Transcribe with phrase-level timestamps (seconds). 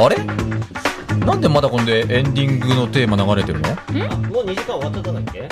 [0.00, 0.16] あれ？
[1.26, 3.68] なんでまだこんでエンディングのテーマ流れてるの？
[3.70, 5.48] あもう2時間終わっちゃったんだっけ？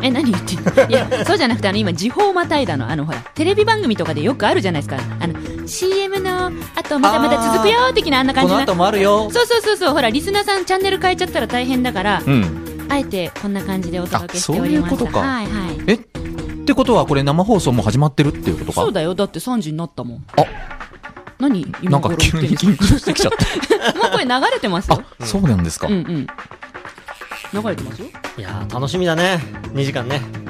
[0.00, 0.30] え何？
[0.30, 2.88] 言ってんのいやそうじゃなくてあの今時報またいだの。
[2.88, 5.02] あのほらテレビ番組とかでよくあるじゃないですか。
[5.20, 9.30] あの CM のあとまだまだ続くよ的なあんな感じなこの後もあるよ。
[9.30, 9.94] そうそうそうそう。
[9.94, 12.86] ほらリスナーさんチャンネル変えちゃったら大変だから、うん。
[12.90, 15.12] あえてこんな感じでお届けしておりまあそういうことか。
[15.12, 15.80] すはいはい。
[15.88, 15.98] え
[16.68, 18.82] ってことはこれ生放送も始まってるっていうことか？
[18.82, 19.14] そうだよ。
[19.14, 20.24] だって3時になったもん。
[20.36, 20.44] あ。
[21.38, 21.62] 何？
[21.62, 22.66] な今頃んか急に言って。
[22.66, 23.92] ん緊張してきちゃった。
[23.94, 25.02] の もうこれ流れてますよ。
[25.18, 26.04] あそうなんですか、うんうん。
[27.54, 28.08] 流れてますよ。
[28.36, 29.40] いやー楽しみだね。
[29.72, 30.16] 2時間ね。
[30.16, 30.47] はい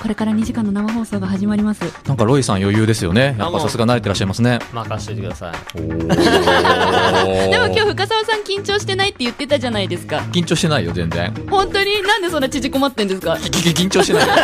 [0.00, 1.82] これから2時間の生放送が始まります。
[2.06, 3.36] なんかロイさん余裕ですよね。
[3.38, 4.58] やっぱさすが慣れてらっしゃいますね。
[4.72, 5.54] 任せておいてください。
[5.76, 10.18] ででも今日深澤さん緊張してないって言ってたじゃないですか。
[10.32, 11.34] 緊張してないよ全然。
[11.50, 12.02] 本当に？
[12.02, 13.36] なんでそんな縮こまってんですか？
[13.36, 14.26] きき緊張してない。
[14.26, 14.34] よ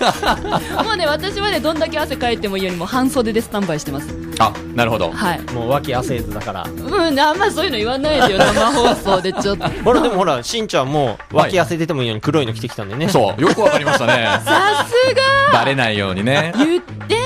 [0.84, 4.08] もうね私はねどんだけ汗かいてもいいようにもう半袖でスタンバイしてます。
[4.38, 5.10] あなるほど。
[5.10, 5.40] はい。
[5.52, 6.62] もう脇汗ずだから。
[6.64, 9.68] うんあんまそういうの言わないでよ生放送でちょっと。
[9.84, 14.28] ほらでもほらしんちゃんも脇汗出てもいいように黒いの着てきたんでねそうよくわかりましたね。
[14.44, 15.14] さす
[15.52, 15.58] が！
[15.58, 16.52] バレないようにね。
[16.56, 17.20] 言ってよ。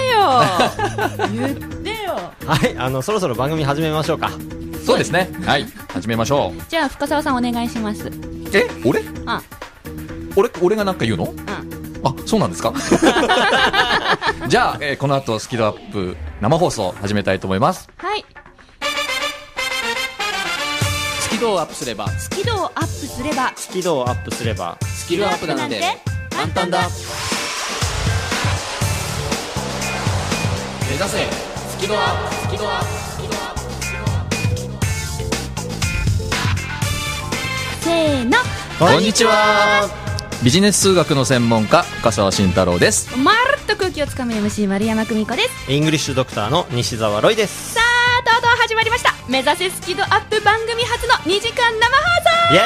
[1.33, 2.33] 言ってよ。
[2.47, 4.31] はいあのそろそろ番組始めましょうか。
[4.84, 5.31] そうですね。
[5.47, 6.62] はい始めましょう。
[6.69, 8.11] じゃあ深澤さんお願いします。
[8.53, 9.03] え俺？
[9.27, 9.41] あ。
[10.36, 11.25] 俺俺がなんか言うの？
[11.27, 12.72] うんあそうなんですか？
[14.48, 17.88] じゃあ、えーこの後スキルアップ生放送始めたいと思います。
[17.97, 18.24] はい。
[21.20, 22.08] スキルをアップすれば。
[22.19, 23.52] スキルをアップすれば。
[23.56, 24.77] スキルをアップすれば。
[24.82, 25.80] スキルアップなんて
[26.34, 26.88] 簡単だ。
[30.88, 31.19] 目指せ。
[31.70, 32.34] スキルアップ。
[32.34, 33.60] スキルアップスキルアップ。
[37.82, 38.38] せーの。
[38.78, 40.03] こんにちは
[40.45, 43.17] ビジネス数学の専門家深澤慎太郎です。
[43.17, 45.73] まるっと空気をつかむ MC 丸山久美子です。
[45.73, 47.73] イングリッシュドクターの西澤ロイです。
[47.73, 47.81] さ
[48.20, 49.15] あとうとう始まりました。
[49.27, 52.61] 目指せスキドアップ番組初の2時間生放イエ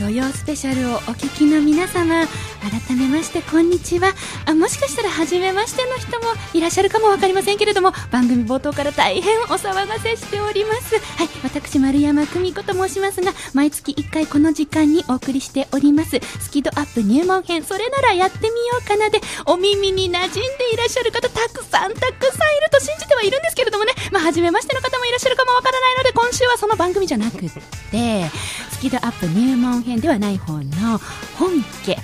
[0.00, 2.26] 送土曜スペシャルをお聞きの皆様
[2.64, 4.14] 改めましてこんにちは。
[4.46, 10.94] あもしかしたら初めましての人もいらっしゃるかもわかりませんけれども番組冒頭から大変お騒がせしております。
[11.18, 16.18] はい私丸山久美子と申しますが毎月1回この時間にお送りしております。
[16.40, 23.92] スキドアップ入門編それならやってみようかなでお耳に馴染んでいらっしゃる方たくさんたくさんいると信じてはいるんですけれどもね。
[24.10, 28.30] まあ初めましての方もいらっしゃるかもわからないので今週はその番組じゃなくって
[28.70, 30.98] スキドアップ入門編ではない方の
[31.38, 31.96] 本家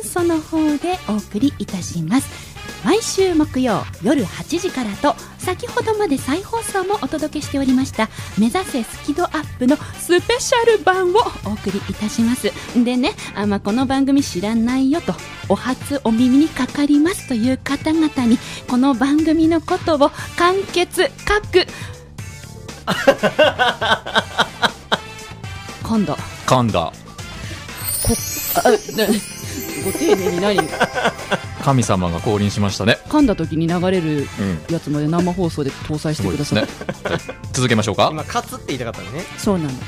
[0.00, 2.48] 元祖の方でお送りいたします。
[2.84, 12.50] 毎週木曜夜8時からと先ほどまで再放送もお届けしておりました目指せスキドアップのスペシャル版をお送りいたします。
[12.82, 15.12] でねあ、まあ、この番組知らないよと
[15.50, 18.38] お初お耳にかかりますという方々に
[18.68, 21.10] この番組のことを簡潔書
[21.42, 21.66] く。
[25.82, 26.16] 今度。
[26.46, 26.90] 噛んだ
[28.64, 29.06] あな
[29.84, 30.58] ご丁寧に何
[31.62, 32.98] 神様が降臨しましたね。
[33.08, 36.68] 噛んだ時に流れるうんやつまで生放送で搭載してください、ね
[37.04, 37.20] はい
[37.52, 38.08] 続けましょうか。
[38.10, 39.24] 今カツって言いたかったのね。
[39.36, 39.70] そうなの。
[39.70, 39.78] うん。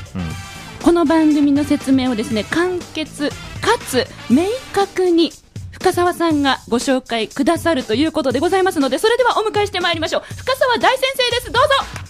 [0.83, 3.31] この番組の説明をですね簡潔
[3.61, 5.33] かつ明確に
[5.71, 10.23] 深澤さんがご紹介くださるということでございますのでそれではお迎えしてまいりましょう。
[10.35, 11.53] 深澤大先生です。
[11.53, 12.02] どうぞ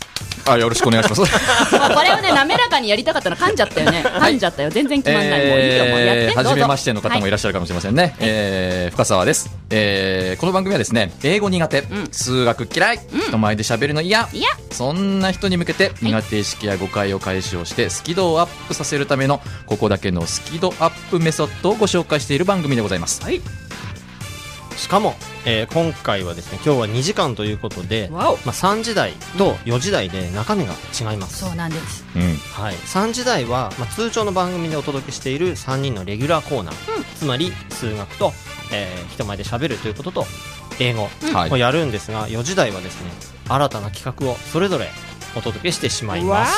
[0.46, 1.22] あよろしくお願いします。
[1.72, 4.04] これをね滑らかにやりたかったの噛んじゃったよね。
[4.04, 4.70] 噛んじゃったよ。
[4.70, 5.84] 全然決まんない、もういいよ。
[5.86, 12.08] もうやって初めましての方もいららっしゃるかもしれませんね、えー深澤です、えーこの番組はですね英語苦手、ん。
[12.10, 14.28] 数学嫌い、人前で喋るの嫌。
[14.32, 23.22] いやそんな人に向けて苦手意識や誤解を解消してスキドをアップさせるためのここだけのスキドアップメソッドをご紹介している番組でございます。
[23.22, 23.40] はい
[24.76, 31.38] しかも、えー今回はですね今日は2時間ということで、まあ、3時台と4時台で中身が違います。
[31.44, 32.04] そうなんです。
[32.14, 32.22] うん。
[32.36, 38.32] はい、3時台は、まあ、通常の番組でお届けしている3人のレギュラーコーナー、つまり数学と、
[38.72, 40.26] えー人前で喋るということと
[40.80, 41.50] 英語はい。
[41.50, 43.10] をやるんですが、4時台はですね
[43.48, 44.88] 新たな企画をそれぞれ
[45.36, 46.54] お届けしてしまいます。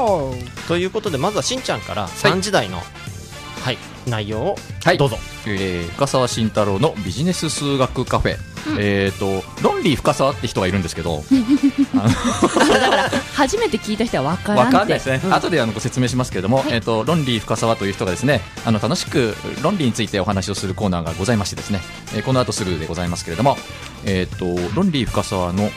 [0.00, 0.34] お
[0.68, 2.86] ということでまずはしんちゃんから3時台の、はい
[4.06, 4.98] 内容をはい。
[4.98, 8.36] どうぞ、えー深澤慎太郎のビジネス数学カフェ、
[8.78, 11.22] えっ、とロンリー深澤って人がいるんですけど。
[12.70, 21.80] だから初めて聞いた人は分からないですね、後であのご説明しますけれども、えっ、とロンリー深澤という人がですねあの楽しく論理についてお話をするコーナーがございましてですね、
[22.14, 23.56] えーこの後するでございますけれども、
[24.04, 25.70] えっ、とロンリー深澤の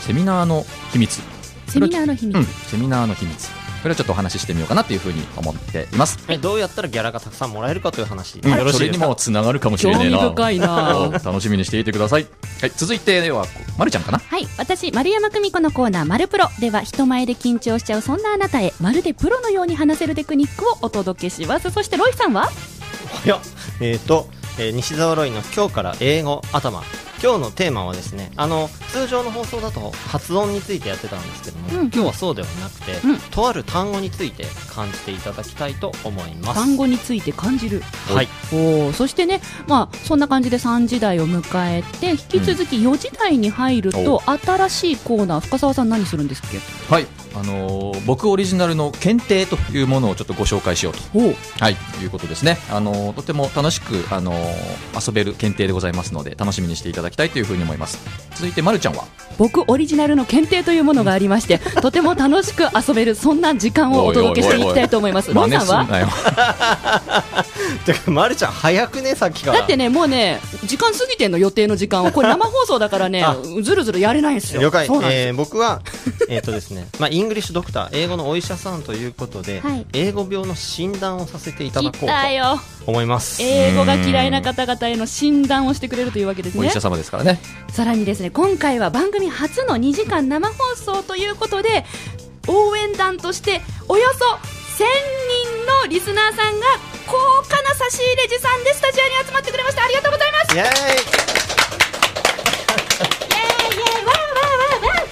[0.00, 1.20] セミナーの秘密。
[1.68, 6.18] セミナーの秘密、うん、セミナーの秘密これをちょっとお話ししてみようかなというふうに思っています。
[6.28, 10.18] えどうやったらギャラがたくさんもらえるかという話、うんよろしいそれにもつながるかもしれないな。
[10.20, 12.26] 興味深いな お楽しみにしていてください。
[12.62, 13.46] はい、続いてでは、
[13.76, 14.22] まるちゃんかな？
[14.26, 22.50] はい私丸山久美子のコーナー「丸プロ」では人前で緊張しちゃうそんなあなたへまるでプロのように話せるテクニックをお届けしますそしてロイさんは？
[23.22, 23.40] 早っ
[23.80, 26.82] えっ、と、えー西澤ロイの今日から英語頭
[27.24, 31.86] 今日のテーマはですねあの通常の放送だと発音についてやってたんですけども、うん。
[31.86, 33.18] 今日はそうではなくて、うん。
[33.18, 36.60] とある単語について感じていただきたいと思います。
[36.60, 37.80] 単語について感じる。
[38.12, 38.28] はい。
[38.52, 38.92] おー。
[38.92, 41.42] そしてね、まあ、そんな感じで3時台を迎
[41.78, 46.58] えて引き続き4時台に入ると、新しいコーナー深澤さん何するんですっけ？
[46.92, 51.00] はい、あのー僕オリジナルの検定というものをちょっとご紹介しようと。
[51.58, 52.58] はい、いうことですね。
[52.70, 57.98] あのーとても楽しく、あのー遊べる検定でございますので、楽しみにしていただきたいというふうに思います。
[58.34, 59.04] 続いて、まるちゃんは？
[59.36, 65.34] 僕オリジナルの検定というものがありまして とても楽しく遊べるそんな時間をお届けしていきたいと思います。
[65.34, 67.24] ロ真イさんは。
[67.84, 69.58] てかまるちゃん早くねさっきから。
[69.58, 73.36] だってねもうね時間過ぎてんの予定の時間をこれ生放送だからね あ。
[73.62, 74.60] ずるずるやれないんですよ。
[74.62, 74.86] 了解。
[75.02, 75.82] えー僕は
[76.28, 76.86] えっとですね。
[77.00, 79.86] まあイングリッシュドクター英語のお医者さんということで、はい。
[79.92, 83.42] 英語病の診断をさせていただ来こうと思います。
[83.42, 86.60] 英語が嫌いな方々への診断をしてくれるというわけですね。
[86.60, 87.40] お医者様ですからね。
[87.70, 91.84] さらにですね今回は番組初の2時間生放送ということで
[92.46, 94.24] 応援団としておよそ
[94.74, 94.84] 1000
[95.84, 96.66] 人のリスナーさんが
[97.06, 97.16] 高
[97.48, 99.84] 価な差し入れ持参でスタジオに集まってくれました。
[99.84, 100.38] ありがとうございま
[101.30, 101.33] す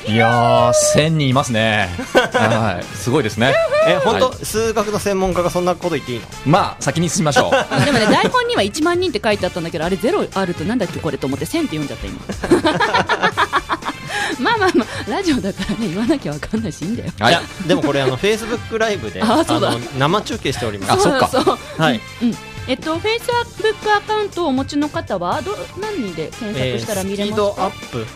[0.09, 1.89] いやー、1000人いますね。
[2.33, 3.55] はい、すごいですね。
[3.87, 6.27] え本当、は数学の専門家がそんなこと言っていいの？
[6.47, 7.55] まあ、先に進みましょう。
[7.55, 12.21] あ でもね台本には1万人って書いてあったんだけどあれゼロあるとなんだっけこれと思って1000って読んじゃった今。
[14.41, 17.11] まあまあまあラジオだからね言わなきゃわかんないしいいんだよ。
[17.19, 17.33] はい。
[17.33, 17.43] いや。
[17.67, 19.61] でもこれあのフェイスブックライブであそう。
[19.61, 20.93] だの生中継しております。
[20.93, 21.59] あそっか。
[21.79, 22.01] はい。
[22.23, 22.37] うん
[22.69, 23.27] えっと、フェイス
[23.61, 25.51] ブックアカウントをお持ちの方はど
[25.81, 28.07] 何で検索したら見れますスピードアか、ップ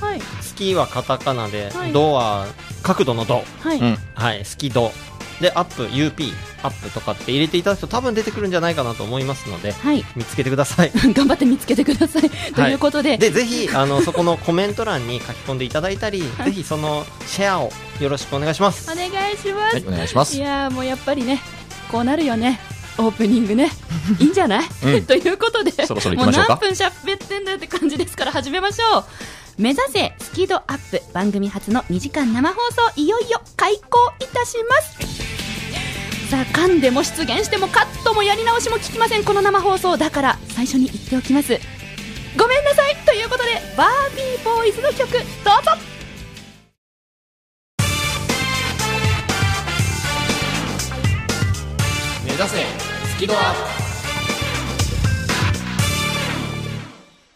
[0.00, 1.92] はい、スキーはカタカナで、はい。
[1.92, 2.46] ドは
[2.82, 3.42] 角度のド。
[3.60, 3.96] はい、うん。
[4.14, 4.92] はいスキド。
[5.40, 6.22] でアップ UP
[6.62, 10.92] アップとかって入れていただくと多分出てくるんじゃないかなと思いますのではい、見つけてください。
[11.14, 12.30] 頑張って見つけてください。
[12.52, 18.90] ということで、でぜひあのそこのコメント欄に書き込んでいただいたり、ぜひそのシェアをよろしくお願いします。
[18.90, 19.76] お願いします。
[19.76, 20.36] はい、お願いします。
[20.36, 20.40] い。
[20.40, 21.40] やーもうやっぱりね、
[21.90, 22.60] こうなるよね。
[22.98, 23.70] オープニングね、
[24.18, 25.04] いいんじゃない、うん。
[25.06, 26.58] ということで、そろそろ行もうきましょうか。
[26.60, 29.04] 何分しゃべってんだよって感じですから始めましょう。
[29.60, 36.30] 目指せスキドアップ番組初の2時間生放送いよいよ開講いたします。
[36.30, 39.24] さあ噛んでも出現してもカットもやり直しも聞きません。
[39.24, 41.58] この生放送だから最初に言っておきます。
[42.38, 42.96] ごめんなさい。
[43.04, 45.72] ということでバービーボーイズの曲どうぞ。
[52.24, 52.64] 目指せ
[53.14, 53.54] スキドア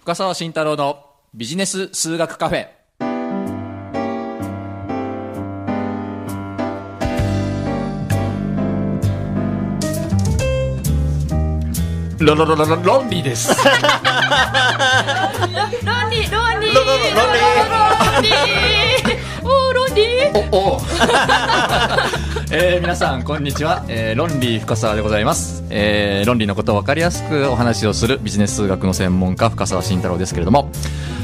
[0.00, 2.68] 深澤慎太郎のビジネス数学カフェ。
[12.20, 13.48] ロロロロロロンリーです。
[13.48, 13.70] ロン
[16.10, 17.22] リーロンリーロロロロンリーロ
[18.20, 19.03] ンリー
[20.50, 20.80] おおお。
[22.50, 30.70] えー、皆さんこんにちは、えー、ロンリー深澤でございます、えー、ロンリーのことを分かりやすくお話をするビジネス数学の専門家深澤慎太郎ですけれども、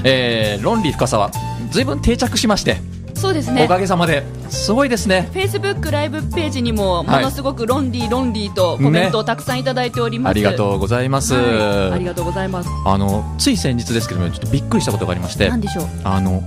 [0.05, 1.31] えー、ロンリー深澤
[1.71, 2.81] ずいぶん定着しまして、
[3.21, 3.65] そうですね。
[3.65, 4.25] おかげさまで。
[4.49, 5.29] すごいですね。
[5.33, 12.69] フェイスブックライブページにもものすごくロンリーロンリーとコメントをたくさんいただいております、ありがとうございます、はい、ありがとうございます。
[12.87, 15.49] あのつい先日ですけどもちょっとびっくりしたことがありまして。
[15.49, 15.85] なんでしょう。
[16.03, 16.43] あの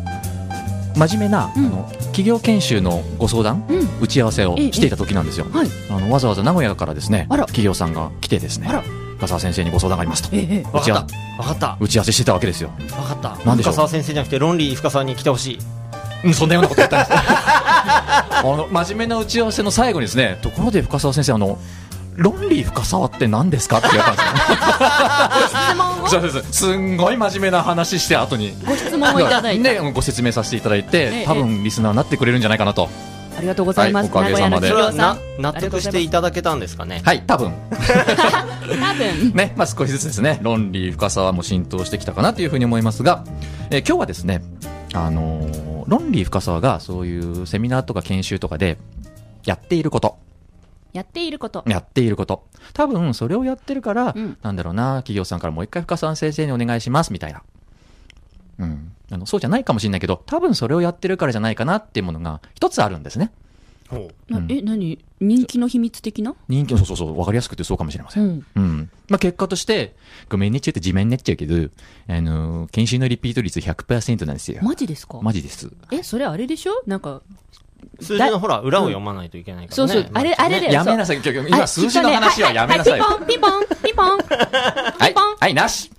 [0.95, 1.65] 真面目な、うん。
[1.65, 3.87] あの企業研修のご相談、うん。
[4.01, 4.71] 打ち合わせをええ。
[4.71, 5.67] していた時なんですよ、はい。
[5.89, 7.43] あのわざわざ名古屋からですねあら。
[7.45, 8.83] 企業さんが来てですねあら。
[9.17, 10.35] 深澤先生にご相談がありますと。
[10.35, 11.77] ええわかっ打ち合わたわかった。
[11.79, 13.45] 打ち合わせしてたわけですよ、わかった。
[13.45, 13.73] なんでしょう？
[13.73, 15.59] 深澤先生じゃなくてロンリー深澤に来てほしい
[16.25, 21.57] うん、そんなようなこと言ったんです あの真面目な打ち合わせの最後にですねところで深澤先生あの
[22.15, 24.35] ロンリー深澤って何ですかって言われたん。
[25.41, 26.21] ですよ質問をそう。
[26.21, 28.53] ですすんごい真面目な話して後に。
[28.65, 32.89] ご質問をいただいて、ね、ご説明させていただいて、ええ多分リスナーになってくれるんじゃないかなと。
[33.35, 34.71] ありがとうございます、はいおかげさまで。
[35.39, 37.01] 納得していただけたんですかね？
[37.03, 37.51] はい多分。
[37.71, 39.31] 多分。
[39.33, 43.23] ね、まあ、少しずつですね、論理深さも浸透してきたかなというふうに思いますが、
[43.71, 44.43] えー今日はですね、
[44.93, 48.77] あのー論理深さがそういうセミナーとか研修とかで
[49.45, 50.15] やっていること、
[50.93, 52.47] やっていることやっていること。
[52.73, 57.41] 多分それをやってるから、うんなんだろうな、企業さんからもう一回深沢先生にお願いしますみたいな。
[58.59, 58.91] うん。
[59.11, 63.31] あの、そうじゃないかもしれないけど、多分それをやってるからじゃないかなっていうものが一つあるんですね。
[63.89, 64.97] ほなうんえ何？
[65.19, 66.35] 人気の秘密的な？
[66.47, 68.23] 人気、そうそうそう、わかりやすくてそうかもしれません。
[68.23, 68.89] うんうん。
[69.09, 69.95] まあ、結果として、
[70.29, 71.69] ごめんねっちゃって自慢になっちゃうけど、
[72.07, 74.59] あのー研修のリピート率100%なんですよ。
[74.63, 75.19] マジですか？
[75.21, 75.69] マジです。
[75.91, 76.71] えそれあれでしょ？
[76.87, 77.23] なんかう
[77.99, 79.93] 数字のほら、裏を読まないといけないからね。
[79.93, 80.11] そうそう。
[80.13, 82.99] あれあれでやめなさい、今数字の話はやめなさい。
[82.99, 84.43] はピンポンピンポンピンポン。
[84.99, 85.13] はい、
[85.43, 85.91] はい、なし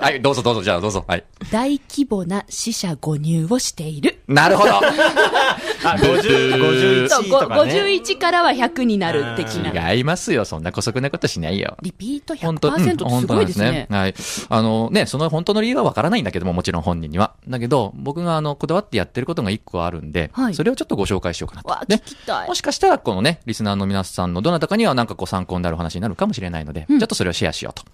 [0.00, 1.04] はい、どうぞどうぞ、じゃあどうぞ。
[1.06, 1.24] はい。
[1.52, 4.80] 大規模な死者誤入をしているなるほど あ、
[5.98, 7.72] 50、そう51ごとかね。
[7.74, 11.76] 51からは100になる的な違いますよ、そんな姑息なことしないよ。
[11.82, 13.88] リピート本当、うん100%ってすごいですね。
[13.90, 14.14] はい。
[14.48, 17.34] あのね、その本当の理由はわからないんだけども、もちろん本人には。
[17.46, 21.68] だけど、僕があの、こだわってやってることが一個あるんで、はいそれをちょっとご紹介しようかなと。
[21.68, 27.84] わ聞ねきたいもしかしたら、このね、リスナーの皆さんのどなたかにはなんかこう参考になる話になるかもしれないので、うんちょっとそれをシェアしようと。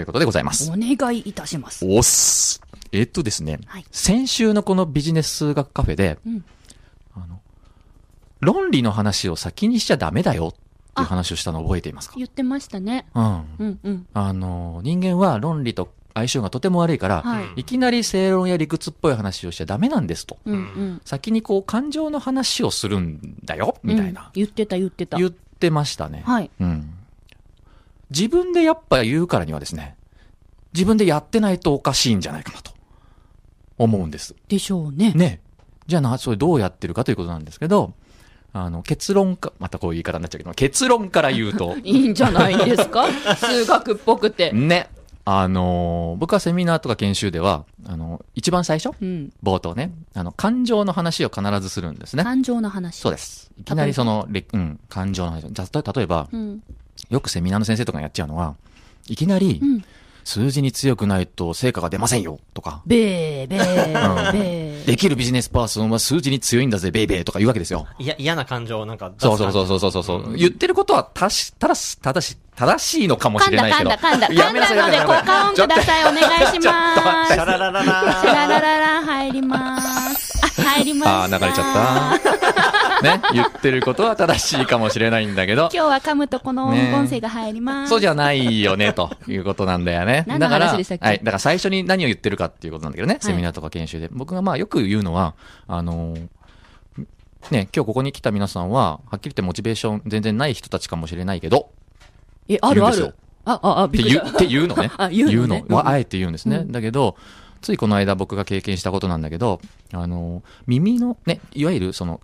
[0.00, 0.70] いうことでございます。
[0.70, 2.60] お願いいたしますおっす。
[2.92, 6.44] えっとですね、はい先週のこのビジネス数学カフェで、うん
[7.14, 7.40] あの、
[8.40, 10.52] 論理の話を先にしちゃダメだよっ
[10.94, 12.14] ていう話をしたの覚えていますか？
[12.16, 13.24] 言ってましたねうん。
[13.58, 20.38] うんうんあの、人間は論理と相性がとても悪いから、はいいきなり正論や理屈っぽい話をしちゃダメなんですと。
[20.44, 24.30] うんうん先にこう感情の話をするんだよ、みたいうんな。
[24.34, 26.22] 言ってた言ってた言ってましたね。
[26.24, 26.94] はいうん。
[28.10, 29.96] 自分でやっぱ言うからにはですね、
[30.72, 32.72] 自分でやってないとおかしいんじゃないかなと
[33.78, 34.34] 思うんです。
[34.48, 35.40] でしょうねね。
[35.86, 37.94] じゃあな、それどうやってるかということなんですけど、
[38.52, 43.06] あの、結論か、またこういう言い方になっちゃうけど、結論から言うと、 いいんじゃないですか？
[43.36, 44.88] 数学っぽくてね。
[45.26, 52.22] あのー僕はセミナーとか研修では、あの一番最初うん冒頭ね、あの、感情の話を必ずするんですね。
[52.24, 53.50] 感情の話そうです。
[53.58, 55.50] いきなりその、れうん、感情の話。
[55.50, 56.62] じゃあ、例えば、うん
[57.10, 58.54] よくセミナーの先生とかがやっちゃうのは、
[59.08, 59.84] いきなりう、ん
[60.24, 67.86] 数字に強くないと成果が出ませんよ、とか、べーべーできるビジネスパーソンは数字に強いんだぜ、ベイベーとか言うわけですよ。
[67.98, 70.34] いや、嫌な感情をなんかそうそうそうそうそうそう。
[70.34, 73.90] 言ってることはたし、ただし、正し、正しいのかもしれないけど。
[73.90, 80.40] 噛んだ噛んだ噛んだやめなさい噛んだので効果音くださいお願いしますシャラララシャラララララ入ります。
[80.42, 81.20] あ、入りました。
[81.20, 82.73] ああ、流れちゃった。
[83.04, 87.90] ね、言ってることは正しいかもしれないんだけど、今日は噛むとこのね音声が入ります。
[87.90, 90.24] そうじゃないよね、ということなんだよね。
[90.26, 90.84] だから、はい。
[90.84, 94.08] だから最初に何を言ってるかっていうことなんだけどね、いセミナーとか研修で。
[94.10, 95.34] 僕がまあよく言うのは、
[95.68, 96.28] あのー
[97.50, 101.70] ね、今日ここに来た皆さんは、はっきり言ってモチベーション全然ない人たちかもしれないけど、
[102.48, 103.14] え、あるある。
[103.44, 104.16] あ、あ、あ、びっくり。
[104.16, 104.90] って言うのね。
[104.96, 106.58] あ言うのねうんはあえて言うんですね。
[106.58, 107.16] うんだけど、
[107.60, 109.60] ついこの間僕が経験したことなんだけど、
[109.92, 112.20] あの、耳のね、いわゆるその、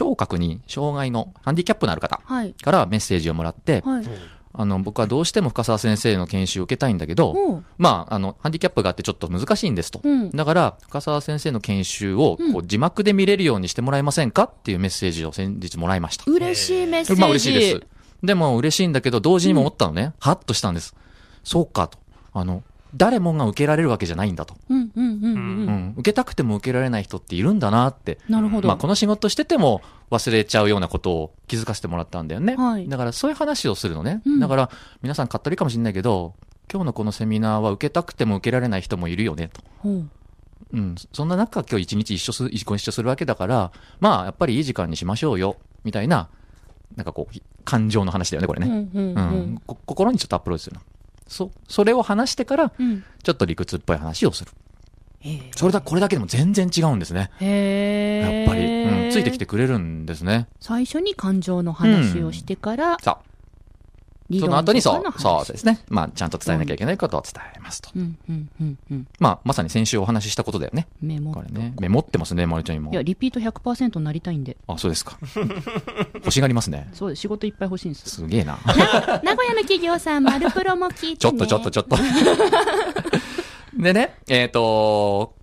[0.00, 2.54] 聴覚に障害のハンディキャップのある方はい。
[2.54, 4.04] からメッセージをもらって、はい。
[4.54, 10.00] あの、僕はどうしても深澤先生の研修を受けたいんだけど、まあ、あの、ハンディキャップがあってちょっと難しいんですと。
[10.02, 16.24] うんだから、深澤先生の研修をうんこう字幕で見れるようにしてもらえませんかっていうメッセージを先日もらいました。
[16.26, 17.20] 嬉しいメッセージ。
[17.20, 17.86] まあ嬉しいです。
[18.22, 20.14] でも嬉しいんだけど、同時にも思ったのね。
[20.18, 20.96] はっとしたんです。
[21.44, 21.98] そうかと。
[22.32, 22.62] あの、
[22.94, 24.56] 誰もが受けられるわけじゃないんだと。
[24.68, 25.26] うん、うん、うん、う。
[25.26, 25.94] うんん。
[25.98, 28.18] 受けたくても受けられない人っているんだなって。
[28.28, 28.68] なるほど。
[28.68, 32.56] まあこの仕事してても忘れちゃうようなことを気づかせてもらったんだよね。
[32.56, 34.22] はいだからそういう話をするのね。
[34.24, 34.70] うんだから
[35.02, 36.34] 皆さん買ったりかもしれないけど、
[36.72, 39.60] 今日のこのセミナーは受けたくても受けられない人もいるよねと。
[39.78, 40.08] ほう
[40.72, 40.94] うん。
[41.12, 45.56] そんな中今日一日一緒する、ご一緒するわけだから、まあやっぱりいい時間にしましょうよ。
[45.84, 46.28] みたいな、
[46.96, 48.66] なんかこう、感情の話だよね、これね。
[48.66, 49.62] うん、うん、ううんん。
[49.66, 50.82] こ心にちょっとアプローチするの。
[51.30, 53.04] そ、それを話してから、うん。
[53.22, 54.50] ちょっと理屈っぽい話をする。
[55.54, 57.30] それだ、これだけでも全然違うんですね。
[57.40, 58.66] やっぱり。
[58.66, 59.10] うん。
[59.10, 60.48] ついてきてくれるんですね。
[60.60, 63.29] 最初に感情の話をしてから、さあ、理
[64.38, 65.80] その後にそう、そうですね。
[65.88, 67.90] まあ、ちゃんと伝えなきゃいけないことを伝えますと。
[67.96, 69.06] うん、うん、うん、うん。
[69.18, 70.86] まあ、まさに先週お話ししたことだよね。
[71.02, 71.74] メモこれね。
[71.80, 72.94] メモってますね、まるちゃんにもい。
[72.94, 74.56] や、リピート100%になりたいんで。
[74.68, 75.18] あ、そうですか。
[76.14, 76.88] 欲しがりますね。
[76.92, 77.20] そうです。
[77.22, 78.08] 仕事いっぱい欲しいんです。
[78.08, 78.58] すげえな。
[78.66, 78.72] 名
[79.34, 81.16] 古屋の企業さん、マルプロも聞いて、ね。
[81.16, 81.96] ちょっとちょっとちょっと。
[83.76, 85.34] でね、えっ、と、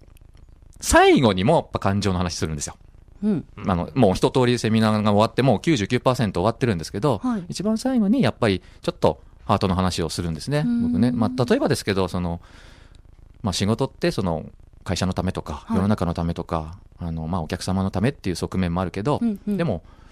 [0.80, 2.78] 最後にもやっぱ感情の話するんですよ。
[3.24, 3.46] うん。
[3.66, 10.64] あの、もう一通りセミナーが終わって、もう99%終わってるんですけど、はい一番最後にやっぱりちょっとハートの話をするんですね。
[10.66, 11.12] うん僕ね。
[11.12, 12.42] まあ、例えばですけど、その、
[13.42, 14.46] まあ仕事ってその、
[14.84, 20.07] 会社のためとか、はい世の中のためとか、あの、まあお客様のためっていう側面もあるけど、うんうんでも、じ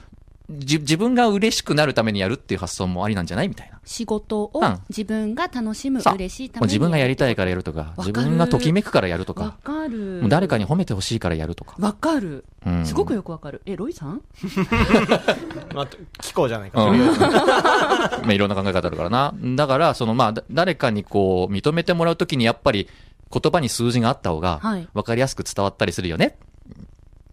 [0.49, 3.79] 自分が嬉しくなるためにやるっていう発想もありなんじゃないみたいな。
[3.83, 6.67] 仕事をうん自分が楽しむ、さあ嬉しいために。
[6.67, 10.23] 自分がやりたいからやるとか、わかる自分がときめくからやるとわか、かる。
[10.29, 11.75] 誰かに褒めてほしいからやるとか。
[11.79, 12.45] わかる。
[12.65, 13.61] うんすごくよくわかる。
[13.65, 14.21] え、ロイさん？
[15.73, 15.87] まあ、
[16.19, 16.83] 聞こうじゃないか。
[16.83, 19.33] うん まあ、いろんな考え方あるからな。
[19.55, 22.87] だから、その、まあ、だ誰かにこう、認めてもらうときに、やっぱり、
[23.31, 26.37] 言葉に数字があった方がはい、分かりやすく伝わったりするよね。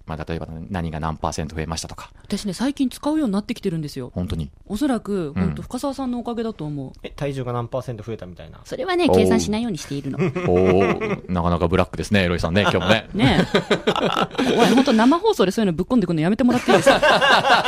[0.06, 4.11] まあ、例えば何が何パーセント増えましたとか、私ね、最近使うようになってきてるんですよ。
[4.14, 4.50] 本当に。
[4.66, 6.92] おそらく、うん本当深澤さんのおかげだと思う。
[7.02, 8.61] え、体重が何パーセント増えたみたいな？
[8.64, 10.18] それはね、計算しないようにしているの。
[10.18, 13.09] おーなかなかブラックですね、ロイさんね、今日もね。
[13.14, 14.59] ねえ。
[14.59, 17.00] おい、本当生放送でそういうのぶっ込んでくるのやめてもらっていいですか？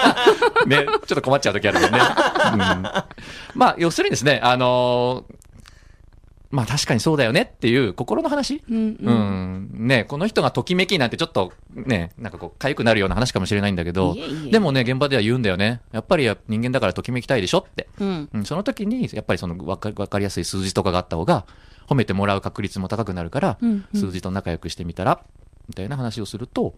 [0.66, 1.98] ね、ちょっと困っちゃう時あるよね。
[1.98, 2.58] うん、
[3.54, 5.43] まあ、要するにですね、あのー
[6.54, 8.62] まあ確かにそうだよねっていう心の話？
[8.70, 9.70] うんううん。
[9.84, 9.88] ん。
[9.88, 15.80] ね、この人がときめきなんてちょっとね、なんかこう、痒くなるような話かもしれないんだけどいえいえ、でもね、現場では言うんだよね。
[15.90, 17.88] やっぱり人間だからときめきたいでしょって。
[17.98, 18.28] うん。
[18.32, 21.44] うん、その時に、やっぱりそのわかわかりやすい数字とかがあった方が、
[21.88, 25.24] 褒めてもらう確率も高くなるから、うんうん数字と仲良くしてみたら、
[25.68, 26.74] みたいな話をすると、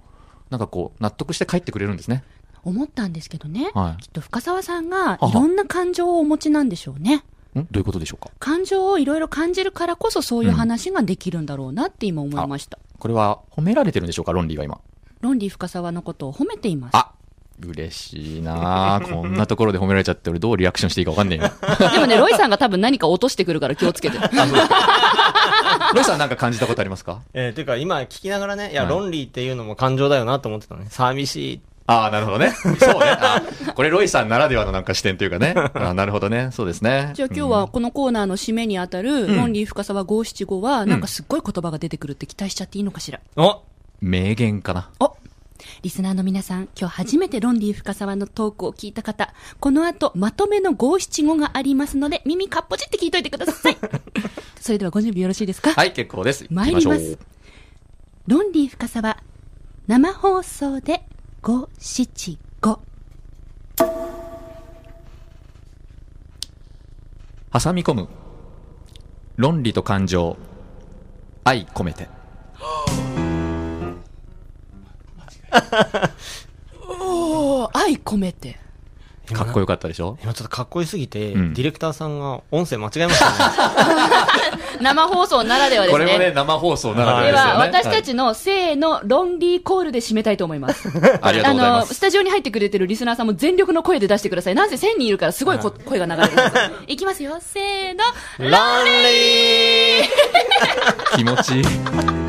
[0.48, 2.24] なんかこう、納得して帰ってくれるんですね。
[2.64, 3.70] 思ったんですけどね。
[3.74, 7.22] はいきっと深澤さんがはいろんな感情をお持ちなんでしょうね。
[7.60, 7.66] ん？
[7.70, 8.30] どういうことでしょうか？
[8.38, 12.78] 感情をいろいろ感じるからこそそういう話ができるんだろうなって今思いました。
[12.98, 14.80] これは褒められてるんでしょうか、ロンリーが今？
[15.20, 16.96] ロンリー深澤のことを褒めています。
[16.96, 17.10] あ
[17.58, 21.50] 嬉しいなあこんなところで褒められちゃって、俺どうリアクションしていいかわかんねえよ。
[21.90, 24.18] でもね、ロイさんが多分何か落としてくるから気をつけて。
[25.94, 27.22] ロイさんなんか感じたことありますか？
[27.32, 30.88] えー、というか今聞きながらね、いや、はいロンリーっていうのも感情だよなと思ってたのね。
[30.90, 31.60] 寂しい。
[31.86, 32.50] ああ、なるほどね。
[32.56, 32.76] そうね。
[32.80, 33.42] あ
[33.74, 35.54] これロイさんならではのなんか視点というかね。
[35.74, 36.50] あなるほどね。
[36.52, 37.10] そうですね。
[37.14, 43.20] じゃあ今日はこのコーナーの締めにあたる、ロンリー深澤五七五は、なんかすっごい言葉が出てくるって期待しちゃっていいのかしら？
[43.36, 43.62] お
[44.00, 44.90] 名言かな。
[45.00, 45.14] お
[45.82, 53.76] リスナーの皆さん、今日初めてロンリー深澤のトークを聞いた方、この後、まとめの五七五がありますので、耳かっぽじって聞いといてください。
[54.60, 55.70] それではご準備よろしいですか？
[55.70, 56.46] はい、結構です。
[56.50, 57.18] 参ります行きしょう
[58.26, 59.16] ロンリー深澤、
[59.86, 61.02] 生放送で
[61.46, 62.80] 五七五。
[67.52, 68.08] 挟み込む。
[69.36, 70.36] 論理と感情。
[71.44, 72.08] 愛込めて。
[76.98, 78.58] おー、愛込めて。
[79.32, 80.18] かっこよかったでしょ？
[80.24, 84.58] 今ちょっとかっこよすぎて、うんディレクターさんが音声間違えましたね。
[84.80, 86.04] 生放送ならではですね。
[86.04, 87.90] これもね、生放送ならででは、はですよね。
[87.90, 90.88] 私たちのせーの、ロンリーコールで締めたいと思います。
[91.20, 91.94] ありがとうございまの、す。
[91.94, 94.54] スタジオに入ってくれてるリスナーさんも全力の声で出してください。
[94.54, 96.32] なんせ1000人いるからすごいこ声が流れる。
[96.86, 98.04] いきますよ、せーの。
[98.38, 102.25] ロンリー 気持ちいい。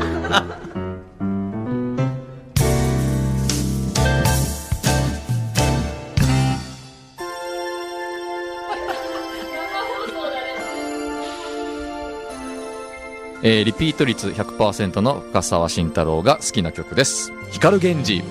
[13.40, 17.32] えーリピート率100%の深沢慎太郎が好きな曲です。
[17.52, 18.22] 光源氏、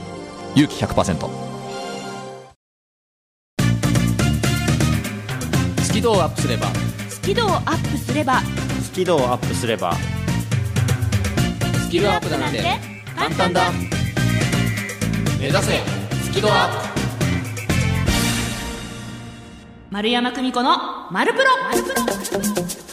[0.56, 1.30] 勇気100%。
[5.82, 6.67] スキドをアップすれば、
[7.10, 8.41] スキルをアップすれば、
[8.82, 9.93] スキルをアップすれば、
[11.86, 12.62] スキルアップなんて
[13.15, 13.72] 簡単だ。
[15.39, 15.80] 目指せ、
[16.26, 16.98] スキドアップ。
[19.89, 20.78] 丸山久美子の
[21.12, 21.89] 丸プロ丸プ
[22.82, 22.87] ロ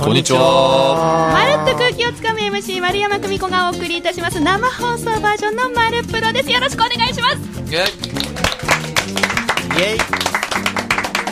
[0.00, 1.30] こんにちは。
[1.34, 4.40] まるっと空気をつかむ MC 丸山久美子がお送りいたします。
[4.40, 6.50] 生放送バージョンの丸プロです。
[6.50, 7.36] よろしくお願いします。
[7.36, 7.84] イェ
[9.96, 9.98] イ。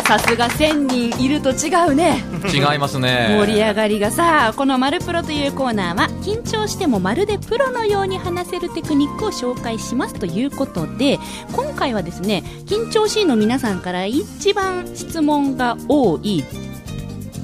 [0.07, 2.23] さすが1000人いると違うね。
[2.53, 3.39] 違いますね。
[3.41, 11.19] 盛り上がりがさこの「マルプロ」というコーナーは緊張してもまるでプロのように話せるテクニックを紹介しますということで
[11.53, 16.45] 今回はですね緊張しいの皆さんから一番質問が多い。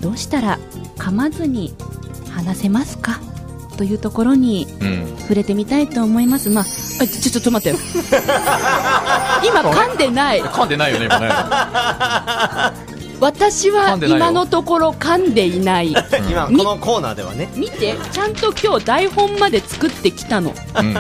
[0.03, 0.59] どうしたら
[0.99, 1.75] 噛まずに
[2.31, 3.21] 話せますか？
[3.77, 5.15] というところにうん。
[5.25, 6.51] 触れてみたいと思います。
[6.51, 7.79] まああちょちょっと待って。
[7.79, 7.83] よ
[9.43, 10.43] 今噛んでない。
[10.43, 11.29] 噛んでないよね、今ね。
[13.21, 15.95] 私は今のところ噛んでいない。
[16.29, 17.49] 今、このコーナーではね。
[17.57, 20.53] 見てちゃんと今日台本まで作ってきたの。
[20.79, 20.95] うん。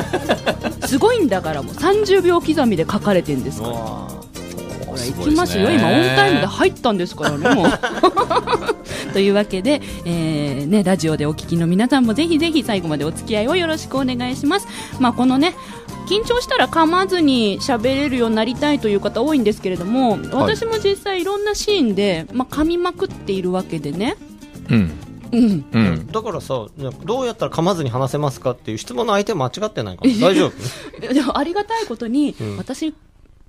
[0.88, 3.74] すごいんだからもう30秒刻みで書かれてんですから。
[3.74, 4.08] わ
[4.90, 5.70] ほら行きますよ。
[5.70, 7.66] 今オンタイムで入ったんですからねもう。
[9.12, 15.54] というわけで、えーね、ラジオでお聞きの皆さんもぜひぜひ最後までお付き合いをよろしくお願いします、まあ、このね
[16.08, 24.16] 緊張したら噛まずに喋れるようになりたいという方多いんですけれども私も実際いろんなシーンで、まあ、噛みまくっているわけでね。
[24.68, 24.92] うん。
[25.32, 25.64] うん。
[25.72, 26.06] うん。
[26.08, 26.66] だからさ、
[27.04, 30.52] どうやったら噛まずに話せますかっていう質問の相手間違ってないかな大丈夫？
[31.14, 32.56] でもありがたいことに、うん。
[32.56, 32.92] 私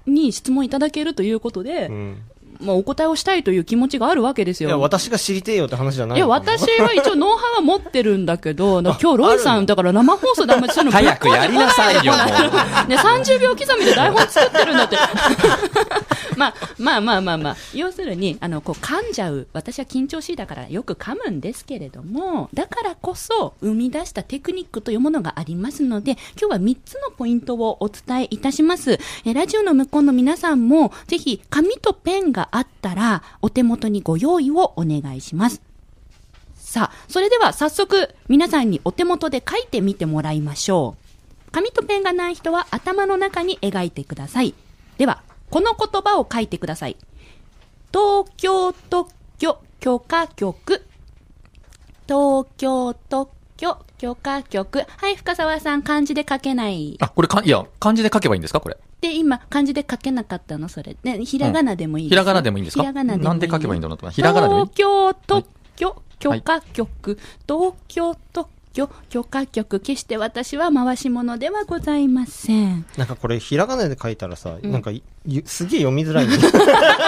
[0.05, 2.17] に質問いただけるということで、うん。
[2.61, 4.69] まあ、お答えをしたいという気持ちがあるわけですよ。
[4.69, 12.13] いや、私が知りてえよって話じゃないいや、私は一応ノウハウは持ってるんだけど、 今日ロイさん、だから生放送であんまりそういうの早くやりなさいよ
[12.87, 14.97] ね、30秒刻みで台本作ってるんだって。
[16.37, 28.99] まあ、まあまあまあまあ、要するに、あの、こう噛んじゃう、私は緊張しいだからよく噛むんですけれども、だからこそ生み出したテクニックというものがありますので、今日は3つのポイントをお伝えいたします。
[29.25, 35.61] えラジオの向こうの皆さんも、ぜひ紙とペンがあったら、お手元にご用意をお願いします。
[36.55, 41.51] さあ、それでは早速、皆さんにお手元で書いてみてもらいましょう。
[41.51, 44.53] 紙とペンがない人は頭の中に描いてください。
[44.97, 46.97] では、この言葉を書いてください。
[47.93, 50.85] 東京特許許可局。
[52.07, 54.83] 東京特許許可局。
[54.97, 56.97] はい、深澤さん、漢字で書けない。
[56.99, 58.75] あ、これか、いや、漢字で書けばいいんですかこれ？
[58.99, 60.97] で、今、漢字で書けなかったの、それ。
[61.03, 62.81] ね、ひらがなでもいいひらがなでもいいんですか？
[62.81, 63.27] ひらがなでもいい。
[63.27, 67.19] なんで書けばいいんだろうとひらがなでもいい東京特許許可局。
[67.47, 69.79] 東京特許許可局。
[69.79, 72.85] 決して私は回し物ではございません。
[72.97, 76.37] なんかこれ、ひらがなで書いたらさ、なんかい、ゆすげえ読みづらいね。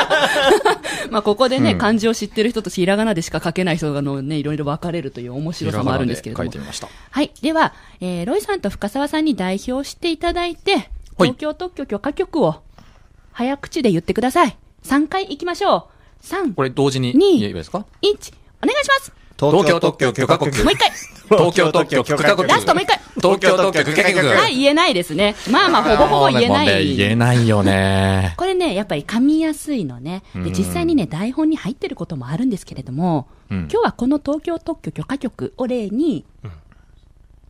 [1.09, 6.51] まあ、ここでね、うん漢字を知ってる人とひらがなでしか書けない人がのね、いろいろ分かれるという面白さもあるんですけれども。
[7.11, 7.31] はい。
[7.41, 12.63] では、えー、ロイさんと深澤さんに代表していただいて、はい東京特許許可局を
[13.31, 14.57] 早口で言ってください。
[14.83, 15.89] 3回行きましょ
[16.21, 16.25] う。
[16.25, 19.22] 3、これ同時にに言えばいいですか？1、お願いします。
[19.51, 20.91] 東京特許許可局もう一回。
[21.29, 22.47] 東京特許許可局。
[22.47, 22.99] ラストもう一回。
[23.15, 24.27] 東京特許許可局。
[24.27, 25.35] はい、言えないですね。
[25.49, 26.95] まあまあ、ほぼほぼ言えない。
[26.95, 28.33] 言えないよね。
[28.37, 30.23] これね、やっぱり噛みやすいのね。
[30.33, 36.25] で、うん実際にね、台本に入ってることもあるんですけれども、うん今日はこの東京特許許可局を例に、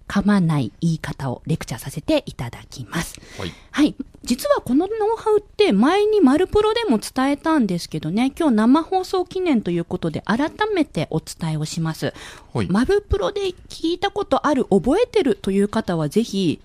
[0.07, 3.19] 噛まない言い方をレクチャーさせていただきます。
[3.39, 3.53] はい。
[3.71, 3.95] はい。
[4.23, 12.13] 実はこのノウハウって前にマルプロでも伝えたんですけどね、今日生放送記念ということで改めてお伝えをします。
[12.53, 12.67] はい。
[12.67, 16.61] マルプロで聞いたことある、覚えてるという方はぜひ、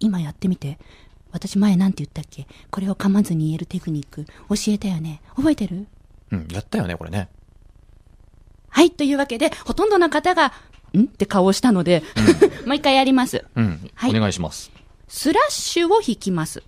[0.00, 0.78] 今やってみて。
[1.30, 2.46] 私前なんて言ったっけ？
[2.70, 5.86] これを噛まずに言えるテクニック教えたよね覚えてる？
[6.30, 7.30] うん、やったよね、これね。
[8.68, 8.90] はい。
[8.90, 10.52] というわけで、ほとんどの方が、
[10.98, 11.02] ん？
[11.02, 12.02] って顔をしたので、
[12.66, 13.44] もう一回やります。
[13.54, 13.90] うん。
[13.94, 14.70] はいお願いします。
[15.08, 16.62] スラッシュを引きます。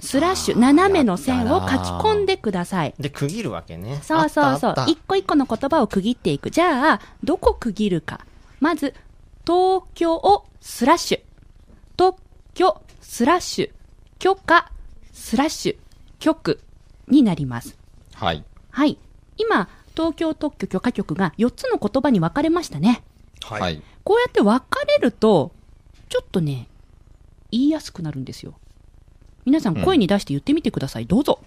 [0.00, 2.94] スラッシュ、斜めの線を書き込んでください。
[2.98, 4.00] で、区切るわけね。
[4.02, 6.50] そうそうそう一個一個の言葉を区切っていく。
[6.50, 8.20] じゃあ、どこ区切るか。
[8.60, 8.94] まず、
[9.46, 11.20] 東京スラッシュ。
[11.96, 12.20] 特
[12.54, 13.70] 許スラッシュ。
[14.18, 14.70] 許可
[15.12, 15.76] スラッシュ。
[16.18, 16.60] 局
[17.08, 17.76] になります。
[18.14, 18.44] はい。
[18.70, 18.98] はい。
[19.36, 23.04] 今、東京特許許可局が4つの言葉に分かれましたね。
[23.44, 23.58] は。
[23.60, 23.82] はいい。
[24.02, 25.52] こうやって分かれると、
[26.08, 26.68] ちょっとね、
[27.50, 28.54] 言いやすくなるんですよ。
[29.44, 31.06] 皆さん声に出して言ってみてください。
[31.06, 31.40] どうぞ。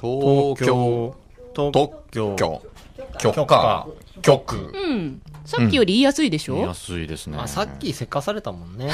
[0.00, 1.16] 東京
[1.54, 3.88] 特特許許許可
[4.22, 4.72] 局。
[4.74, 5.22] うん。
[5.46, 7.38] さっきより言いやすいでしょ、言いやすいですね。
[7.38, 8.90] あ、さっきせかされたもんね。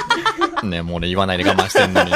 [0.64, 2.10] ね、もう俺言わないで我慢してんのに。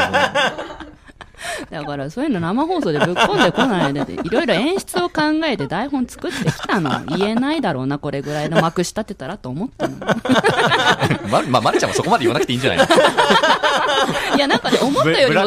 [1.70, 7.04] だからそういうの生放送でぶっ込んでこないで、いろいろ演出を考えて台本作ってきたの。
[7.16, 9.96] 言えないだろうな、これぐらいの幕仕立てたらと思ったの。
[11.30, 14.36] ま、まあ、まるちゃんもそこまで言わなくていいんじゃないの？
[14.36, 15.42] いや、なんかね、思ったよりも。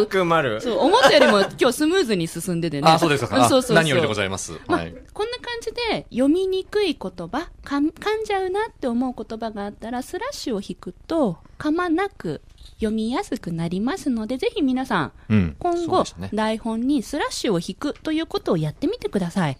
[0.61, 2.87] そう、思ったよりも今日スムーズに進んでてね。
[2.89, 3.35] あ、そうですか。
[3.41, 3.75] そうそうそう。
[3.75, 4.53] 何よりでございます。
[4.67, 4.93] まあはい。
[5.13, 12.41] こんな感じで読みにくい言葉かん噛んじゃうなって思う言葉があったらスラッシュを引くと噛まなく
[12.75, 15.55] 読みやすくなりますのでぜひ皆さんうん。
[15.59, 19.57] 今後、ね台本にスラッシュを引くということをやってみてください。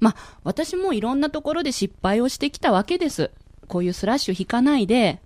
[0.00, 3.30] まあ、私もいろんなところで失敗をしてきたわけです。
[3.68, 5.20] こういうスラッシュ引かないで、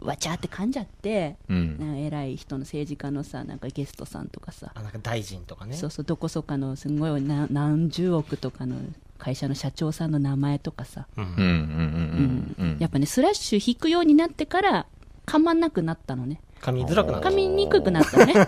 [0.00, 1.78] わちゃって噛んじゃって、うん。
[1.78, 5.76] なんか偉い人の政治家のさ、なんかゲストさんとかさ、あ、なんか大臣とかね。
[5.76, 8.76] そうそう、どこそかのすごいな何十億とかの
[9.18, 11.22] 会社の社長さんの名前とかさ、う。
[11.22, 12.76] うんんうんうんうんうん。
[12.78, 14.86] やっぱね、スラッシュ引くようになってから、
[15.26, 16.40] 噛まなくなったのね。
[16.60, 17.34] 噛みづらくなった噛。
[17.34, 18.34] みにくくなったのね。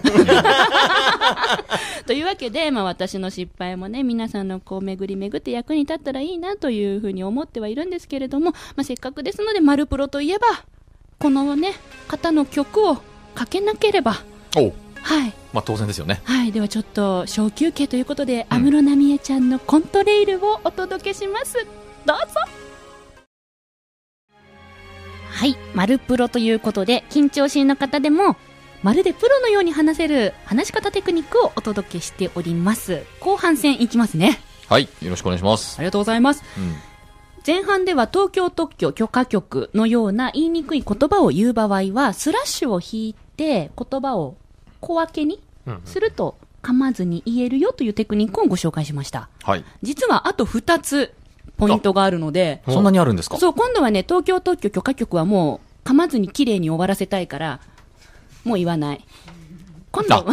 [2.07, 10.47] というわけで、まあ私の失敗もね、皆さんのこう巡り巡って役に立ったらいいなというふうに思ってはいるんですけれども、まあせっかくですので、マルプロといえば、
[11.19, 11.75] このね、
[12.07, 12.97] 方の曲を
[13.35, 14.23] かけなければ、
[15.03, 15.33] はい。
[15.53, 16.21] まあ当然ですよね。
[16.25, 16.53] はい。
[16.53, 21.55] ではちょっと小休憩ということで、安室奈美恵ちゃんのコントレイルをお届けします。
[22.05, 22.68] どうぞ
[25.31, 25.57] はい。
[25.75, 28.37] マルプロということで、緊張しいの方でも、
[28.83, 33.03] まるでプロのように話せる話し方テクニックをお届けしております。
[33.21, 34.41] 後半戦いきますね。
[34.69, 34.89] はい。
[35.03, 35.77] よろしくお願いします。
[35.79, 36.45] ありがとうございます。
[36.57, 36.75] うん。
[37.47, 44.37] 前半では東京特許許可局のような言いにくい言葉を言う場合は、スラッシュを引いて言葉を
[44.81, 49.29] 小分けにうんすると噛まずに言えるよというテクニックをご紹介しました。
[49.43, 49.65] はい。
[49.83, 51.15] 実はあと2つ
[51.59, 53.37] ポイントがあるので、おそんなにあるんですか？
[53.37, 57.61] そう、今度はね、東京特許許可局はもう噛まずに綺麗に終わらせたいから、
[58.45, 59.05] もう言わない。
[59.91, 60.25] 今度、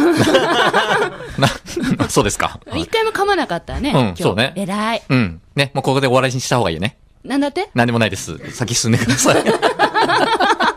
[1.38, 1.48] な、
[2.08, 2.60] そうですか。
[2.74, 3.90] 一回も噛まなかったね。
[3.90, 5.02] うんそうね偉い。
[5.08, 5.40] うん。
[5.54, 6.96] ね、もうここで終わりにした方がいいよね。
[7.24, 7.70] なんだって？
[7.74, 8.38] 何でもないです。
[8.54, 9.42] 先進んでください。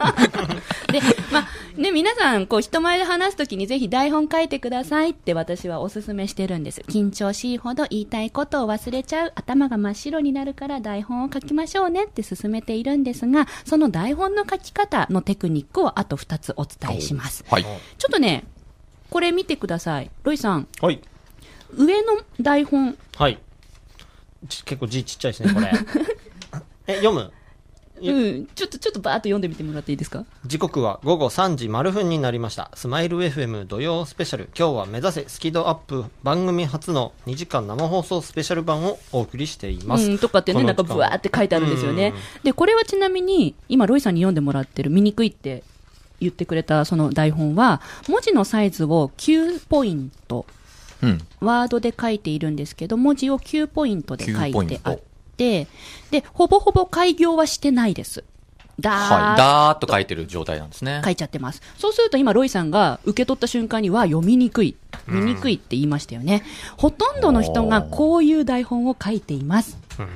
[1.80, 6.82] ね、皆さん、こう、人前で話すときにぜひ台本書いてくださいって私はお勧めしてるんです。
[6.82, 17.46] 緊張しいほど言いたいことを忘れちゃう、頭が真っ白になるから台本を書きましょうねって勧めているんですが、その台本の書き方のテクニックをあと2つお伝えします。
[17.50, 17.64] はい。
[17.64, 18.44] ちょっとね、
[19.10, 20.12] これ見てください。
[20.24, 21.00] ロイさん、はい。
[21.78, 23.40] 上の台本、はい。
[24.50, 25.72] ち結構字ちっちゃいですね、これ。
[26.88, 27.22] え、読む？
[27.22, 27.39] い
[28.02, 30.26] うん、ちょっと、ちょっとバーッと読んでみてもらっていいですか？
[30.46, 32.72] 時刻は午後3時丸分になりました。
[32.74, 34.50] スマイル FM 土曜スペシャル。
[34.58, 40.10] 今日は目指せスキドアップ番組初の2時間生放送スペシャル版をお送りしています。
[40.10, 42.44] うん、とかってね、なんかブワーって書いてあるんですよねうん。
[42.44, 45.64] で、これはちなみに、今、ロイさんに読んでもらってる、見にくいって
[46.20, 50.46] 言ってくれたその台本は、文字のサイズを9ポイント、
[51.02, 51.20] うん。
[51.40, 55.00] ワードで書いているんですけど、文字を9ポイントで書い9ポイントてあっ
[55.40, 55.68] て、
[56.12, 58.26] で、ほぼほぼ開業はしてないです。
[58.80, 59.38] だーはい。
[59.38, 61.10] だーっと書いてる状態なんですね書。
[61.10, 61.62] いちゃってます。
[61.78, 64.76] そうすると今、ロイさんが受け取った瞬間には読みにくい、
[65.08, 66.44] 見にくいって言いましたよね。
[66.78, 69.78] ほとんどの人がこういう台本を書いています。
[69.98, 70.08] あ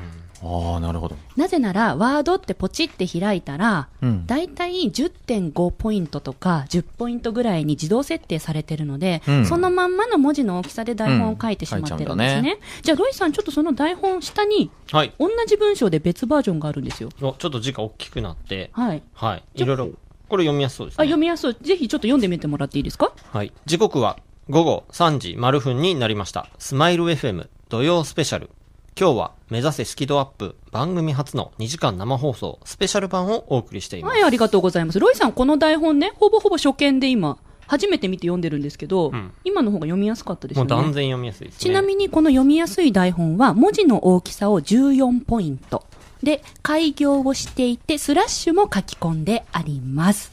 [0.46, 1.16] あ、なるほど。
[1.38, 12.42] なぜなら、ワードってポチって開いたら、うんだいたい10.5ポイントとか10ポイントぐらいに自動設定されてるので、うんそのまんまの文字の大きさで台本を書いてしまってるんですね。
[12.42, 15.14] うん書いじゃあ、ロイさん、ちょっとその台本下に、はい。
[15.20, 17.10] 同じ文章で別バージョンがあるんですよ。
[17.22, 19.02] おちょっと字が大きくなって、はい。
[19.14, 19.44] はい。
[19.56, 19.90] いろいろ、
[20.30, 21.08] これ読みやすそうですあ、ね。
[21.08, 21.56] 読みやすい。
[21.62, 23.14] ぜひちょっと読んでみてもらっていいですか？
[23.32, 23.52] はい。
[23.66, 24.18] 時刻は
[24.50, 26.48] 午後3時丸分になりました。
[26.58, 28.50] スマイル FM 土曜スペシャル。
[28.96, 34.14] 今日は目指せスキドアップ番組初の2時間生放送スペシャル版をお送りしています。
[34.14, 35.00] はい、ありがとうございます。
[35.00, 40.72] ロイさん、この台本ね、ほぼほぼ初見で今、初めて見て読んでるんですけど、ん今の方が読みやすかったですよね。
[40.72, 41.60] もう断然読みやすいですね。
[41.60, 45.84] ちなみにこの読みやすい台本は文字の大きさを14ポイント。
[46.22, 50.32] で、開業をしていて、スラッシュも書き込んであります。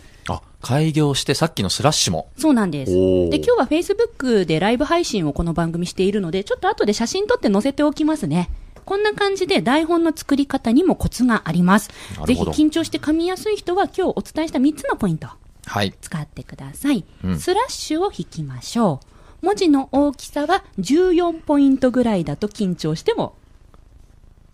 [0.63, 2.31] あ、開業してさっきのスラッシュも。
[2.37, 2.93] そうなんです。
[2.93, 8.51] で、今日は Facebook でライブ配信をこの番組しているので、ちょっと後で写真撮って載せておきますね。
[8.85, 11.91] こんな感じで台本の作り方にもコツがあります。
[12.27, 15.29] ぜひ緊張して噛みやすい人は今日お伝えした3つのポイント。
[15.67, 15.95] はい。
[16.01, 17.05] 使ってください。
[17.25, 19.01] うんスラッシュを引きましょ
[19.43, 19.47] う。
[19.47, 23.37] 文字の大きさは14ポイントぐらいだと緊張しても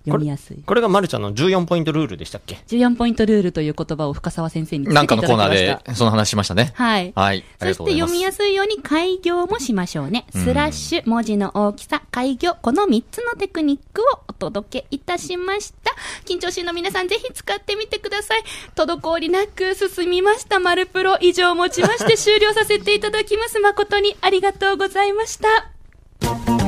[0.07, 0.57] 読みやすい。
[0.64, 5.55] これがまるちゃんの14ポイントルールでしたっけ？14ポイントルールという言葉を深澤先生にないんかただきまのコーナ。
[5.55, 6.73] ーでその話しましたね。
[6.75, 7.12] はい。
[7.14, 7.45] はい。
[7.61, 7.66] そ。
[7.66, 10.27] して読みやすいように開業もしましょうね。
[10.31, 15.95] スラッシュ、文字の大きさ、開業、この3つのテクニックをお届けいたしました。
[16.25, 18.42] 緊張しいの皆さんぜひ使ってみてください。
[18.75, 20.59] 滞りなく進みました。
[20.61, 23.59] マルプロ以上をもちまして終了させていただきます。
[23.61, 26.65] 誠にありがとうございました。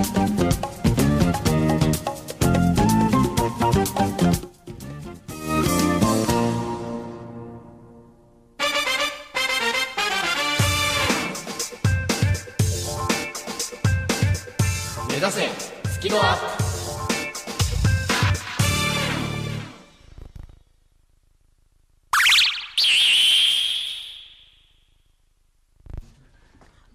[16.08, 16.68] スキドアップ。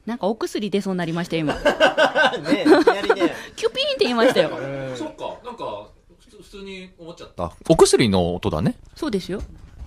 [0.07, 1.53] なんかお薬出そうになりました、今。
[1.53, 1.61] ね
[2.57, 3.35] え、いきなりね。
[3.55, 4.49] キュピーンって言いましたよ。
[4.97, 5.87] そっか、なんか、
[6.41, 7.51] 普通に思っちゃった。
[7.69, 8.75] お薬の音だね。
[8.95, 9.43] そうですよ。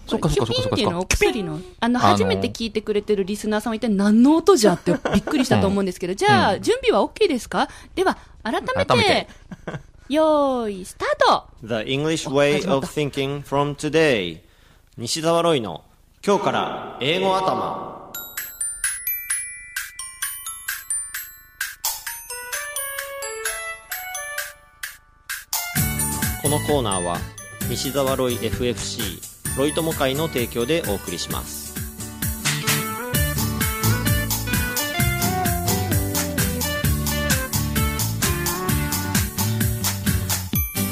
[0.07, 7.69] そっかそっかそっかそっかキュピーンっていうのはお薬の、あの、あの初めて聞いてくれてるリスナーさんは一体何の音じゃってびっくりしたと思うんですけど、じゃあ、準備は OK ですか？
[7.97, 9.09] では、改め改めて。
[9.09, 9.29] て、
[10.09, 11.49] よーい、スタート。
[11.65, 14.41] The English Way of Thinking from Today.
[14.97, 15.83] 西澤ロイの
[16.25, 18.13] 今日から英語頭。
[26.41, 27.19] このコーナーは
[27.69, 31.66] 西澤ロイ FFC ロイ友会の提供でお送りします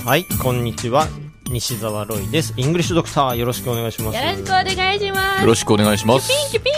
[0.04, 1.08] はいこんにちは。
[1.50, 2.52] 西澤ロイです。
[2.58, 4.18] イングリッシュドクターよろしくお願いします。
[4.18, 5.40] よろしくお願いします。
[5.40, 6.30] よろしくお願いします。
[6.50, 6.74] キュピン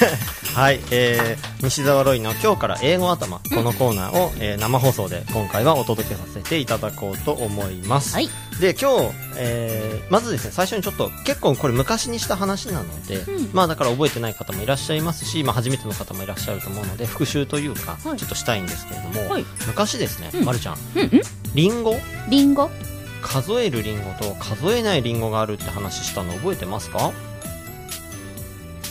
[0.54, 8.14] はい、えー、西澤ロイの今日から英語頭、このコーナーを、えー生放送で今回はお届けさせていただこうと思います。
[8.14, 8.28] はい。
[8.60, 13.50] で、今日、えー、まずですね、最初にちょっと結構これ昔にした話なので、うん。
[13.52, 18.18] まあだから覚えてない方もいらっしゃいますし、まあ初めての方もいらっしゃると思うので、復習というか、はい。
[18.18, 19.44] ちょっとしたいんですけれども、はい。
[19.66, 20.44] 昔ですね、うん。
[20.44, 21.20] まるちゃん、うんうん。
[21.54, 21.96] リンゴ？
[22.28, 22.70] リンゴ？
[23.22, 27.12] 数えるリンゴと数えないリンゴがあるって話したの覚えてますか？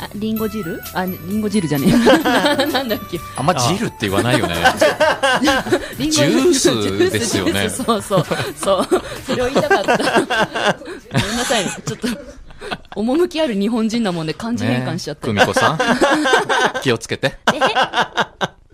[0.02, 0.82] あリンゴ汁？
[0.94, 1.92] あリンゴ汁じゃねえ。
[2.68, 3.20] なんだっけ？
[3.36, 4.56] あんま汁って言わないよね。
[6.00, 7.52] リンゴジュースですよね。
[7.52, 8.26] ジュースそうそう。
[8.56, 8.88] そう。
[9.26, 9.98] それを言いたかった。
[9.98, 11.66] ごめんなさい。
[11.66, 12.08] ねちょっと
[12.96, 15.80] 趣ある日本人なもんで漢字変換しちゃった、久美子さん。
[16.82, 17.38] 気をつけて。
[17.54, 17.60] え？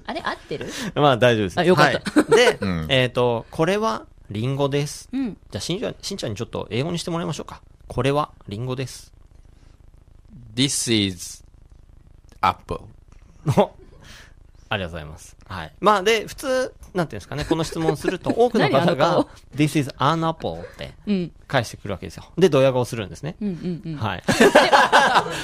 [0.08, 0.22] あれ？
[0.24, 0.72] 合ってる？
[0.96, 1.60] まあ大丈夫です。
[1.60, 2.22] あよかった。
[2.22, 2.32] はい。
[2.36, 2.86] で、うん。
[2.90, 5.10] えっ、と、これはリンゴです。
[5.12, 5.38] うん。
[5.52, 7.62] じゃあ、しんちゃん、しんちゃんにちょっと英語にしてもらいましょうか。
[7.88, 9.15] これはリンゴです。
[10.56, 11.44] This is
[12.42, 12.82] apple.
[13.58, 13.72] お
[14.68, 15.36] ありがとうございます。
[15.48, 15.74] はい。
[15.80, 22.26] まあ、で、普通、なんていうんですかね、この質問すると、 多くの方が顔、This is an apple ってうん返してくるわけですよ。
[22.38, 23.36] で、ドヤ顔するんですね。
[23.42, 24.24] うんうんうんはい。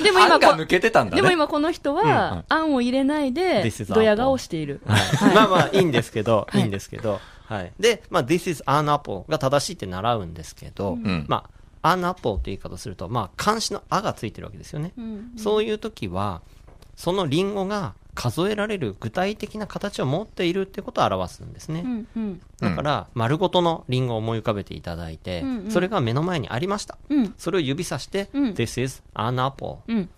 [0.03, 1.21] で も今抜けてたんだね。
[1.21, 4.81] でも今この人は、あんを入れないでドヤ顔している。
[4.85, 7.73] はいまあまあ、いいんですけど、はいいいんですけど、はい。
[7.79, 14.93] で、まあ、this is an apple が正しいって習うんですけど、んまあ、an apple って言い方すると、まあ、漢詞のあがついてるわけですよね。
[14.97, 16.41] うんそういう時は、
[16.95, 21.81] そのリンゴが数えられる具体的な形を持っているってことを表すんですね。
[21.85, 26.97] うんうんだから、丸ごとのリンゴを思い浮かべていただいて、うんうんそれが目の前にありました。
[27.09, 30.09] うんそれを指さして、うん This is an apple うん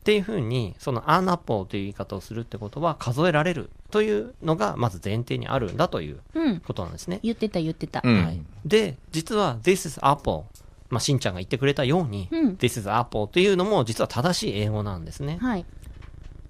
[0.00, 7.20] っていうふうに、その an apple という言い方をするってことは、数えられるというのが、まず前提にあるんだといううんことなんですね。
[7.22, 8.00] 言ってた言ってた。
[8.02, 10.44] うんはい、で、実は This is apple。
[10.90, 15.38] まあ、しんちゃんが言ってくれたように、うん This is apple っていうのも実は正しい英語なんですね。
[15.40, 15.64] はい。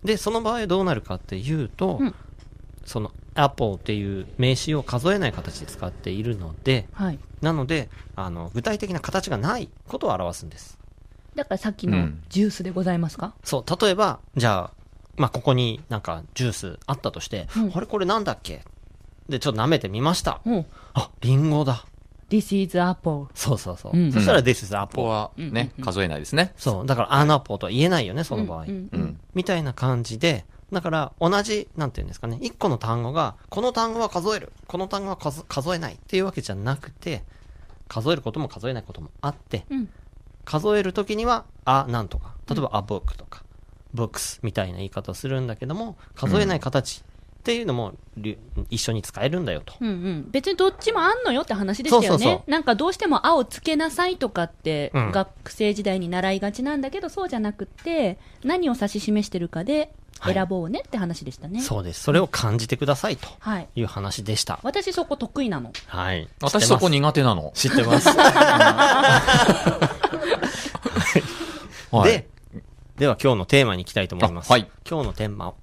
[0.02, 2.14] で、その場合どうなるかっていうと、うん
[2.86, 7.18] その apple っていう名詞を数えない形で使っているので、はい。
[7.40, 10.78] なので、あの、具体的な形がないことを表すんです。
[11.36, 13.34] だからさっきのうんジュースでございますか？
[13.44, 14.82] そう、例えば、じゃあ、
[15.16, 18.64] まあ、ここになんかジュースあったとして、うんあれこれなんだっけ？
[19.28, 20.40] で、ちょっと舐めてみました。
[20.44, 20.66] うん。
[20.94, 21.84] あ、リンゴだ。
[22.30, 23.26] This is apple.
[23.34, 23.96] そうそうそう。
[23.96, 25.02] うんそしたら This is apple。
[25.04, 26.52] はね、数えないですね。
[26.56, 28.62] そう、だからアナポーとは言えないよね、その場合。
[28.62, 29.20] うんうん。
[29.34, 37.24] みたいな感じで、だから同じ、なんていうんですかね、一個の単語が、この単語は数える、この単語は数数えないっていうわけじゃなくて、
[37.88, 39.88] 数えることも数えないこともあって、うん。
[40.44, 43.44] 数えるときには、あ、なんとか、例えば、あ、book とか、
[43.94, 47.02] books みたいな言い方をするんだけども、数えない形
[47.40, 48.36] っていうのも、り
[48.68, 49.72] 一緒に使えるんだよと。
[49.80, 52.08] うんうん、別にどっちもあんのよって話でしたよね。
[52.08, 59.90] そうそうそなんかどうしても青つけなさいとかって、うん学生時代に習いがちなんだけど、そうじゃなくて、何を指し示してるかで
[60.22, 61.62] 選ぼうねって話でしたね。
[61.62, 62.02] そうです。
[62.02, 63.68] それを感じてくださいとはい。
[63.74, 64.60] いう話でした。
[64.62, 65.72] 私そこ得意なの。
[65.86, 66.28] はい。
[66.42, 67.52] 私そこに苦手なの。
[67.54, 68.08] 知ってます。
[71.90, 72.28] はいで、
[72.98, 74.50] では今日のテーマに行きたいと思います。
[74.50, 75.54] あはい今日のテーマ、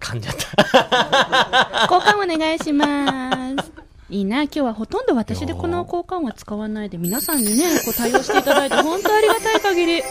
[0.00, 1.88] 噛んじゃった。
[1.90, 3.30] 交換お願いしま
[3.62, 3.72] す。
[4.08, 9.96] いいな、今日はほとんど私でこの交換は使わないで、皆さんにね、こう対応していただいて、本当ありがたい限り。
[9.96, 10.02] いい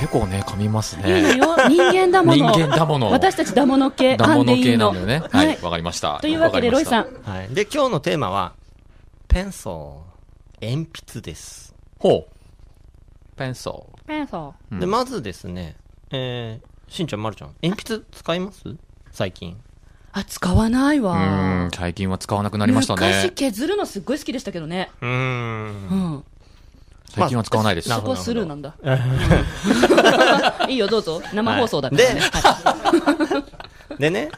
[0.00, 1.36] 結構ね、噛みますのね。
[1.36, 2.50] よ、人間だもの。
[2.52, 4.78] 人間だもの私たちだもの系、ダモノ系。
[4.78, 5.22] なんだよね。
[5.30, 6.18] はい、わかりました。
[6.20, 7.06] というわけで、ロイさん。。
[7.22, 7.54] はい。
[7.54, 8.54] で、今日のテーマは、
[9.28, 11.74] ペンソー、鉛筆です。
[11.98, 13.36] ほう。
[13.36, 15.76] ペンソペンソうんで、まずですね、
[16.10, 18.76] えー、しんちゃん、まるちゃん、鉛筆使います？
[19.12, 19.56] 最近。
[20.12, 21.68] あ、使わないわ。
[21.74, 23.30] 最近は使わなくなりました昔ね。
[23.30, 24.90] 削るのすっごい好きでしたけどね。
[25.00, 25.08] うー。
[25.08, 25.68] うん
[26.16, 26.24] ん。
[27.10, 27.88] 最近は使わないです。
[27.88, 28.74] そこなるほどスルーなんだ。
[30.68, 31.22] いいよ、どうぞ。
[31.32, 32.20] 生放送だから、ね。
[33.98, 34.30] で、でね、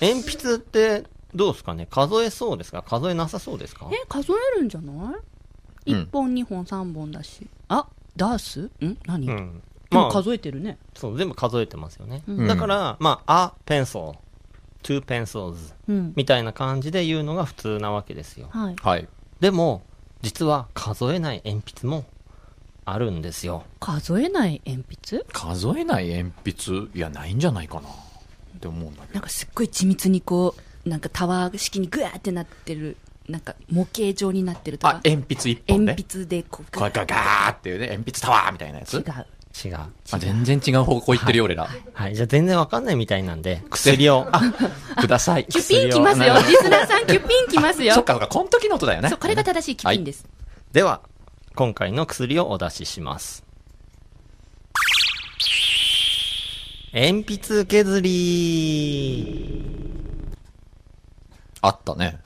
[0.00, 1.86] 鉛筆って、どうですかね？
[1.90, 2.82] 数えそうですか？
[2.82, 3.86] 数えなさそうですか？
[3.92, 4.92] え、数えるんじゃな
[5.86, 5.92] い？
[5.92, 7.46] うん一本、二本、三本だし。
[7.68, 8.70] あ、ダース？
[8.84, 8.96] ん？
[9.06, 9.62] 何、うん。
[9.90, 10.78] でまあ、も数えてるね。
[10.94, 12.22] そう、全部数えてますよね。
[12.28, 14.14] うんだから、まあ、a pencil,
[14.82, 16.12] two pencils うん。
[16.16, 18.48] みたいな感じで言うのが普通なわけですよ。
[18.50, 18.76] はい。
[18.80, 19.08] はい。
[19.40, 19.82] でも、
[20.22, 22.04] 実は数えない鉛筆も
[22.84, 23.64] あるんですよ。
[23.80, 25.24] 数えない鉛筆？
[25.32, 27.88] 数えない鉛筆、いや、ないんじゃないかな。
[27.88, 29.14] って思うんだけど。
[29.14, 32.96] なんかすっごい緻密にこう、なんかタワー式にグワーってなってる、
[33.28, 35.92] なんか模型状になってるとあか、、鉛筆一本ね。
[35.92, 38.96] 鉛筆でこう、こうガーガーっていうね、鉛筆タワーみたいなやつ？
[38.98, 39.04] 違う。
[39.52, 39.74] 違う。
[39.76, 41.68] あ全然違う方向行ってるよ、俺ら。
[41.92, 44.26] はい、じゃあ全然わかんないみたいなんで、 薬を。
[45.00, 45.46] ください。
[45.46, 46.34] キュピンきますよ。
[46.34, 47.94] リスナーさんキュピンきますよ。
[47.94, 49.08] そっかそっか、この時の音だよね。
[49.08, 50.26] そう、これが正しいキュピンです。
[50.72, 51.00] では、
[51.54, 53.44] 今回の薬をお出しします。
[56.92, 59.60] 鉛筆削り
[61.60, 62.18] あったね。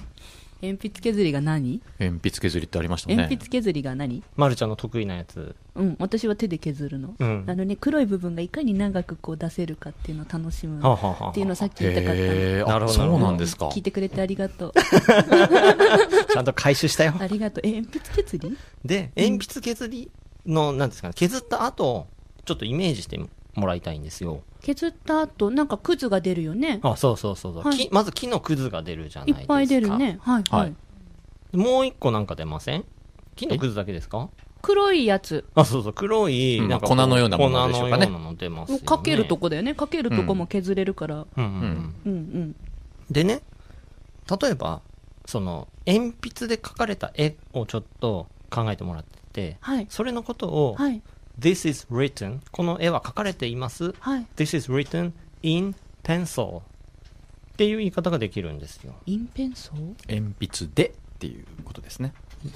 [0.72, 1.80] 鉛筆削りが何？
[1.98, 3.16] 鉛筆削りってありましたね。
[3.16, 4.22] 鉛筆削りが何？
[4.36, 5.54] まるちゃんの得意なやつ。
[5.74, 7.14] うん、私は手で削るの。
[7.18, 12.20] うんあのね、黒い部分がいかに長くこう出せるかっていうのを楽しむっていうのをさっき言いたかった
[12.72, 13.68] なるほどそうなんですか？
[13.68, 14.72] 聞いてくれてありがとう。
[16.32, 17.14] ちゃんと回収したよ。
[17.18, 17.66] ありがとう。
[17.66, 18.56] え、鉛筆削り？
[18.84, 20.10] で、鉛筆削り
[20.46, 22.06] の、なんですかね、削った後、
[22.44, 23.18] ちょっとイメージして
[23.54, 24.42] もらいたいんですよ。
[24.64, 26.80] 削った後、なんかクズが出るよね。
[26.82, 29.42] あ、そうそうそうそう、はい木まず木のくずが出るじゃないですか。
[29.42, 30.18] いっぱい出るね。
[30.22, 30.74] はい、ははい
[31.52, 31.56] い。
[31.56, 32.84] もう一個なんか出ません？
[33.36, 34.30] 木のくずだけですか？
[34.62, 35.44] 黒いやつ。
[35.54, 38.84] あ、そうそう、黒い、うんなんか粉のようなものでしょうかね粉のようなの出ますよね。
[38.86, 39.74] かけるとこだよね。
[39.74, 41.16] かけるとこも削れるから。
[41.16, 41.94] うんうんうん。
[42.06, 42.56] うんうん。
[43.10, 43.42] でね、
[44.40, 44.80] 例えば、
[45.26, 49.86] その、鉛筆で描かれた絵をちょっと考えてもらってて、はい。
[49.90, 51.02] それのことを、はい。
[51.38, 52.40] This is written.
[52.50, 53.94] この絵は描かれています。
[54.00, 54.26] はい。
[54.36, 55.12] This is written
[55.42, 56.58] in pencil.
[56.60, 58.94] っていう言い方ができるんですよ。
[59.06, 62.12] インペンソー鉛筆でっていうことですね。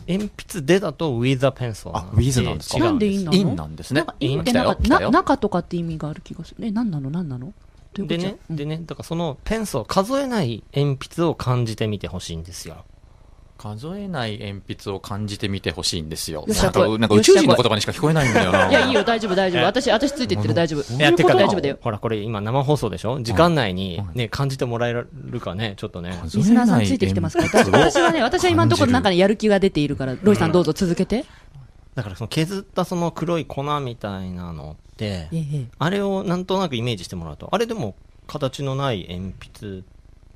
[0.07, 2.79] 鉛筆でだと with a pencil あ with なんですか？
[2.79, 3.31] 違なんでいいの？
[3.31, 3.41] です。
[3.41, 4.01] インなんですね。
[4.01, 4.17] なんか。
[4.21, 6.67] インってなんか、中とかって意味がある気がする。
[6.67, 7.11] え、なんなの？
[7.11, 7.53] なんなの？
[7.95, 8.17] どういうこと？
[8.17, 12.85] でね、でね、だからそのペンソー、数えない鉛筆を感じてみてほしいんですよ。
[13.59, 16.45] 数えない鉛筆を感じてみてほしいんですよ。
[16.47, 18.71] なんか、こいなんか宇宙人の言葉にしか聞こえないんだよな。
[18.71, 19.65] いや、いいよ、大丈夫、大丈夫。
[19.65, 20.95] 私、私ついてってる、大丈夫。
[20.95, 21.77] いや、てか、大丈夫だよ。
[21.81, 23.21] ほら、これ今生放送でしょ？
[23.21, 25.09] 時間内にね、感じてもらえる
[25.41, 26.17] かね、ちょっとね。
[26.23, 27.43] 数リスナーさんついてきてますか？
[27.45, 27.65] ら。
[27.65, 31.25] 私はね、私は今のところなんかね、やる気が出ているから、ロイさんどうぞ続けて。
[31.97, 37.97] だからその削ったその黒い粉みたいなのってえ、え、あれをなんとなくイメージしてもらうと、あれでも
[38.29, 39.83] 形のない鉛筆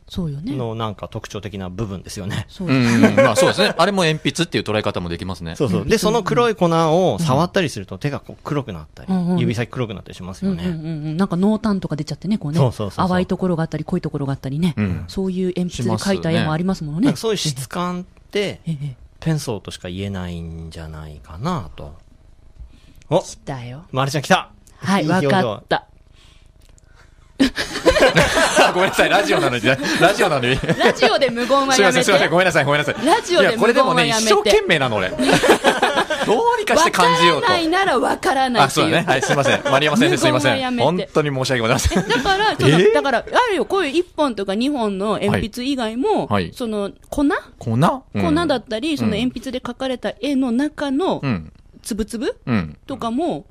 [0.09, 0.55] そうよね。
[0.55, 2.47] のなんか特徴的な部分ですよね。
[2.49, 3.09] そううよね。
[3.11, 3.75] ん、まあそうですね。
[3.77, 5.57] あれも鉛筆っていう捉え方もできますね。
[5.57, 5.87] そうそう。
[5.87, 10.79] で、その黒い粉を触ったりすると手がこう黒くなったりうんうん、指先黒くなったりしますうんうんうんよね。
[10.79, 11.17] うん。
[11.17, 12.59] なんか濃淡とか出ちゃってね、こうね。
[12.59, 14.75] そうそうそう淡いところがあったり、濃いところがあったりね。
[14.77, 17.21] うんそういう鉛筆で描いた絵もありますものねなんか。
[17.21, 18.97] そういう質感って、ええ。
[19.21, 21.95] ペンソーとしか言えないんじゃないかなと。
[23.09, 23.85] お来たよ。
[23.93, 25.87] まるちゃん来たはい、わかった。
[28.75, 29.63] ごめんなさい、ラジオなのに、
[30.01, 30.57] ラジオなのに。
[30.57, 32.05] すラジオで無言はいません、やめて。
[32.05, 33.07] すいません、ごめんなさい、ごめんなさい。
[33.07, 35.11] ラジオでいや、これでもね、無言はやめて一生懸命なの、俺。
[36.27, 37.59] どうにかして感じようとわから。
[37.59, 38.71] ないならわからないあ。
[38.71, 39.05] そうだね。
[39.07, 39.61] はい、すいません。
[39.65, 40.79] 丸山先生すいません。
[40.79, 42.09] 本当に申し訳ございません。
[42.09, 42.95] だから、そのえー？
[42.95, 47.25] だから、あるよ、こういう1本とか2本の鉛筆以外も、はいその、粉、
[47.59, 47.69] 粉？
[47.69, 47.77] 粉
[48.47, 51.53] だったり、その鉛筆で描かれた絵の中のう、ん。
[51.83, 52.77] つぶつぶうん。
[52.87, 53.47] とかも、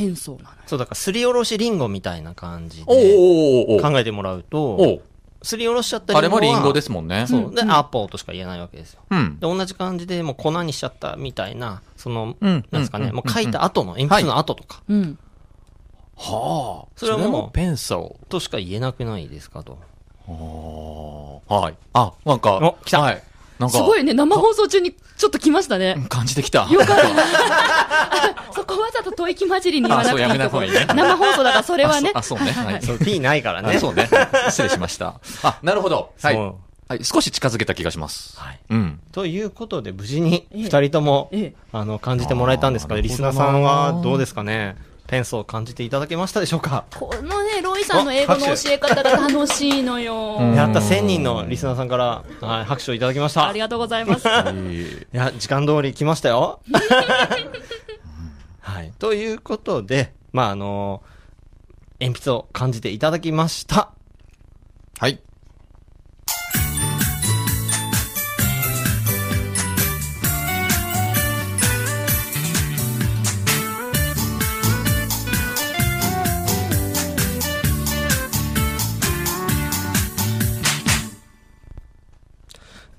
[0.00, 0.62] ペンソーなのよ。
[0.66, 5.02] そう、だからすりおろしリンゴみたいな感じで考えてもらうおと、う
[5.42, 6.20] すりおろしちゃったあ。
[6.20, 7.26] れもリンゴですもんね。
[7.26, 7.54] そう。
[7.54, 9.02] で、アッポーとしか言えないわけですよ。
[9.10, 9.38] うん。
[9.38, 15.18] で、同じ感じでもう粉にしちゃったみたいな、その、うんなんですかね、うんもう書いた後の、鉛筆の後とか、うん。
[16.16, 16.88] はあ。
[16.96, 19.78] それはもうペンソとしか言えなくないですかと。
[20.28, 21.54] ー。
[21.54, 21.76] はい。
[21.92, 23.22] あ、なんか、お来たはい。
[23.60, 26.06] なんか、すごいね、生放送中にちょっと来ましたね。
[26.08, 26.66] 感じてきた。
[26.70, 26.94] よかった。
[28.54, 32.10] そこわざと吐息混じりに言わなくていいとこあそうやめない方がいいね生放送だからそれはね。
[32.14, 32.72] あ、そうあそうね。
[32.72, 32.82] はい。
[32.82, 33.76] そう、P ないからね。
[33.76, 34.08] あそうね。
[34.48, 35.20] 失礼しました。
[35.44, 36.14] あ、なるほど。
[36.22, 36.36] はい。
[36.36, 37.04] はい。
[37.04, 38.40] 少し近づけた気がします。
[38.40, 38.60] はい。
[38.70, 39.00] うん。
[39.12, 44.76] ということで、無事にええ二人とも、ええあの、感じてもらえたんですかリスナーさんはどうですかね。
[45.10, 46.84] ペンソーを感じていただけましたでしょうか？
[46.96, 50.36] このね、ロイさんの英語の教え方が楽しいのよ。
[50.38, 53.42] うんやった1000人のリスナーさんから、はい、拍手をいただきました。
[53.42, 54.28] いありがとうございます。
[55.10, 56.60] や、時間通り来ましたよ。
[58.60, 58.92] はい。
[59.00, 61.02] ということで、まあ、あの
[61.98, 63.90] 鉛筆を感じていただきました。
[65.00, 65.20] はい。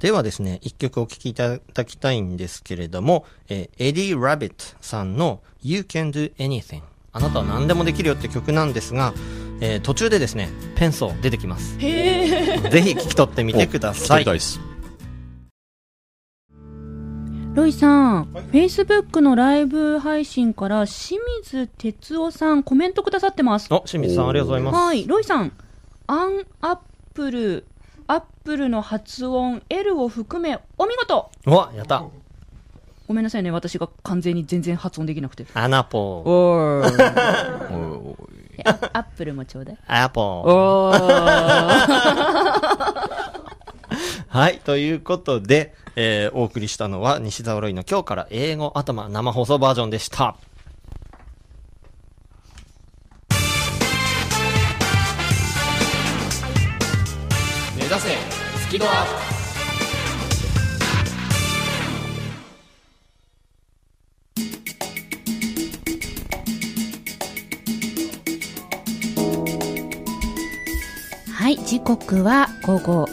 [0.01, 6.81] ではですね、一曲お聴きいただきたいんですけれども、えーエディ・ラビットさんの You Can Do Anything
[7.13, 9.13] あなたは何でもできるよって曲なんですが、
[9.61, 11.77] えー途中でですね、ペンソー出てきます。
[11.77, 14.21] ぜひ聞き取ってみてください。
[14.21, 14.59] 聞きたいです。
[17.53, 23.67] ロイさん、Facebook のライブ配信から清水哲夫さんコメントくださってます。
[23.71, 24.75] お、清水さんありがとうございます。
[24.83, 25.51] はい、ロイさん、
[26.07, 26.79] アンアッ
[27.13, 27.65] プル、
[28.43, 32.03] プルの発音 L を含めお見事うわ、やった。
[33.07, 35.45] ごめんなさいね、私が完全に全然発音できなくて。
[35.53, 36.29] アナポー。
[36.29, 37.73] おー。
[37.73, 38.41] おー
[38.93, 39.77] アアップルもちょうだい。
[39.87, 40.25] アポー。
[40.49, 40.97] おー。
[44.27, 44.59] はい。
[44.59, 50.35] ということで、えーお送りしたのは西澤ロイの今日から英語頭生放送バージョンでした。
[58.71, 58.89] キドア
[71.33, 73.07] はい、時刻は午後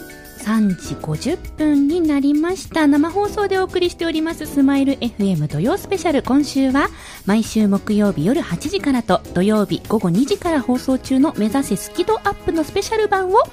[0.45, 2.87] 3時50分になりました。
[2.87, 6.23] 生放送でお送りしておりますスマイル FM 土曜スペシャル。
[6.23, 6.87] 今週は
[7.25, 13.43] 毎週木曜日夜8時からと土曜日午後2時から放送中の目指せスキドアップのスペシャル版を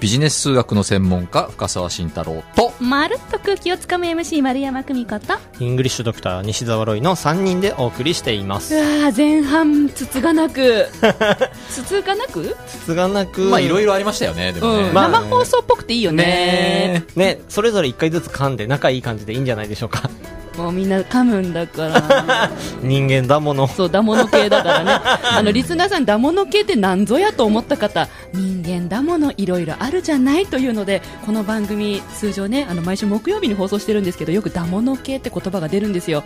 [0.00, 2.72] ビジネス数学の専門家深澤慎太郎と。
[2.78, 5.34] まるっと空気をつかむ MC 丸山久美子と。
[5.58, 8.76] イングリッシュドクター西澤ロイの3人でお送りしています。
[8.76, 10.86] うわー前半 つつがなく。
[11.68, 17.04] つつがなく、つがなく、まあいろいろありましたよねでもね、うんまあ生放送っぽくていいよね。
[17.16, 20.08] ね、それぞれ1回ずつ噛んで仲いい感じでいいんじゃないでしょうか。
[20.58, 22.50] もうみんな噛むんだから
[22.82, 23.68] 人間だもの。
[23.68, 24.90] そう、ダモノ系だからね。
[25.36, 36.24] あの、リスナーさん、ダモノ系って何ぞやと思った方、人間だものいろいろあるじゃないというので、この番組、通常ね、あの、毎週木曜日に放送してるんですけど、よくダモノ系って言葉が出るんですよ。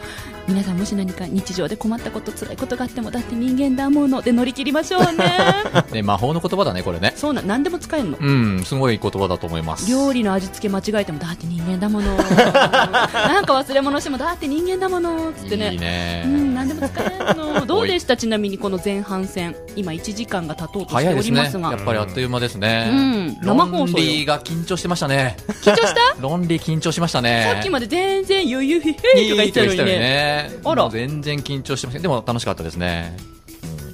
[0.49, 5.39] 皆さんもし何か日常で困ったこと、辛いことがあっても、だって人間だもので乗り切りましょうね。
[5.93, 8.16] ね魔法の言葉だねこれねそうなん、何でも使えるの？
[8.18, 12.16] うんすごい言葉だと思います料理の味付け間違えても、だって人間だもの。
[12.16, 15.33] なんか忘れ物しても、だって人間だもの。
[15.33, 15.73] つってね。
[15.73, 17.66] いいね、うん、何でも使えるの。
[17.66, 18.16] どうでした？
[18.16, 19.57] ちなみにこの前半戦。
[19.75, 21.70] 今1時間が経とうとしてお早いですねりますが。
[21.73, 26.20] やっぱりあっという間ですね、うん生放送よ論理が緊張してましたね緊張した？
[26.20, 29.85] 論理緊張しましたね さっきまで全然ゆゆひへいとか言ってたのにね。
[29.85, 33.16] ねあら全然緊張してませんでも楽しかったですね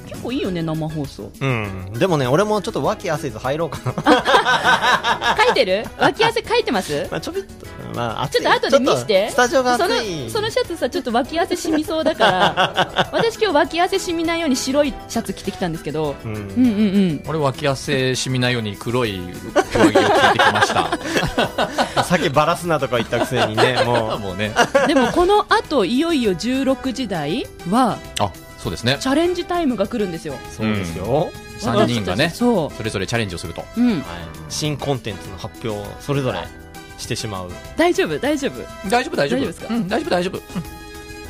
[0.08, 1.30] 結構いいよね、生放送。
[1.40, 1.92] うん。
[1.96, 5.36] でもね、俺もちょっと脇汗ず入ろうかな。
[5.44, 5.84] 書いてる？
[5.96, 7.06] 脇汗書いてます？
[7.08, 7.57] まあちょびっと、
[7.94, 9.30] まあちょっと後で見して。
[9.30, 9.94] スタジオがその。
[10.28, 16.44] そのシャツさ、ちょっと脇汗染みそうだから、 私今日脇汗染みないように白いシャツ着てきたんですけど、うんうんうんう
[17.12, 17.24] ん。
[17.28, 20.74] 俺脇汗しみないように黒い上着を着てきまし
[21.94, 24.18] た さっきバラすなとか言ったくせにね、もう。
[24.28, 24.52] もうね
[24.86, 30.34] でもこの後、いよいよ16時台は、あそうですねチャレンジタイムが来るんですよ。
[30.56, 31.30] そうですよ。
[31.60, 33.80] 3人がねそそれぞれチャレンジをするとう。
[33.80, 33.90] うん。
[33.90, 34.02] はい
[34.48, 36.38] 新コンテンツの発表をそれぞれ
[36.98, 37.50] してしまう。
[37.76, 38.52] 大丈夫、大丈夫？
[38.88, 39.16] 大丈夫？
[39.16, 39.40] 大丈夫？
[39.40, 39.74] 大丈夫ですか？
[39.74, 40.10] うん、大丈夫？
[40.10, 40.40] 大丈夫、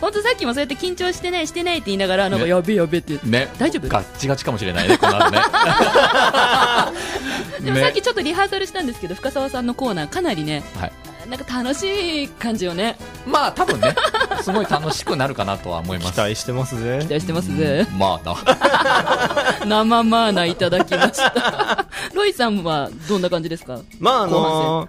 [0.00, 3.48] 本当さっきもそうやって緊張してないしてないって言いながらなんかねやべえやべえって言って、ね。
[3.58, 3.88] 大丈夫？
[3.88, 5.38] ガッチガチかもしれないねこの後ね。
[7.60, 10.92] でもさっきちょっとリハーサルしたんですけど深澤さんのコーナーかなりねはい。
[11.28, 12.96] なんか楽しい感じよね。
[13.26, 13.94] まあ多分ね。
[14.40, 16.12] すごい楽しくなるかなとは思います。
[16.12, 17.00] 期待してますぜ。
[17.00, 17.04] 期。
[17.04, 19.66] 待してますね、 まあな。
[19.66, 21.86] 生マーナいただきました。
[22.14, 23.80] ロイさんはどんな感じですか？
[24.00, 24.88] まああのー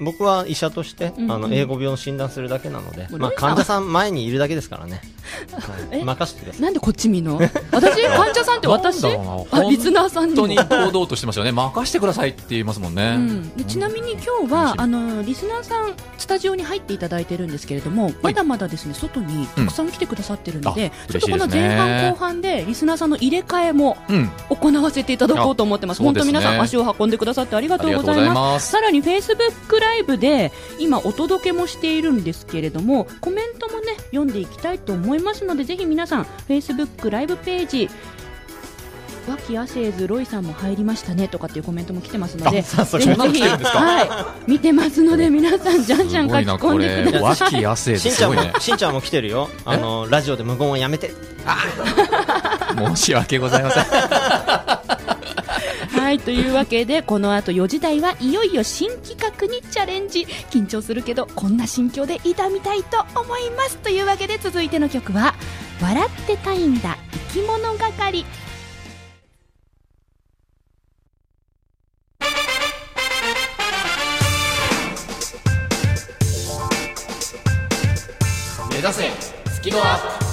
[0.00, 1.32] 僕は医者として、うんうん。
[1.32, 5.00] あの英語病を診断するだけなので、まあ、患者さん前にいるだけですからね、
[5.92, 5.96] え？
[5.96, 6.62] はい、任せてください。
[6.62, 7.38] なんでこっち見んの？
[7.70, 8.02] 私？
[8.08, 9.04] 患者さんって私？
[9.06, 10.46] あリスナーさんにも。
[10.46, 11.52] 本当に堂々としてますよね。
[11.52, 24.30] 任してくださいって言いますもんね、うん、でちなみに今日楽しみはあのリスナーさんスタジオに入っていただいてるんですけれども、まだまだですね外にたくさん来てくださってるので、うんあちょっとこの前半後半でリスナーさんの入れ替えもうん。
[24.48, 26.02] 行わせていただこうと思ってます。
[26.02, 28.54] 本当皆さん足を運んでくださってありがとうございありがとうございます。
[28.54, 37.90] ますさらに Facebook ライブで今お届けもしているんですけれども、コメントもね、読んでいきたいと思いますので、ぜひ皆さん Facebook ライブページ、
[39.28, 43.78] 脇亜生図ロイさんも入りましたねとかっていうコメントも来てますので、ぜひそんなの来てるんですか？
[43.78, 44.02] は
[44.46, 47.54] い、見てますので皆さんじゃんじゃん書き込んでください。
[47.54, 49.50] 脇汗しんちゃんも、すごいねしんちゃんも来てるよ。
[49.64, 51.10] あの、ラジオで無言をやめて。
[52.76, 53.84] 申し訳ございません
[56.00, 60.26] はい、というわけで、この後4時台はいよいよ新企画にチャレンジ。
[60.50, 63.76] 緊張するけど、こんな心境で挑みたいと思います。
[63.76, 65.34] というわけで続いての曲は、
[65.80, 66.96] 笑ってたいんだ、
[67.34, 68.24] 生き物係。
[78.70, 79.10] 目指せ
[79.50, 80.29] スキドアップ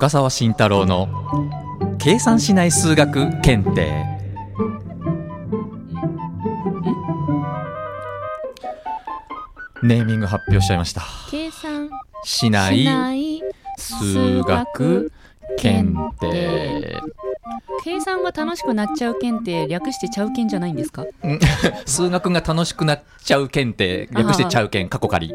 [0.00, 1.08] 深沢慎太郎の
[1.98, 3.92] 計算しない数学検定。
[9.82, 11.02] ネーミング発表しちゃいました。
[12.24, 13.42] しない。
[13.78, 15.12] 数学
[15.58, 17.00] 検定。
[17.82, 21.04] 計算が楽しくなっちゃう検定、略してちゃうけんじゃないんですか？
[21.86, 24.08] 数学が楽しくなっちゃう検定。
[24.12, 25.34] 略してちゃう検過去仮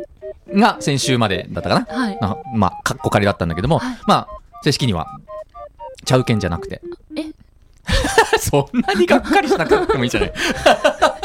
[0.53, 1.97] が先週までだったかな。
[2.01, 2.17] はい。
[2.21, 3.97] あまあ、かっこ仮だったんだけども、はい。
[4.07, 4.27] まあ、
[4.63, 5.07] 正式には、
[6.05, 6.81] ちゃうけんじゃなくて。
[7.17, 7.23] え
[8.39, 10.33] そんなにがっかりしなくてもいいんじゃない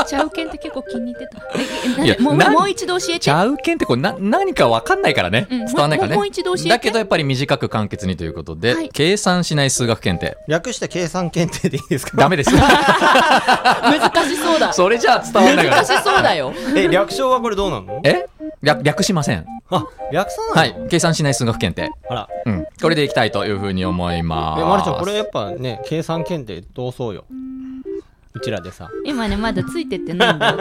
[0.07, 1.43] ちゃうけんって結構気に入ってた。
[1.55, 3.21] ええいやなもうもう一度教えて。
[3.21, 5.47] ちゃうけんってこれな、何か分かんないからね。
[5.51, 6.17] うん伝わんないからね。
[6.17, 10.37] もうもう一度教えてだけどやっぱり短く簡潔にということで、はい計算しない数学検定。
[10.49, 12.17] 略して計算検定でいいですか？
[12.17, 12.51] ダメです。
[12.55, 14.73] 難しそうだ。
[14.73, 15.83] それじゃあ伝わんないから。
[15.85, 16.53] 難しそうだよ。
[16.75, 18.01] え、略称はこれどうなの？
[18.05, 18.27] え？
[18.63, 19.47] 略略しません。
[19.71, 20.87] あ、略さはないの？
[20.87, 20.89] い。
[20.89, 21.91] 計算しない数学検定。
[22.09, 22.29] あら。
[22.47, 22.60] うん。
[22.81, 24.63] これでいきたいというふうに思います。
[24.63, 27.25] え、まるちゃん、これやっぱね、計算検定どうそうよ。
[28.33, 28.89] うちらでさ。
[29.05, 30.57] 今ね、まだついてってないんだよ。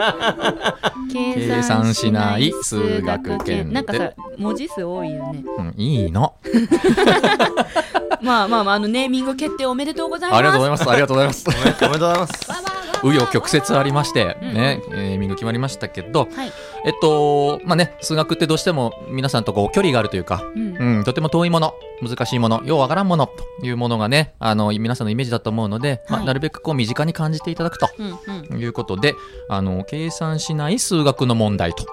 [1.12, 5.44] 計算しない数学検定なんかさ、文字数多いよね。
[5.58, 6.34] うん、いいの。
[8.22, 10.38] まあまあまあ、あの、ネーミング決定おめでとうございます。
[10.38, 10.90] ありがとうございます。
[10.90, 11.46] ありがとうございます。
[11.48, 12.79] おめでとうございます。
[13.02, 16.52] 紆余曲折ありまして、うんね、ネーミング決まりましたけど、はい。
[16.84, 20.76] えっと、まあね、数学ってどうしても皆さんとこう距離があるというか、うん。
[20.98, 28.60] うん、とても遠いもの、難しいもの、ようわからんものというものがね、あの、皆さんのイメージだと思うので、まあ、はいなるべくこう身近に感じていただくとうんうん。
[28.60, 29.14] いうことで、
[29.48, 31.84] あの、計算しない数学の問題と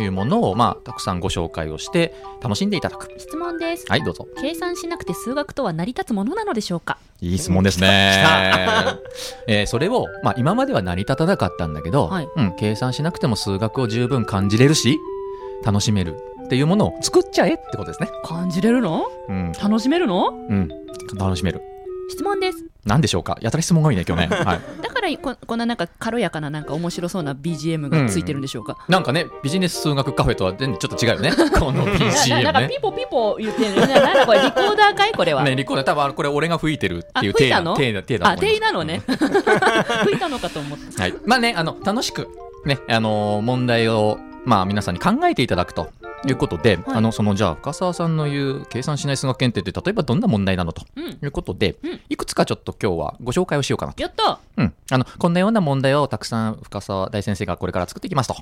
[0.00, 3.08] いうものを、まあ、たくさんご紹介をして、楽しんでいただく。
[3.18, 3.84] 質問です。
[3.88, 4.26] はい、どうぞ。
[4.40, 6.96] 計算しなくて数学とは成り立つものなのでしょうか？
[7.20, 8.24] いい質問ですね。
[9.46, 14.98] えーそれを、まあ、今までは成り立たなかったんだけど、はいうん、計算しなくても数学を十分感じれるし、
[15.64, 18.08] 楽しめるっていうものを作っちゃえってことですね。
[18.24, 19.04] 感じれるの？
[19.28, 20.30] うん、楽しめるの？
[20.30, 20.68] うん、
[21.18, 21.60] 楽しめる。
[22.12, 22.64] 質問です。
[22.84, 23.36] なんでしょうか？
[23.40, 24.36] やたら質問が多いね、今日ね。
[24.44, 24.60] はい。
[24.82, 31.32] だからこ、こんななんか軽やかななんか面白そうな BGM がついてるんでしょうか、なんかね、ビジネス数学カフェとは全然ちょっと違うよね。
[31.58, 32.42] このな BGM ね。
[32.44, 33.86] なんかピポピポ言ってるね。
[33.86, 35.42] なんだこれ、リコーダーかいこれは？
[35.44, 37.74] ね、リコーダー、多分これ俺が吹いてるっていうあ吹いたの？
[37.74, 38.60] 体だ、体だ、あ、と思います。
[38.60, 39.02] 定なのね。
[40.04, 41.02] 吹いたのかと思った。
[41.02, 41.14] はい。
[41.26, 42.28] まあね、あの、楽しく、
[42.64, 45.90] ね、あのー問題を、まあ皆さんに考えていただくと
[46.26, 51.04] いうことで、はいあの、その、じゃあ、深澤さんの言う、計算しない数学検定って、例えばどんな問題なのとうん。
[51.10, 54.02] いうことで、うんいくつかちょっと今日はご紹介をしようかなと。
[54.02, 54.74] やったうん。
[54.90, 58.36] あの、こんなような問題をたくさん深澤大先生がこれから作っていきますと。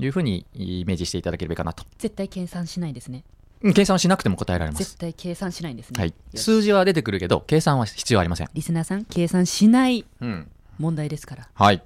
[0.00, 1.84] いうふうにイメージしていただければいいかなと。
[1.98, 3.24] 絶対計算しないですね。
[3.62, 4.84] うん計算しなくても答えられます。
[4.84, 5.98] 絶対計算しないんですね。
[6.00, 6.14] はい。
[6.34, 8.48] 数字は出てくるけど、計算は必要ありません。
[8.54, 10.48] リスナーさん、計算しないうん。
[10.78, 11.48] 問題ですから。
[11.54, 11.82] はい。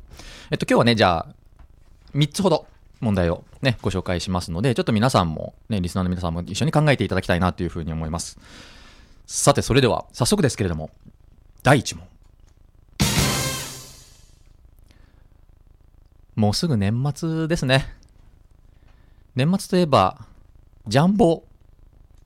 [0.51, 1.35] えっと、今日はね、じゃあ、
[2.15, 2.67] 3つほど
[3.03, 8.39] 問題をね、ご紹介しますので、ちょっと皆さんも、ね、リスナーの皆さんも一緒に考えていただきたいなというふうに思います。
[9.27, 10.91] さて、それでは、早速ですけれども、
[11.65, 12.07] 第1問。
[16.37, 17.93] もうすぐ年末ですね。
[19.35, 20.27] 年末といえば、
[20.87, 21.43] ジャンボ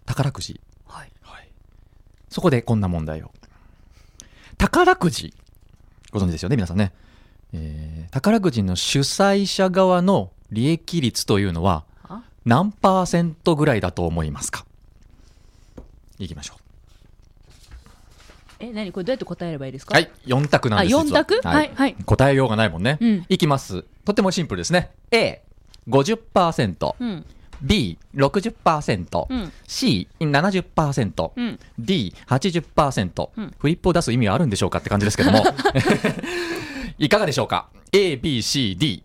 [0.04, 0.60] 宝くじ。
[0.86, 1.10] はい。
[2.28, 3.32] そこでこんな問題を。
[4.58, 5.32] 宝くじ。
[6.12, 6.92] ご存知ですよね、皆さんね。
[7.54, 12.22] えー宝くじの主催者側の利益率というのはあ？
[12.44, 14.64] 何パーセントぐらいだと思いますか？
[16.18, 16.54] いきましょ
[18.58, 18.90] え、何？
[18.92, 19.86] これどうやって答えればいいですう。
[19.86, 19.94] か？
[19.94, 21.34] はい、4択なんですあ四択？
[21.36, 22.98] 実はいはい答えようがないもんね。
[23.00, 23.84] うんいきます。
[24.04, 24.90] とてもシンプルですね。
[25.10, 25.42] A、
[25.88, 27.24] 50%、うん。
[27.62, 29.52] B、60%、うん。
[29.66, 31.58] C、70%、うん。
[31.78, 35.42] D、80%、うんフリップを出す意味はあるんでしょうかって感じですけども。
[36.98, 39.02] いかがでしょうか ?A、B、C、D。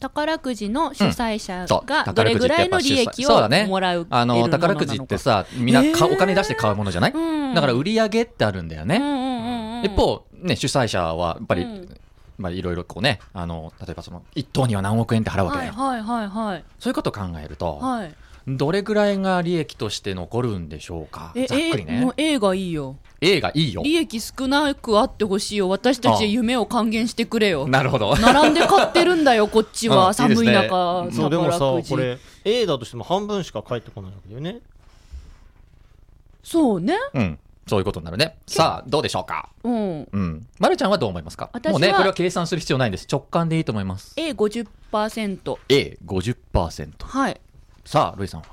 [0.00, 6.14] 宝くじの主催者がど宝れぐらいの利益をもらうあの、宝くじってさ、みんなか、えー。
[6.14, 7.54] お金出して買うものじゃない、うん。
[7.54, 8.96] だから売り上げってあるんだよね。
[8.96, 11.96] うんうんうんうん、一方、ね、主催者はやっぱり、うん。
[12.38, 15.72] まあいろいろこうね、あの、例えばその、一等には何億円って払うわけだよ。
[15.74, 16.64] はいはいはいはい。
[16.78, 18.14] そういうことを考えると、はい
[18.48, 21.32] どれぐらいが利益として残るんでしょうか？
[21.34, 22.14] えざっくりねえもう。
[22.16, 23.82] A がいいよ A がいいよ。
[23.82, 28.16] 利益少なくあってほしいよ私たちへ夢を還元してくれよなるほど。
[28.16, 34.60] 並んで買ってるんだよ こっちうんいいは寒いですね中うんそう、でもさ、これ、A だとしても半分しか返ってこないわけだよね。
[36.42, 37.38] そうねうん。
[37.66, 38.36] そういうことになるね。
[38.46, 39.50] さあ、どうでしょうか？
[39.62, 40.46] うんうん。
[40.58, 41.50] まるちゃんはどう思いますか？
[41.52, 43.06] 私はもうね、これは計算する必要ないんです。
[43.10, 44.14] 直感でいいと思います。
[44.16, 46.90] A50% A、50%。
[47.00, 47.40] はい
[47.84, 48.46] さあ、ロイさんは？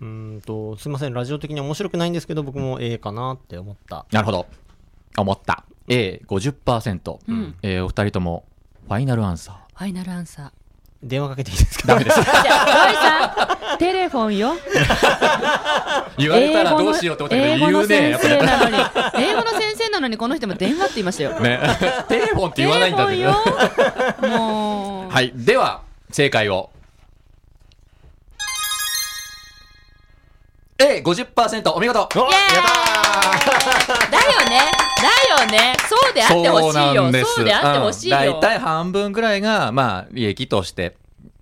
[0.00, 4.04] うーんと、すいません、ラジオ的に面白くないんですけど、僕も A かなって思った。
[4.10, 4.46] なるほど。
[5.16, 5.64] 思った。
[5.88, 7.18] A、50%。
[7.28, 8.44] うんえーお二人とも、
[8.86, 9.54] ファイナルアンサー。
[9.78, 10.50] ファイナルアンサー
[11.02, 11.88] 電話かけていいですか？
[11.88, 12.20] ダメです。
[12.20, 14.52] じゃあロイさんテレフォンよ
[16.16, 18.10] 言われたらどうしようって思ったけど、英語の言うね。
[18.10, 18.84] や先っぱ生なのに
[19.26, 21.48] 英語の先生なのにこの人も電話って言いましたよね。
[21.58, 21.60] ね。
[22.08, 23.16] テレフォンって言わないんだけど。
[23.16, 25.32] テレフォンよもうはい。
[25.34, 26.70] では、正解を。
[30.78, 32.08] A、50%お見事。
[32.16, 34.10] おやっイエーイ。
[34.10, 34.72] だよね。
[35.00, 35.76] だよね。
[35.88, 37.12] そうであってほしいよ。
[37.24, 38.40] そうであってほしいよ、うん。
[38.40, 40.96] 大体半分ぐらいが、まあ、利益として、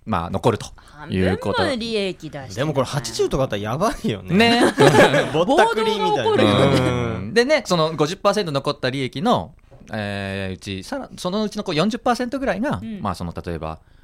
[0.05, 1.75] まあ、残ると半いうこと。
[1.75, 4.35] 利益出してでもこれ80とかあったらやばいよね。
[4.35, 4.61] ね。
[5.33, 6.23] ぼったくりみたいな。
[6.23, 7.33] 暴動が起こるようん。
[7.33, 9.53] でね、その50%残った利益の、
[9.91, 13.01] えーうちさらそのうちのこう40%ぐらいが、うん。
[13.01, 14.02] まあ、その例えばし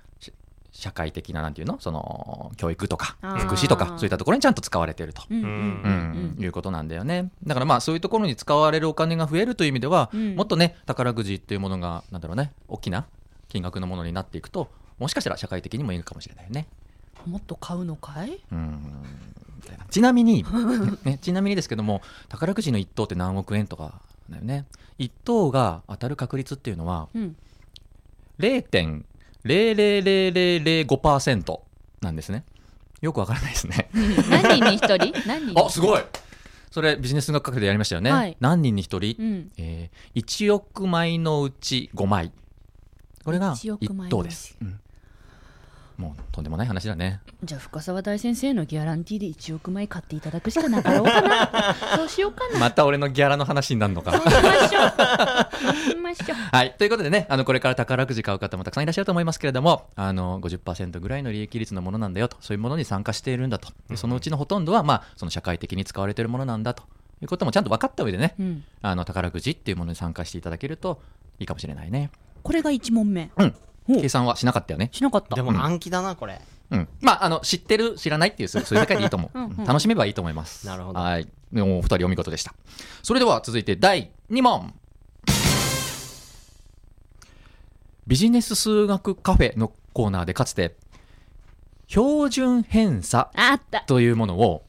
[0.80, 1.78] 社会的ななんていうの？
[1.80, 5.24] その教育とか福祉とかそういったところにちゃんと使われてると。
[5.30, 5.42] うん。
[5.42, 6.36] うん。
[6.38, 6.44] うん。
[6.44, 7.32] いうことなんだよね。
[7.46, 10.36] だからまあそういうところに使われるお金が増えるという意味では、うん。
[10.36, 13.06] もっとね宝くじっていうものがなんだろうね大きな
[13.50, 16.68] 金額のものになっていくともしかしたら社会的にもいいかもしれないよね。
[17.26, 18.40] もっと買うのかい？
[18.52, 18.80] うん。
[19.90, 20.46] ちなみに、
[21.04, 24.66] ね、ちなみにですけども宝くじの1等って何億円とかだよね。
[25.00, 27.36] 1等が当たる確率っていうのはうん
[29.46, 31.60] 0.00005%
[32.02, 32.44] なんですね。
[33.02, 33.90] よくわからないですね。
[34.30, 35.14] 何人に一人？
[35.28, 35.54] 何人？
[35.54, 36.02] にあすごい。
[36.72, 38.38] それビジネス学科でやりましたよね、はい。
[38.40, 39.52] 何人に1人、うん。
[39.58, 42.32] えー1億枚のうち5枚。
[43.24, 44.24] これが1億枚1のうち。
[44.24, 44.80] 等です、うん
[46.00, 47.20] もうとんでもない話だね。
[47.44, 51.76] じゃあ深澤大先生のギャランティーで1億枚買っていただくしかなかろうかな。
[51.98, 52.58] そうしようかな。
[52.58, 54.14] また俺のギャラの話になるのか。
[54.14, 54.80] そうしましょ
[55.98, 56.02] う。
[56.02, 56.38] ましょう。
[56.56, 56.74] はい。
[56.78, 63.70] ということでね、あの、これから宝くじ買う方もたくさんいらっしゃると思いますけれども、あの、50%ぐらいの利益率のものなんだよと、そういうものに参加しているんだと。
[63.90, 66.84] でそのうちのほとんどは、まあ、その社会的に使われているものなんだと。
[67.22, 68.64] いうこともちゃんと分かった上でね、うん。
[68.82, 71.02] あの、宝くじっていうものに参加していただけると
[71.38, 72.12] いいかもしれないね。
[72.44, 73.30] これが1問目。
[73.36, 73.56] うん。
[73.90, 74.90] お計算はしなかったよね。
[74.92, 76.42] しなかったでも暗記だな、これ。
[76.72, 76.88] うん。
[77.02, 79.38] まあ、あの、知ってる、知らないっていう、そうそういう世界でいいと思う。
[79.38, 80.68] うんうん楽しめばいいと思います。
[80.68, 81.28] なるほどはい。
[81.56, 82.54] お二人お見事でした。
[83.02, 84.74] それでは続いて第2問。
[88.06, 90.76] ビジネス数学カフェのコーナーでかつて、
[91.88, 93.32] 標準偏差
[93.88, 94.64] というものを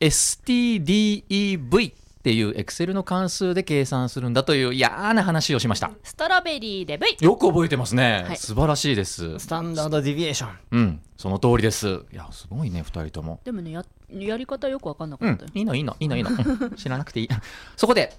[0.00, 1.92] STDEV
[2.26, 5.92] っていうエクセルの関数で計算するんだという嫌な話をしました。
[6.02, 8.24] ストロベリーで V よく覚えてますね。
[8.26, 9.38] はい素晴らしいです。
[9.38, 10.58] スタンダードディビエーション。
[10.72, 11.86] うん、その通りです。
[11.86, 13.38] いや、すごいね、二人とも。
[13.44, 16.30] でもねややり方よく分かんなうんかったよ、、いいの、いいの、いいの、いいの。
[16.30, 16.34] う
[16.66, 17.28] ん知らなくていい。
[17.76, 18.12] そこで、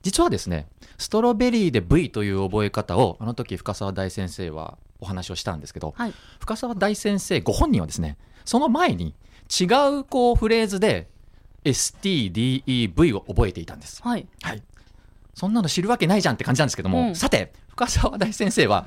[0.00, 9.14] 実はですね、ストロベリーで V という覚え方を、あの時深澤大先生はお話をしたんですけど、はい深澤大先生ご本人はですね、その前に
[9.50, 9.66] 違
[9.98, 11.11] うこうフレーズで
[11.64, 14.02] STDEV を覚えていたんです。
[14.02, 14.62] はいはい。
[15.34, 18.86] そんなの知るわけないじゃんって感じなんですけども、うんさて、深澤大先生は、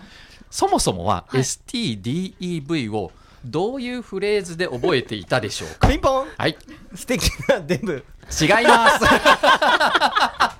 [0.51, 3.11] そもそもははい STDEV を
[3.43, 5.87] どういうフレーズで覚えていたでしょうか？
[5.89, 6.57] ピンポンはい。
[6.95, 8.03] 素敵なデブ。
[8.41, 9.05] 違います。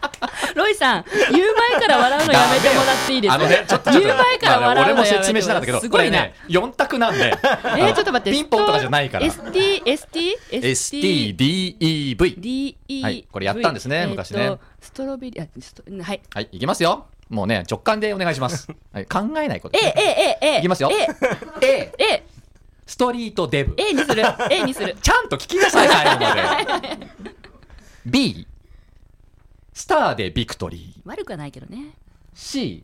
[0.56, 3.92] ロイさん言う前から笑うのやめてもらっていいですか？
[3.92, 9.26] 言う前からまあ笑うのやめて俺も説明しなかったけど、すごいな、これね、4択なんで、えー、ちょっと待って ピンポンとかじゃないから。
[9.26, 12.40] ST ST STDEV。
[12.40, 14.58] DE はいこれやったんですね昔ね。
[14.82, 16.22] ストロベリーあストはい。
[16.34, 17.06] はい、いきますよ。
[17.30, 18.68] もうね、直感でお願いします。
[18.94, 19.78] はい、考えないこと。
[19.80, 20.92] A A A A いきますよ。
[20.92, 21.08] A
[21.66, 22.24] A、A
[22.86, 23.74] ストリートデブ。
[23.78, 24.24] A にする。
[24.52, 24.96] A にする。
[25.02, 26.36] ちゃんと聞きなさい、最後ま
[26.82, 26.98] で。
[28.06, 28.48] B、
[29.76, 31.02] スターでビクトリー。
[31.08, 31.92] 悪くはないけどね
[32.34, 32.84] C、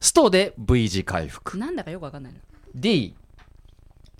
[0.00, 1.58] ストで V 字回復。
[1.58, 2.38] なんだかよくわかんないの
[2.76, 3.14] D、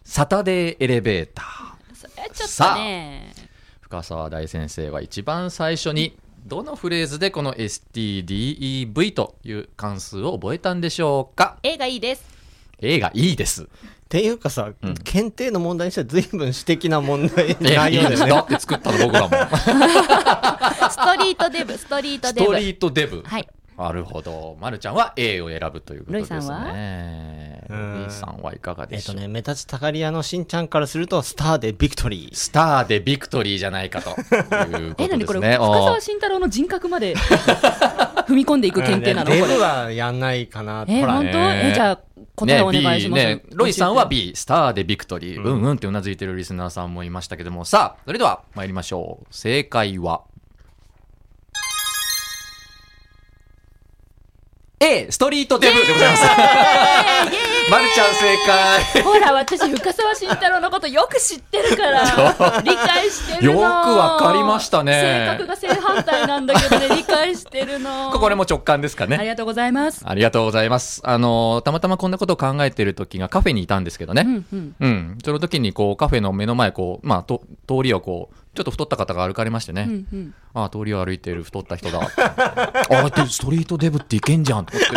[0.04, 1.94] サタデーエレベーター。
[1.94, 3.32] それちょっとね
[3.80, 12.24] 深澤大先生は一番最初にどのフレーズでこの STDEV という関数を覚えたんでしょうか？A がいいです
[12.80, 13.62] A がいいです。
[13.62, 13.66] っ
[14.12, 18.20] ていうかさ、うん検定の問題にしては随分私的な問題 え、内いいです。
[18.20, 18.30] 容ね。
[18.32, 19.28] だって作ったの僕だも
[21.24, 23.22] リートデブストリートデブストリートデブ。
[23.24, 24.58] はいなるほど。
[24.60, 26.36] まるちゃんは A を選ぶということですね。
[26.36, 26.72] ロイさんは？
[27.70, 32.34] うんロイさんはいかがでしょう、えっとね、目立ちたかり屋のしんちゃんからすると、スターでビクトリー。
[32.36, 35.56] スターでビクトリーじゃないかというこえ、なにこれ、とですね。
[35.56, 37.14] 深澤慎太郎の人格まで
[38.28, 39.50] 踏み込んでいく検定なの、うんこれ。
[39.52, 40.84] デブはやんないかな。
[40.86, 41.38] え、本当？
[41.38, 41.98] ねえ、じゃあ、
[42.36, 43.24] 答えお願いします。
[43.24, 45.42] ね B ね、ロイさんは B、スターでビクトリー。
[45.42, 49.26] うんうんうんってうなずいてるリスナーさんもいましたけども、さあ、それでは参りましょう。
[49.30, 50.22] 正解は、
[54.82, 56.22] A、ストリートデブでございます。
[57.70, 59.02] まるちゃん正解。
[59.04, 63.60] ほら、私、深澤慎太郎のことよく知ってるから、理解してるの。
[63.60, 68.10] よくわかりましたね性格が正反対なんだけどね、 理解してるの。
[68.10, 69.16] これも直感ですかね。
[69.18, 70.02] ありがとうございます。
[70.04, 71.00] ありがとうございます。
[71.04, 74.22] あの、たまたまこんなことを考えてる時がカフェにいたんですけどね。
[74.26, 74.74] うんうん。
[74.80, 75.18] うん。
[75.24, 79.86] その時にこうカフェの目の前こう、まあ、と通りをこう、ちょっと太った方が歩かれましてね。
[79.88, 80.34] うんうん。
[80.52, 82.00] ああ、通りを歩いている太った人だ。
[82.04, 82.08] あ
[82.90, 84.96] あ、でストリートデブっていけんじゃんと思って。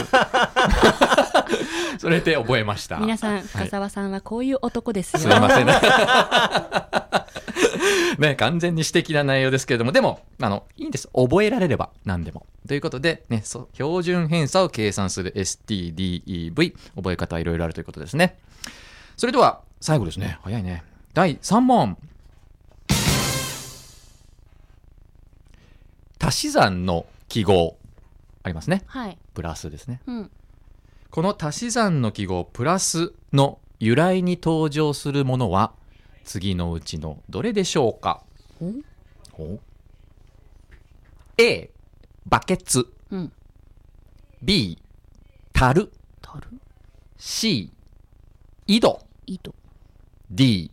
[1.97, 2.97] それで覚えました。
[2.97, 5.39] 皆さん、はい深澤さんはこういう男ですすいよ。
[5.39, 5.73] ませんね。
[8.19, 11.09] ね、完全に私的な内容ですけれども、でも、あの、いいんです。
[11.13, 12.45] 覚えられれば何でも。
[12.67, 18.37] ということで、ね、そう標準偏差を計算する STDEV、覚え方はいろいろあるということですね。
[19.17, 20.39] それでは、最後ですね。
[20.43, 20.83] 早いね。
[21.13, 21.97] 第3問。
[26.19, 27.77] 足し算の記号
[28.43, 28.83] ありますね。
[28.85, 29.17] はい。
[29.33, 30.01] プラスですね。
[30.05, 30.31] うん。
[31.09, 35.73] この足し算の記号プラスの由来に登場するものは
[36.23, 38.23] 次のうちのどれでしょうか？
[39.37, 39.59] お
[41.37, 41.69] ？A
[42.25, 42.87] バケツ。
[43.11, 43.31] うん。
[44.41, 44.81] B
[45.53, 45.91] 樽。
[46.21, 46.47] たる
[47.17, 47.71] C
[48.67, 48.99] 井戸。
[49.27, 49.55] 井戸。
[50.31, 50.71] D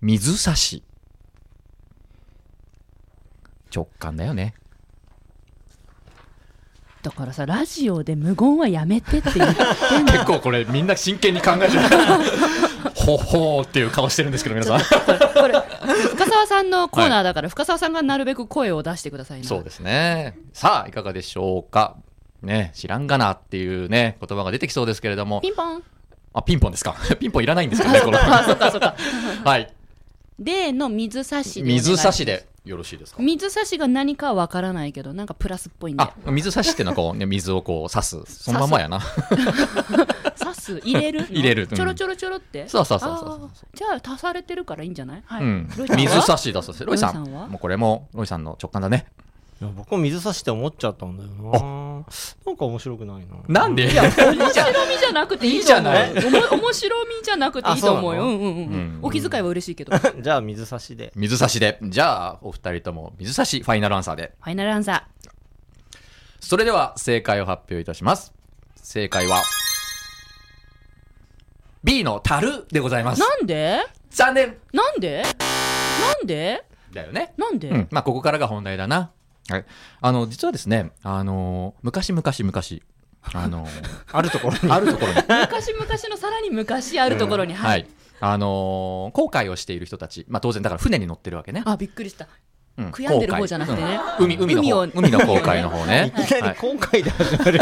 [0.00, 0.82] 水差し
[3.74, 4.54] 直感だよね。
[7.02, 9.62] だからさ、ラジオで無言はやめてって言って。
[10.12, 11.80] 結構これみんな真剣に考えてる
[12.94, 14.80] ほほーっていう顔してるんですけど皆さん。
[14.80, 15.54] これ、
[16.10, 19.48] 深澤さんのコーナーだから、深澤さんがなるべく声を出してくださいな。
[19.48, 20.36] そうですね。
[20.52, 21.96] さあいかがでしょうか。
[22.42, 25.40] ね知らんがなっていうね言葉が出てきそうですけれども。
[25.40, 25.82] ピンポン。
[26.32, 26.96] あピンポンですか。
[27.18, 28.18] ピンポンいらないんですけどねこの。
[28.20, 29.72] はい。
[30.38, 33.22] 例の水差しで水差しでよろしいですか？
[33.22, 36.02] 水差しが何かはわからないけど、なんかプラスっぽいんで。
[36.02, 36.12] あ。
[36.30, 38.22] 水差しっていうのはこう、ね、水をこう刺す。
[38.26, 39.00] そのままやな。
[40.38, 40.78] 刺す？
[40.84, 41.20] 入れる？
[41.22, 41.68] の 入れる。
[41.70, 41.76] うん。
[41.76, 42.68] ちょろちょろちょろって？
[42.68, 45.22] そうそうそうそうじゃあ足されてるからいいんじゃない？
[45.26, 46.84] はい、うん水差しだそうです。
[46.84, 47.14] ロイさん。
[47.14, 47.46] ロイさんは？
[47.48, 49.06] もうこれもロイさんの直感だね
[49.60, 51.60] いや僕も水差して思っちゃったんだよな。
[52.46, 53.36] なんか面白くないな。
[53.46, 53.88] なんで？
[53.88, 54.48] 面白み
[54.98, 56.10] じゃなくていいじゃない。
[56.12, 58.22] おも面白みじゃなくていいと思うよ。
[58.22, 58.98] あうんうんうん、うん。
[59.02, 59.94] お気遣いは嬉しいけど。
[59.98, 61.12] フ じゃあ水差しで。
[61.14, 61.78] 水差しで。
[61.82, 64.32] じゃあお二人とも水差しファイナルアンサーで。
[64.42, 65.06] ァイナルアンサ
[66.40, 68.32] それでは正解を発表いたします。
[68.76, 69.42] 正解は
[71.84, 73.20] B の樽でございます。
[73.22, 73.80] ーなんで？
[74.10, 74.56] 残念。
[74.72, 75.22] なんで？
[75.22, 75.28] な
[76.24, 76.64] んで？
[76.92, 77.34] だよね。
[77.36, 77.88] なんで、うん。
[77.90, 79.10] まあここからが本題だな
[79.50, 79.64] はい。
[80.00, 82.82] あの実はですねあの昔々昔
[83.22, 83.66] あの
[84.12, 84.72] あるところに。
[84.72, 85.18] あるところに。
[85.28, 87.76] 昔々のさらに昔あるところに、は。
[87.76, 87.86] い。
[88.22, 91.62] あのー航海をしている人たち、まあ当然だから船に乗ってるわけね。
[91.64, 92.28] あびっくりした。
[92.78, 92.90] うん。
[92.90, 94.00] 悔やんでる方じゃなくてね。
[94.18, 94.24] うん。
[94.24, 94.92] 海、海の方、海を。
[94.94, 96.12] 海の航海の方ね。
[96.16, 96.26] い。
[96.26, 97.60] きなはいり今回で始まる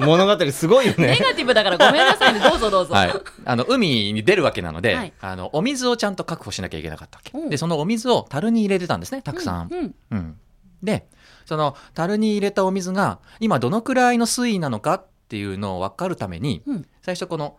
[0.00, 1.18] 物語すごいよネね。
[1.20, 3.12] ガティブだからごめんなさいねどうぞどうぞ、はい。
[3.44, 5.12] あの、海に出るわけなので、はい。
[5.20, 7.36] あの、お水をちゃんと確保しなきゃいけなかったわけ。
[7.36, 7.46] う。
[7.46, 9.68] んで、そのお水を樽に入れてたんですね、たくさん。
[9.70, 9.94] うんうん。
[10.10, 10.36] うん。
[10.82, 11.06] で、
[11.44, 16.86] その樽に入れたお水が、今どのくらいの水位なのかっていうのを分かるために、うん。
[17.02, 17.56] 最初この、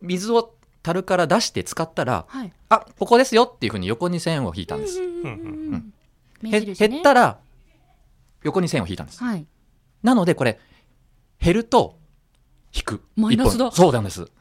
[0.00, 2.52] 水を樽から出して使ったら、はい。
[2.68, 5.00] あ、ここですよっていうふうに横に線を引いたんです。
[6.42, 7.38] 減ったら
[8.44, 9.22] 横に線を引いたんです。
[9.22, 9.46] はい。
[10.02, 10.60] なのでこれ
[11.40, 11.98] 減ると
[12.72, 13.02] 引く。
[13.16, 13.72] マイナスだ。
[13.72, 14.26] そうなんです。
[14.26, 14.32] こ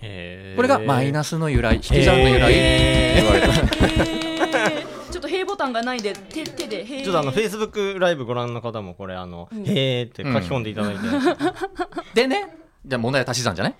[0.00, 2.52] れがマイナスの由来、引き算の由来。
[2.52, 3.40] って言われ
[4.12, 4.17] た。
[5.68, 6.02] へーちょっと平ボタンがないん。
[6.02, 7.04] で手手でへー。
[7.04, 9.64] ちょっとあのフェイスブックライブご覧の方もこれあの、うん。
[9.64, 11.02] へーって書き込んでいただいて、
[12.14, 13.74] でね、じゃあ問題は足し算じゃない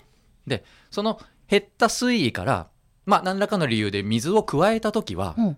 [0.47, 2.67] で、その減った水位から、
[3.05, 5.57] まあ何らかの理由で水を加えたときは、うん。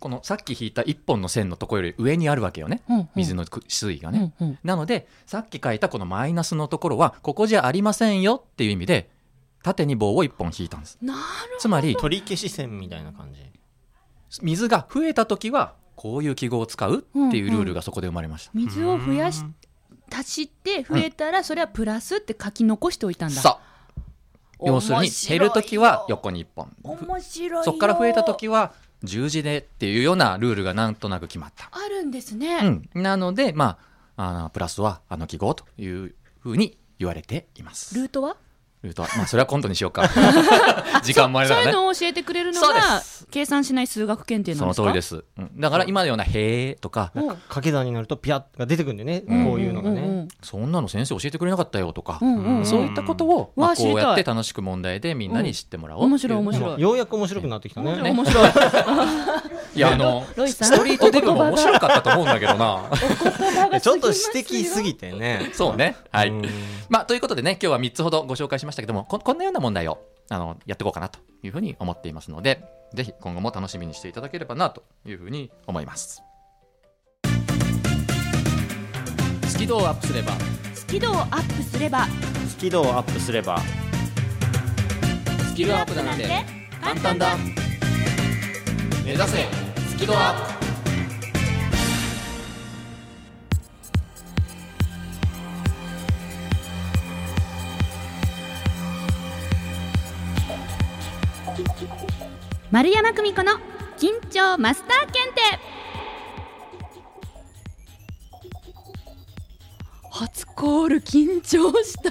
[0.00, 2.82] このさっき引いた一本の線のところより上にあるわけよね。
[2.88, 3.08] うんうん。
[3.16, 4.32] 水のく水位がね。
[4.40, 4.58] うんうん。
[4.62, 9.10] なので、さっき書いたこのマイナスのところは、ここじゃありませんよっていう意味で、
[9.64, 10.98] 縦に棒を一本引いたんです。
[11.02, 11.20] なる
[11.58, 13.40] つまり、取り消し線みたいな感じ
[14.42, 19.42] 水が増えた時はこういう記号を使うっていうルールがそこで生まれました、水を増やし
[20.10, 23.68] 足して増えたらそれはプラスって書き残しておいたんだ、さあ。
[24.64, 26.76] 要するに減る時は横に1本。
[26.82, 27.62] 面白いよ。
[27.64, 28.72] そこから増えた時は
[29.04, 32.58] 十字でっていうようなルールがなんとなく決まった、あるんですね、
[32.94, 33.78] うん、なのでま
[34.16, 37.94] ああープラスはあの記号というふうに言われています。
[37.94, 38.36] ルートは？
[38.82, 40.08] ルートはまあそれは今度にしようか。
[41.02, 43.26] 時間もあれだそうからねいうのを教えてくれるのがす。
[43.30, 44.82] 計算しない数学検定なんですか？
[44.82, 47.28] その通りです、うん、だから今のような「へーとかうん。
[47.28, 49.44] 掛け算になるとピャッが出てくるんでね、うん。
[49.46, 56.30] こういうのがね、んん「そんなの先生教えてくれなかったよ」とか、うんうんうんそういったことを、まあ、こうやって楽しく問題でみんなに知ってもらおう面っていう。
[56.30, 56.80] 白い面白い。
[56.82, 58.10] ようやく面白くなってきたね。
[58.10, 58.48] 面白い。
[58.48, 59.78] い。
[59.78, 62.84] いやあのストリートデブも面白かったと思うんだけどな。
[63.80, 65.50] ちょっと指摘すぎてね。
[65.52, 65.96] そうね。
[66.10, 66.42] はい、うん。
[66.88, 69.98] まあということでね今日は3つほどご紹介しましたけどもここんなような問題を
[70.30, 72.64] あのやっていこうかなというふうに思っていますので
[72.94, 76.22] ぜひ今後も楽しみにしていただければなというふうに思います。
[79.46, 80.32] スキルをアップすれば。
[80.74, 82.06] スキルをアップすれば。
[82.48, 83.58] スキルをアップすれば。
[85.48, 86.28] スキルアップなんて
[86.80, 87.36] 簡単だ。
[89.04, 89.46] 目指せ
[89.88, 90.57] スキルアップ
[102.70, 103.52] 丸山久美子の
[103.96, 105.40] 緊張マスター検定。
[110.10, 112.10] 初コール緊張した。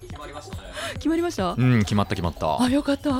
[0.00, 0.62] 決まりましたね。
[0.94, 1.52] 決まりました？
[1.52, 2.62] うん決まった決まった。
[2.62, 3.10] あよかった。
[3.10, 3.12] う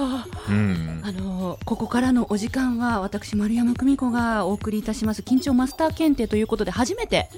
[0.52, 1.02] ん。
[1.04, 5.20] あのここからのお時間は私丸山久美子がお送りいたします。
[5.20, 7.28] 緊張マスター検定ということで初めて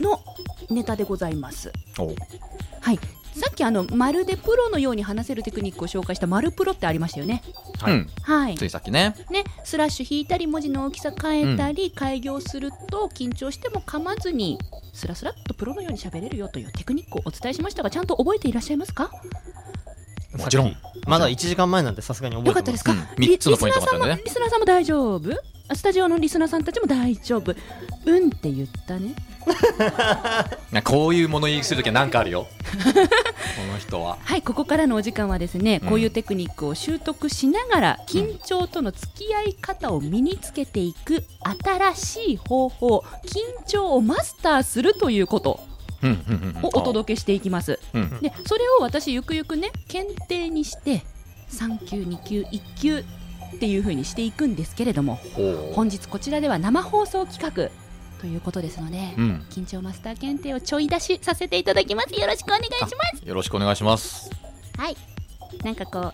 [0.00, 0.20] の
[0.68, 1.72] ネタでございます。
[1.98, 2.14] お。
[2.80, 2.98] はい
[3.38, 7.42] さっきあのまるでプロのように話せるテクニックを紹介した「丸プロ」ってありましたよね。
[7.80, 7.92] はい。
[7.92, 8.08] うん。
[8.22, 8.54] はい。
[8.56, 9.14] ついさっきね。
[9.30, 14.58] ね、スラッシュ引いたり文字の大きさ変えたり、開業すると緊張しても噛まずに
[14.92, 19.10] スラスラっとプロのように喋れるよというテクニックをお伝えしましたがちゃんと覚えていらっしゃいますか？
[20.36, 20.76] もちろん。
[21.06, 23.38] まだ1時間前なんでさすがに覚えてますよかったですか、うん。
[23.38, 24.22] つのポイントがあったんでね。
[24.24, 25.30] リスナーさんもリスナーさんも大丈夫？
[25.70, 27.54] あスタジオのリスナーさんたちも大丈夫。
[28.06, 29.08] うんって言ったね。
[29.08, 29.14] な
[30.84, 32.46] こういう物言いするときは何かあるよ？
[32.84, 34.18] この人は。
[34.22, 35.88] はいここからのお時間はですね、うん。
[35.88, 41.24] こういうテクニックを習得しながら緊張との付き合い方を身につけていく
[41.64, 45.60] 新しい方法緊張をマスターするということ。
[46.00, 47.80] うんうんうんをお届けしていきます。
[47.92, 48.20] うん。
[48.20, 51.02] でそれを私ゆくゆくね検定にして
[51.50, 53.04] 3級2級1級っ
[53.58, 57.70] ていう風にしていくんですけれどもほ本日こちらでは生放送企画
[58.20, 59.46] ということですので、ううん。
[59.50, 62.20] 緊張マスター検定をちょい出しさせていただきます。
[62.20, 63.28] よろしくお願いします。
[63.28, 64.30] よろしくお願いします。
[64.76, 64.96] はい。
[65.64, 66.12] なんかこ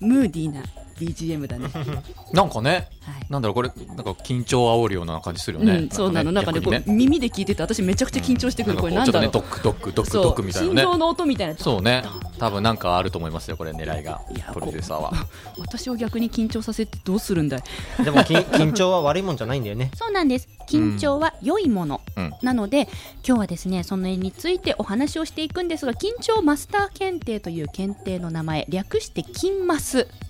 [0.00, 0.62] うムーディーな
[0.98, 2.88] BGM だ ね、はいなんかね
[3.30, 6.32] なんだろうこれなんか緊張を煽るような感じするよね、うん、そうなの。
[6.32, 9.22] なんかねこ逆う耳で聞いてて私めちゃくちゃ緊張してくる、これなんだろう。
[9.22, 10.82] ちょっとねドックドックドックドックみたいなね。
[10.82, 11.56] 心臓の音みたいな。
[11.56, 12.04] そうね。
[12.38, 14.20] 多分なんかあると思いますよこれ狙いが。
[14.34, 15.12] いやプロデューサーは。
[15.58, 17.58] 私を逆に緊張させてどうするんだ。
[17.58, 17.62] い
[18.04, 19.90] でもき 緊張は悪いもんじゃないんだよね。
[19.94, 20.48] そうなんです。
[20.68, 22.32] 緊張は良いもの、うん。
[22.42, 22.88] なので
[23.26, 30.08] 今日はですねその絵についてお話をしていくんですが緊張マスター検定という検定の名前略して金マス。
[30.10, 30.27] あ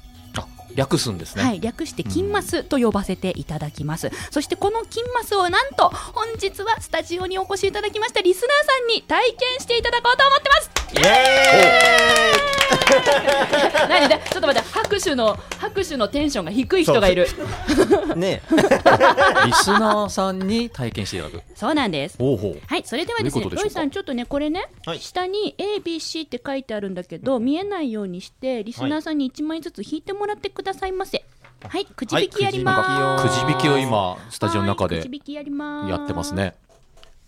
[0.74, 10.70] 略すんですね、はい、略して金マスと呼ばせていただきます、そしてこの金マスをなんと本日はスタジオにお越しいただきましたリスナーさんに体験していただこうと思ってます。
[10.94, 12.48] イエ
[13.88, 14.18] 何で？
[14.30, 17.26] ちょっと待って拍手の拍手のテンションが低い人がいる。
[17.26, 18.42] ーイね。
[18.50, 21.42] リスナーさんに体験していただく。
[21.54, 22.16] そうなんです。
[22.18, 22.60] ほうほう。
[22.66, 25.00] はい、それではですね、ロイさん、ちょっとね、これね、はい。
[25.00, 31.24] 下に A、B、C って書いてあるんだけど、見えないようにして、リスナーさんに1枚ずつ引いてもらってくださいませ。
[31.60, 33.28] はい、くじ引きやります。
[33.28, 35.90] くじ引きを今スタジオの中ではいくじ引きやります。
[35.90, 36.34] やってます。
[36.34, 36.54] ね。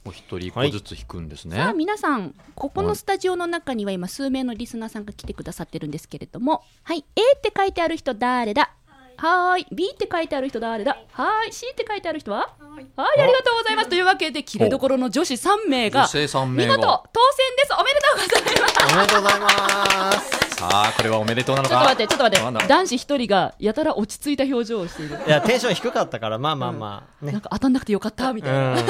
[0.04, 6.62] お一人一個ずつ引くんですね、さあ皆さんここのスタジオの中には今数名のリスナーさんが来てくださってるんですけれども。
[6.84, 8.72] はい A って書いてある人誰だ？
[9.18, 9.66] はーい。
[9.70, 10.96] B って書いてある人誰だ？
[11.12, 11.52] はーい。
[11.52, 12.54] C って書いてある人は？
[12.70, 12.86] はい。
[12.96, 13.88] ありがとうございます。
[13.88, 16.76] というわけで切れどころの女子3名が女性3見事
[17.12, 17.72] 当選です。
[17.78, 18.84] おめでとうございます。
[18.94, 20.30] おめでとうございます。
[20.56, 21.74] さあこれはおめでとうなのか？
[21.74, 22.68] ちょっと待ってちょっと待って。
[22.68, 25.18] 男子1人がやたら落ち着いた表情をしている。
[25.26, 27.32] いやテンション低かったからまあまあまあね。
[27.32, 28.86] なんか当たんなくてよかったみたいな、うん。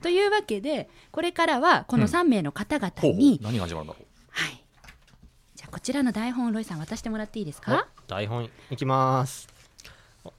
[0.00, 4.64] というわけでこれからはこの3名の方々ほうほうに、何が始まるんだろはい。
[5.54, 7.84] じゃあこちらの台本をロイさん渡してもらっていいですか、はい。
[8.08, 9.46] 台本いきます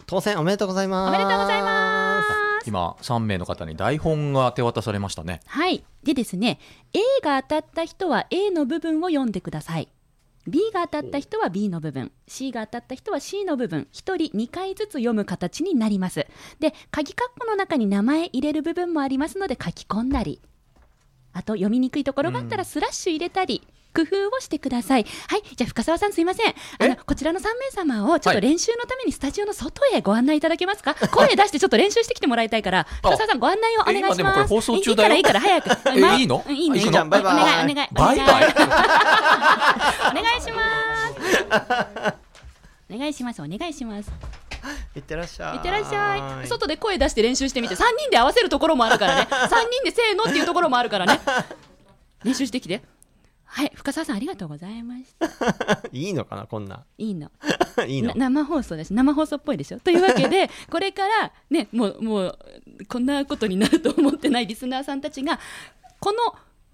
[0.05, 1.09] 当選おめでとうございます。
[1.09, 2.67] おめでとうございます。
[2.67, 5.41] う今3名の方に台本が手渡されましたね。
[5.45, 5.83] はい。
[6.03, 6.59] でですね
[6.93, 9.89] A が当たった人は A の部分を読んでください。
[10.45, 12.11] B が当たった人は B の部分。
[12.27, 13.87] C が当たった人は C の部分。
[13.93, 16.27] 1人2回ずつ読む形になります。
[16.59, 20.41] で鍵括弧の中に名前入れる部分もありますので書き込んだり。
[21.33, 25.05] あと読みにくいところがあったらスラッシュ入れたり、工夫をしてください。
[25.27, 25.43] はい。
[25.55, 26.53] じゃあ、深澤さんすいません。
[26.79, 34.19] あの、こちらの3名様をちょっと練習のためにスタジオの外へご案内いただけますか、声出してちょっと練習してきてもらいたいから、 深澤さんご案内をお願いします。
[34.19, 34.21] え？
[34.21, 35.99] 今でもこれ放送中だよいいから、いいから、早く。
[36.19, 36.43] いいの？
[36.47, 36.91] うんいいのいいの？
[36.91, 37.87] じゃんバイバイお願い、お願い。
[37.91, 38.45] バイバイ
[40.11, 40.63] お願いしま
[42.09, 42.13] す。
[42.93, 44.11] お願いします、お願いします。
[44.95, 46.47] いってらっしゃいいってらっしゃい。
[46.47, 49.27] 外で声出して練習してみて、3人で合わせるところもあるからね。
[49.29, 51.19] 3人でせーのっていうところもあるからね。
[52.23, 52.81] 練習してきて。
[53.55, 55.27] はい、深澤さんありがとうございました。
[55.93, 57.29] いいのかなこんないいの。
[57.87, 59.79] いいのな生放送だし、生放送っぽいでしょ。
[59.79, 62.39] というわけで、 これからね、もう、もう、
[62.89, 65.39] こんなことになると思ってないリスナーさんたちが、
[65.99, 66.17] この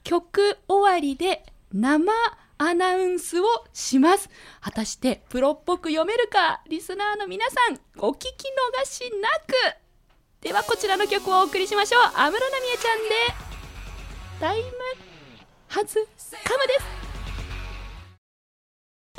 [0.05, 2.13] 曲終わりで生
[2.57, 4.30] アナウンスをします。
[4.61, 9.75] 果たして、プロっぽく読めるか、リスナーの皆さん、お聞き逃しなく。
[10.39, 12.01] では、こちらの曲をお送りしましょう。
[12.03, 13.15] 安室奈美恵ちゃんで、
[14.39, 15.09] タイム
[15.70, 16.86] ハズカムです。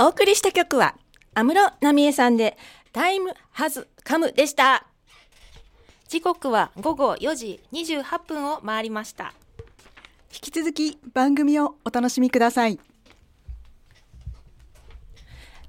[0.01, 0.97] お送りした曲は、
[1.33, 2.59] 安室奈美恵さんで、
[2.93, 4.85] タイムハズカムでした。
[6.09, 9.33] 時刻は午後4時28分を回りました。
[10.33, 12.81] 引き続き番組をお楽しみください。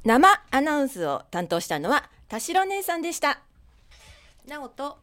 [0.03, 3.39] 生アナウンスを担当したのは、田代姉さんでした。
[4.47, 4.97] なおと、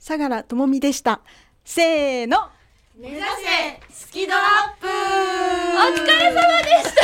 [0.00, 1.20] 相良智美でした。
[1.64, 2.50] せーの。
[3.00, 3.24] 目指せ
[3.90, 7.00] スキドアップお疲れ様でした。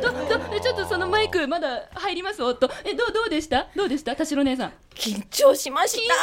[0.00, 0.18] どど
[0.56, 2.42] えちょっとそのマイクまだ入ります？
[2.42, 3.68] おっとえどうどうでした？
[3.76, 4.16] どうでした？
[4.16, 6.14] 田代姉さん緊張しまし緊た。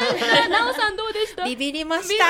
[0.00, 0.48] 張しました。
[0.48, 1.44] なおさんどうでした？
[1.44, 2.24] ビビりました。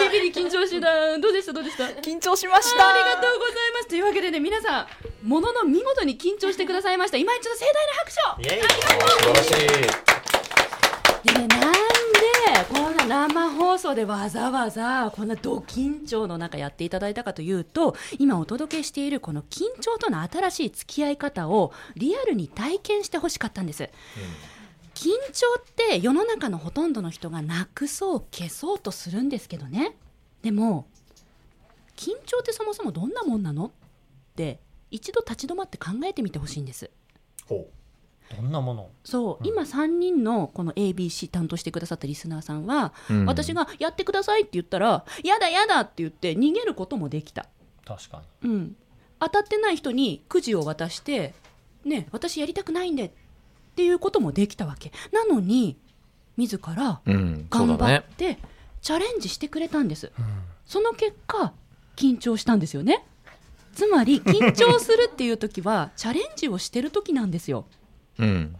[0.00, 1.18] りビビり緊張した。
[1.18, 1.52] どうでした？
[1.52, 1.84] どうでした？
[2.00, 2.88] 緊張しました。
[2.88, 3.88] ありがとうございます。
[3.88, 4.86] というわけでね、皆さ
[5.22, 7.18] ん、ものの見事に緊張してくださいました。
[7.18, 8.10] 今一度盛大な拍
[8.48, 10.07] 手をイエイ素晴らしいで
[11.38, 11.78] ね、なんで
[12.68, 23.88] こんな生放送でわざわざこんなド緊張の中やっていただいたかというと今お届けしているこの緊張との新しい付き合い方をリアルに体験してほしかったんです、
[24.94, 29.94] 緊張って世の中のほとんどの人がなくそう消そうとするんですけどね。
[30.42, 30.86] でも
[31.96, 33.66] 緊張ってそもそもどんなもんなの？
[33.66, 33.70] っ
[34.34, 34.60] て
[34.90, 36.90] 一度立ち止まって考えてみてほしいんです。
[38.36, 38.90] どんなもの？
[39.04, 47.46] そう、今3人のこの ABC 担当してくださったリスナーさんは、うん私がやってくださいって言ったら、やだやだって言って逃げることもできた。
[47.86, 48.76] 確かうん、
[49.18, 51.34] 当たってない人にくじを渡して、
[51.84, 53.10] ね、私やりたくないんでっ
[53.76, 54.92] ていうこともできたわけ。
[55.12, 55.78] なのに、
[56.36, 58.38] 自ら頑張って
[58.82, 60.12] チャレンジしてくれたんです。
[60.66, 61.54] その結果、
[61.96, 63.04] 緊張したんですよね。
[63.74, 67.64] つまり、緊張するっていう時は、チャレンジをしてる時なんですよ。
[68.18, 68.56] うん。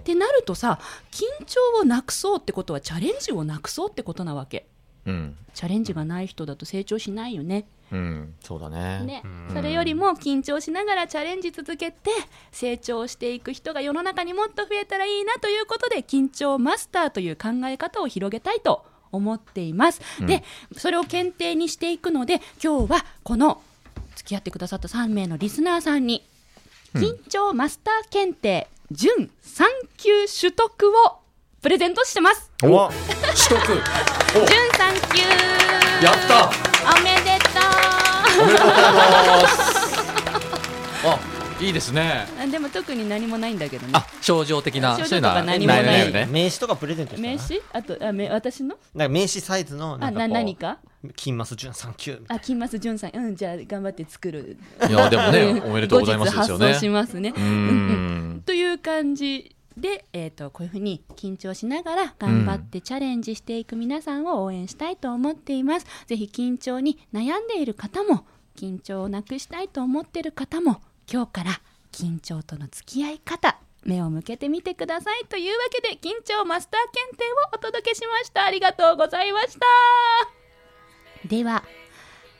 [0.00, 0.80] ってなるとさ
[1.12, 4.66] 緊張をなくそうってことはチャレンジをなくそうってことなわけ。
[5.06, 5.36] うん。
[5.54, 7.66] チャレンジがない人だと成長しないよね。
[7.92, 8.34] うん。
[8.40, 9.04] そうだね。
[9.04, 9.22] ね
[9.52, 12.10] それよりも緊張しながらチャレンジ続けて
[12.50, 20.42] 成長していく人が世の中にもっと増えたらいいなということで緊張マスターという考え方を広げたいと思っています、で
[20.76, 23.62] それを検定にしていくので今日はこの
[24.16, 26.26] 付き合ってくださった3名のリスナーさんに
[26.94, 29.64] 緊張マスター検定準3
[29.96, 31.18] 級取得を
[31.62, 32.50] プレゼントしてます。
[32.62, 32.98] お取
[33.48, 33.78] 得準
[34.44, 35.22] 3級
[36.04, 36.50] やった。
[36.94, 37.60] おめでと
[38.42, 39.62] おめでとうございます。
[41.04, 41.31] あ
[41.62, 42.26] いいですね。
[42.46, 43.92] うでも特に何もないんだけどね。
[43.94, 46.06] あ症状的な症状とか何もないない。
[46.06, 46.26] よね。
[46.30, 47.34] 名刺とかプレゼントしたら？
[47.34, 47.62] 名刺？
[47.72, 48.76] あとあめ私の？
[48.94, 50.78] なんか名刺サイズのなあなんかこう何か？
[51.16, 53.16] 金マス純3級みたいあ金マス潤さん。
[53.16, 54.56] うんじゃあ頑張って作る。
[54.88, 56.66] いやでもねおめでとうございますですよね。
[56.66, 57.32] 後日発送しますね。
[57.36, 58.42] うーん。
[58.44, 65.86] という感じで、えー、とこういうふうに緊張しながら頑張ってチャレンジしていく皆さんを応援したいと思っています。
[66.06, 71.60] ぜひ緊張に悩んでいる方も緊張をなくしたいと思っている方も今日から
[71.92, 78.44] 緊張との付き合い方目を向けてみてくださいというわけで緊張マスター検定をお届けしました。
[78.44, 81.28] ありがとうございました。
[81.28, 81.64] では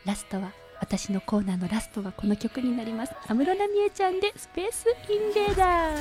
[0.05, 3.15] ラストは私のコーナーのラストはこの曲になります。
[3.29, 5.99] 安室奈美恵ちゃんでスペースインベーダー。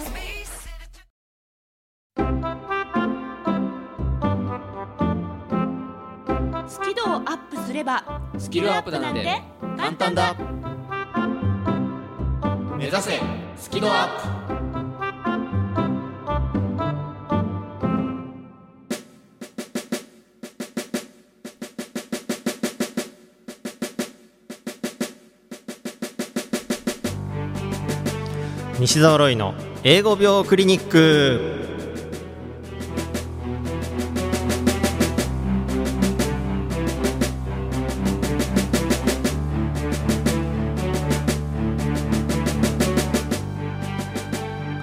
[6.68, 9.41] スキルアップすればスキルアップなんて
[9.78, 10.36] 簡単だ。
[12.82, 13.11] 目指せ
[13.57, 14.73] スキドアッ
[28.75, 28.79] プ。
[28.79, 29.53] 西澤ロイの
[29.84, 31.61] 英語病クリニック。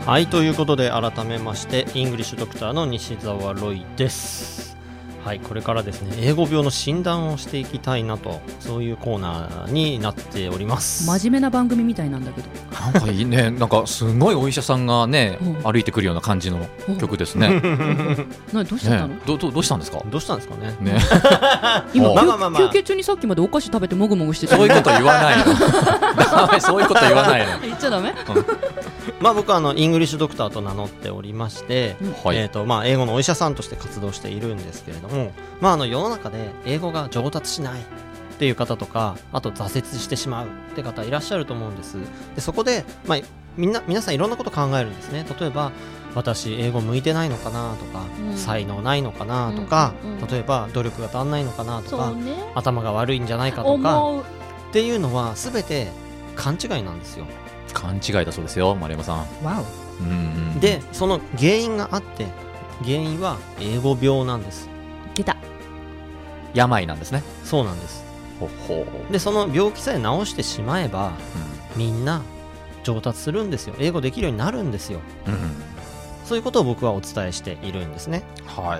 [0.08, 4.66] はいということで改めましてイングリッシュドクターの西澤ロイです。
[5.22, 11.04] はいこれからですね英語病の診断をしていきたいなとそういうコーナーになっております。
[11.06, 12.48] 真面目な番組みたいなんだけど。
[12.80, 13.50] なんかいいね。
[13.60, 15.54] なんかすごいお医者さんがねうん。
[15.70, 16.66] 歩いてくるような感じの
[16.98, 17.60] 曲ですね。
[18.54, 20.00] などうしちゃったの、ねどどどうしたんですか？
[20.10, 20.74] どうしたんですかね？
[20.80, 20.98] ね。
[21.92, 22.62] 今、おまあまあまあまあ。
[22.62, 27.58] 休憩中にさっきまでお菓子食べてもぐもぐしてたそういうこと言わないそういうこと言わないの。
[27.60, 28.14] 言っちゃダメ？
[29.20, 32.36] まあ僕はあのイングリッシュドクターと名乗っておりまして、はい。
[32.36, 37.84] えーとまあ、英語のお医者さんとして活動しているんですけれども、まあ、あの世の中で英語が上達しないっ
[38.38, 41.96] ていう方とかあと挫折してしまうって方いらっしゃると思うんです。
[42.36, 43.18] でそこで、まあ、
[43.56, 45.26] みんな皆さんいろんなこと考えるんですね。
[45.40, 45.72] 例えば
[46.14, 48.36] 私英語向いてないのかなとか、うん。
[48.36, 50.28] 才能ないのかなとか、うんうんうん。
[50.28, 52.34] 例えば努力が足んないのかなとか、ね。
[52.54, 54.20] 頭が悪いんじゃないかとか
[54.70, 55.88] っていうのは全て
[56.36, 57.26] 勘違いなんですよ
[57.72, 59.16] 勘違いだそうですよ丸山さん。
[59.44, 59.62] わ
[60.00, 60.12] うんう
[60.56, 62.26] んでその原因があって
[62.82, 64.68] 原因は英語病なんです。
[65.12, 65.36] お出た。
[66.54, 67.22] 病なんですね。
[67.44, 68.04] そうなんです。
[68.40, 69.12] ほほう。
[69.12, 71.12] でその病気さえ治してしまえば
[71.76, 72.22] みんな
[72.84, 73.74] 上達するんですよ。
[73.78, 75.00] 英語できるようになるんですよ。
[75.26, 75.40] うんうん。
[76.24, 78.22] そういうことを僕はお伝えしているんですね。
[78.46, 78.78] は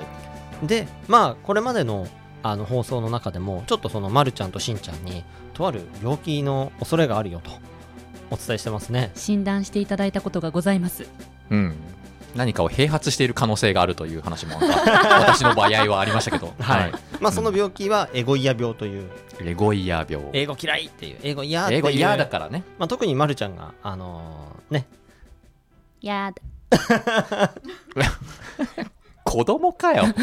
[0.62, 0.66] い。
[0.66, 2.06] でまあこれまでの
[2.42, 5.24] あの放送の中でもちょっとそのまるちゃんとしんちゃんに
[5.54, 7.50] とある病気の恐れがあるよと
[8.30, 9.10] お伝えしてますね。
[9.14, 11.06] 診断していただいたことがございます。
[11.50, 11.74] うん。
[12.34, 16.92] 何かを併発している可能性があるという話も 私の場合はありましたけど、はい。
[17.20, 19.08] まあ、その病気はエゴイヤ病という、
[19.40, 20.26] レゴイヤ病。
[20.32, 20.86] 英語嫌い。
[20.86, 21.78] っていう、英語嫌っていう。
[21.78, 22.64] 英語嫌だからね。
[22.78, 24.86] まあ、特にまるちゃんが、あのーね、
[26.00, 26.42] やだ。
[29.24, 30.04] 子供かよ。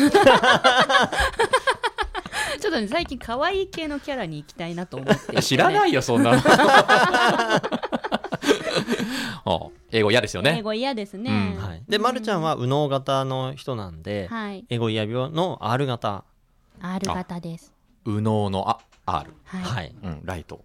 [2.60, 6.42] ちょっとね最近可愛い系のキャラに行きたいなと思っていて知らないよそんなの。
[6.46, 7.62] あ
[9.96, 10.58] 英語嫌ですよね。
[10.60, 11.64] 英語嫌ですね、うん。
[11.64, 11.84] はい。
[11.88, 14.66] で、まるちゃんは右脳型の人なんで、はい。
[14.70, 16.26] エゴイヤ病の R 型。
[16.82, 17.74] R 型です。
[18.04, 19.96] 右脳のあ R、はい、はい。
[20.04, 20.62] うん、ライト、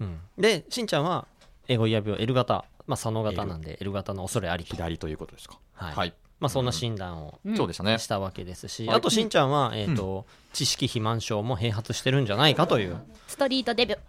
[0.00, 0.06] うん。
[0.06, 0.20] うん。
[0.36, 1.26] で、しんちゃんは
[1.68, 2.66] エゴイヤ病 L 型。
[2.86, 4.74] まあ、左脳型なんで L 型の恐れありと。
[4.76, 5.58] 左ということですか。
[5.72, 5.94] はい。
[5.94, 7.56] はい、まあ、そんな診断をうん。
[7.56, 7.98] そうでしたね。
[7.98, 8.96] したわけですし、はい。
[8.96, 12.98] あとしんちゃんは、えっ、と、知識肥満症も併発してるんじゃないかという。
[13.28, 14.00] ストリートデビュー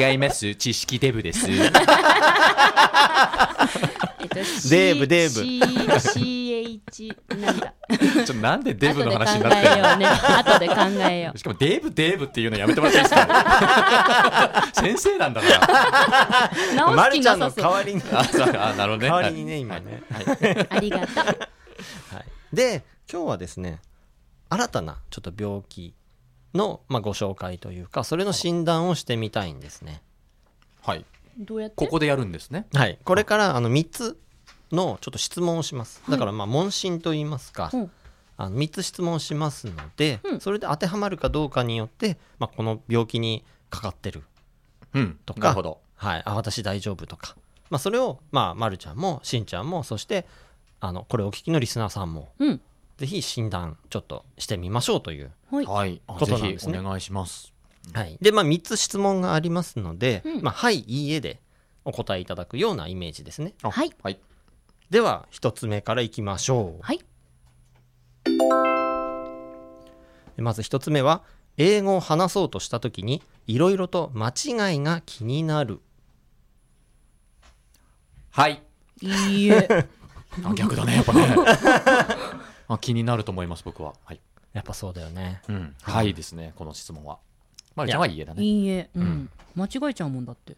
[0.00, 0.54] 違います。
[0.54, 1.46] 知識デブです。
[1.50, 1.78] えっと、
[4.70, 5.40] デーブデーブ。
[6.10, 7.74] C- CH なんだ。
[7.98, 10.06] ちょっとなんでデブの話に後なってるで考えようね。
[10.06, 10.74] 後で考
[11.10, 11.38] えよう。
[11.38, 14.64] しかもデブデブっていうのやめてもらっていいですか？
[14.80, 16.50] 先生なんだから。
[16.74, 19.08] 直す気まるちゃなんの代わりに、あそうあなるほどね。
[19.08, 20.02] 代わりにね、今ね。
[20.70, 21.08] ありがとう。
[21.18, 21.36] はい、
[22.52, 23.80] で今日はですね
[24.50, 25.94] 新たなちょっと病気
[26.58, 30.02] の、まあ、ご紹介というかそれの診断をしてみたいんですね。
[30.82, 31.06] はい。
[31.38, 31.76] どうやって？
[31.76, 32.66] ここでやるんですね。
[32.74, 32.98] はい。
[33.02, 34.18] これからあの3つ
[34.72, 36.02] のちょっと質問をします。
[36.10, 37.90] だからまあ問診といいますか、うん。
[38.36, 40.40] あの3つ質問しますので、うん。
[40.40, 44.24] それで当てはまるかどうかによって、まあ、この病気にかかってる。
[44.94, 45.18] うん。
[45.24, 45.80] とかなるほど。
[45.96, 47.34] はい、あ私大丈夫とか、
[47.70, 50.26] まあ、それを、まあ、まるちゃんもしんちゃんもそして
[50.78, 52.60] あのこれをお聞きのリスナーさんもうん
[52.98, 56.02] ぜひ診断ちょっとしてみましょうというはい。
[56.06, 56.80] ことぜひなんですね。
[56.80, 57.54] お願いします。
[57.92, 60.42] はい、で、まあ、3つ質問がありますので、うん。
[60.42, 61.40] まあ、はい、いいえで
[61.84, 63.54] お答えいただくようなイメージですね。
[63.62, 63.92] あはい。
[64.02, 64.18] はい。
[64.90, 66.82] では、1つ目からいきましょう。
[66.82, 66.98] はい。
[70.36, 71.22] でまず1つ目は、
[71.56, 75.80] 英語を話そうとしたときに、いろいろと間違いが気になる。
[78.30, 78.60] はい。
[79.00, 79.08] い
[79.46, 79.88] いえ。
[80.44, 81.34] あ逆だねやっぱね
[82.68, 83.94] あ気になると思います僕は。
[84.04, 84.20] はい、
[84.52, 85.42] やっぱそうだよね。
[85.48, 87.18] うん、はいですねこの質問は。
[87.74, 88.42] まるちゃんはいいえだね。
[88.42, 88.90] いいえ。
[88.94, 89.30] うん。
[89.54, 90.56] 間違えちゃうもんだって。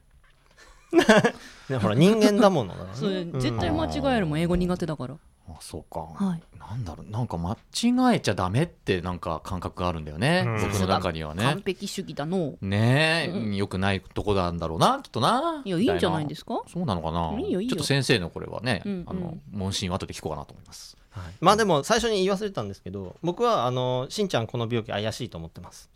[1.70, 2.80] ねほら、人間だものね。
[3.02, 5.14] れ絶対間違えるもん英語苦手だから。
[5.48, 6.42] あそうか、はい。
[6.58, 10.60] なんだろうなんか間違えちゃダメってなんか感覚があるんだよね、うん。
[10.62, 11.42] 僕の中にはね。
[11.44, 12.54] 完璧主義だの。
[12.60, 16.62] ねえ、よくないとこなんだろうなきっとないやいいんじゃないですか？
[16.68, 17.38] そうなのかな。
[17.40, 17.70] いいよいいよ。
[17.70, 19.04] ちょっと先生のこれはね、うんうん。
[19.06, 21.34] あの問診を後で聞こうかなと思いますはい。
[21.40, 25.90] まあでも、最初に言い忘れてたんですけど、僕は、あの、しんちゃんこの病気怪しいと思ってます。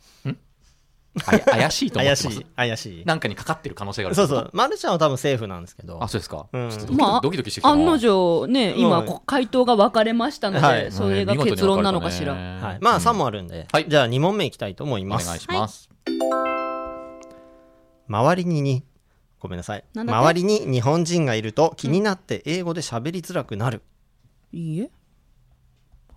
[1.29, 2.35] あや怪しいと思ってます？
[2.35, 3.05] 怪しい、怪しい。
[3.05, 4.17] なんかにかかってる可能性がある。
[4.17, 4.51] そうそう。
[4.53, 6.03] まるちゃんは多分セーフなんですけど。
[6.03, 6.71] あそうですか、うん。
[6.71, 7.75] ちょっとドキドキ,、まあドキドキしてきたな。
[7.75, 10.91] 案の定ね今回答が分かれましたので、はい。
[10.91, 12.61] それが結論なのかしら、ね。
[12.61, 12.79] はい。
[12.81, 13.87] まあ3問あるんで、はい。
[13.89, 15.29] じゃあ2問目いきたいと思いおます。
[15.29, 15.89] 願いします、
[18.09, 18.83] 周りにに、
[19.39, 19.85] ごめんなさい。
[19.95, 23.83] 周りに日本人がいると気になって英語で喋りづらくなる。
[24.51, 24.91] いいえ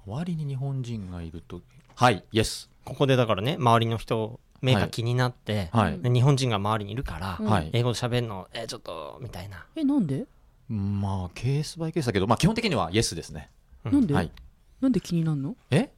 [0.08, 1.62] 周りに日本人がいると。
[1.96, 7.70] はいイエスここでだからね、周りの人、目が気になって、はい、で日本人が周りにいるから、はい。
[7.74, 9.66] 英語で喋るの、えーちょっと、みたいな。
[9.76, 10.26] えなんで、
[10.70, 13.50] まあケースバイケースだけどまあ基本的にはイエスですね。
[13.84, 14.32] なんで、はい。
[14.80, 15.58] なんで気になるの？
[15.72, 15.90] え？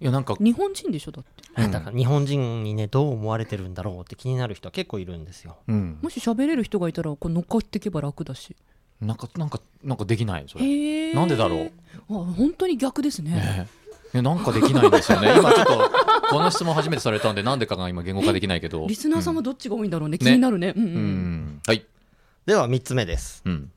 [0.00, 1.62] いやなんか日本人でしょだって。
[1.62, 1.70] うん。
[1.70, 5.56] だから日本人にね、どう思われてるんだろうって気になる人は結構いるんですよ。
[5.66, 5.98] うん。
[6.02, 8.54] もし喋れる人がいたらこう乗っかっていけば楽だし。
[9.00, 11.14] なんかなんかなんかできないそれ。
[11.14, 11.66] なんでだろう？
[11.66, 11.70] あ
[12.06, 13.32] 本当に逆ですね。
[13.32, 13.68] ね。
[14.14, 15.34] えなんかできないんですよね。
[15.36, 15.90] 今ちょっと
[16.30, 18.86] この質問初めてされたんでなんでかが今言語化できないけど。
[18.86, 20.72] リスナーさんはどっちが多いんだろうね、ね気になるね。
[20.76, 21.84] うんはい。
[22.46, 23.42] では3つ目です。
[23.44, 23.72] うん。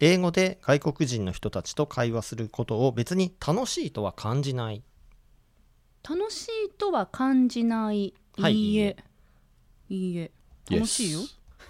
[0.00, 4.82] 英語で外国人の人たちと会話することを別に楽しいとは感じない。
[6.08, 8.54] 楽しいとは感じない、はい。
[8.54, 8.96] い、いえ。
[9.88, 10.30] いいえ。
[10.70, 11.20] 楽しいよ。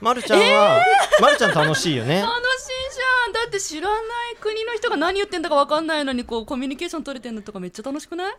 [0.01, 0.85] まるちゃんは、
[1.21, 2.21] まるちゃん楽しいよね。
[2.21, 2.80] 楽しい
[3.32, 3.97] だって知らな
[4.32, 8.35] い国の人が何言ってんだか分かんないのにこうコミュニケーション取れてんのとかめっちゃ楽しくない？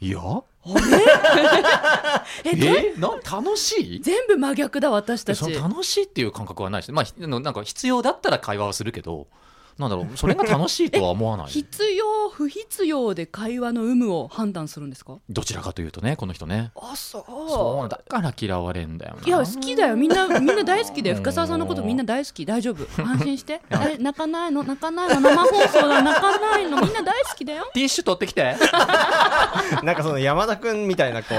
[0.00, 0.18] いや？
[2.44, 3.08] えどえな
[3.38, 4.00] 楽しい？
[4.00, 5.54] 全部真逆だ私たち。
[5.54, 9.26] 楽しいっていう感覚はないですまあひなんか必要だったら会話はするけど
[9.78, 11.46] なんだろうそれが楽しいとは思わない？
[11.50, 15.16] 必要不必要で会話の有無を判断するんですか？
[15.30, 16.72] どちらかというとねこの人ね。
[16.76, 17.24] あそう。
[17.26, 19.26] そうだから嫌われんだよな。
[19.26, 19.96] いや好きだよ。
[19.96, 22.44] みんな みんな大好きだよ深澤さんのことみんな大好き。
[22.46, 22.84] 大丈夫？
[23.02, 23.60] 安心して。
[23.70, 24.62] え泣かないの？
[24.62, 25.20] 泣かないの？
[25.20, 26.02] 生放送だ。
[26.02, 26.80] 泣かないの？
[26.80, 27.70] みんな大好きだよ。
[27.74, 28.56] ティッシュ取ってきて。
[29.82, 31.38] なんかその山田くんみたいなこう、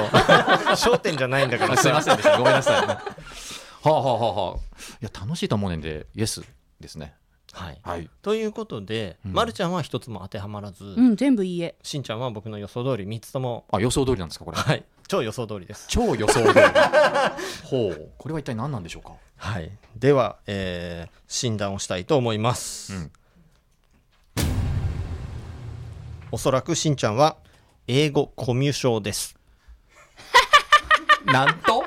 [0.73, 1.77] 焦点じゃないんだから。
[1.77, 2.11] すいまさ。
[2.11, 2.37] せんでした。
[2.37, 2.85] ごめんなさい。
[2.85, 2.93] は
[3.85, 4.57] あはあはあはあ。
[5.01, 6.41] いや楽しいと思うねんでイエス
[6.79, 7.13] ですね
[7.53, 7.79] はい。
[7.83, 8.09] はい。
[8.23, 11.75] ということで、うんまるちゃんは一つも当てはまらず、うん、全部いいえ。
[11.83, 14.57] しんちゃんは僕の予想通り3つとも、あ、予想通りなんですか、これ？
[14.57, 14.83] はい。
[15.07, 15.85] 超予想通りです。
[15.87, 16.53] 超予想通り。
[17.63, 18.11] ほう。
[18.17, 19.13] これは一体何なんでしょうか？
[19.37, 19.71] はい。
[19.95, 22.93] では、えー、診断をしたいと思います。
[22.93, 23.11] うん
[26.31, 27.37] おそらくしんちゃんは、
[27.87, 29.37] 英語コミュ障です。
[31.25, 31.83] なんと？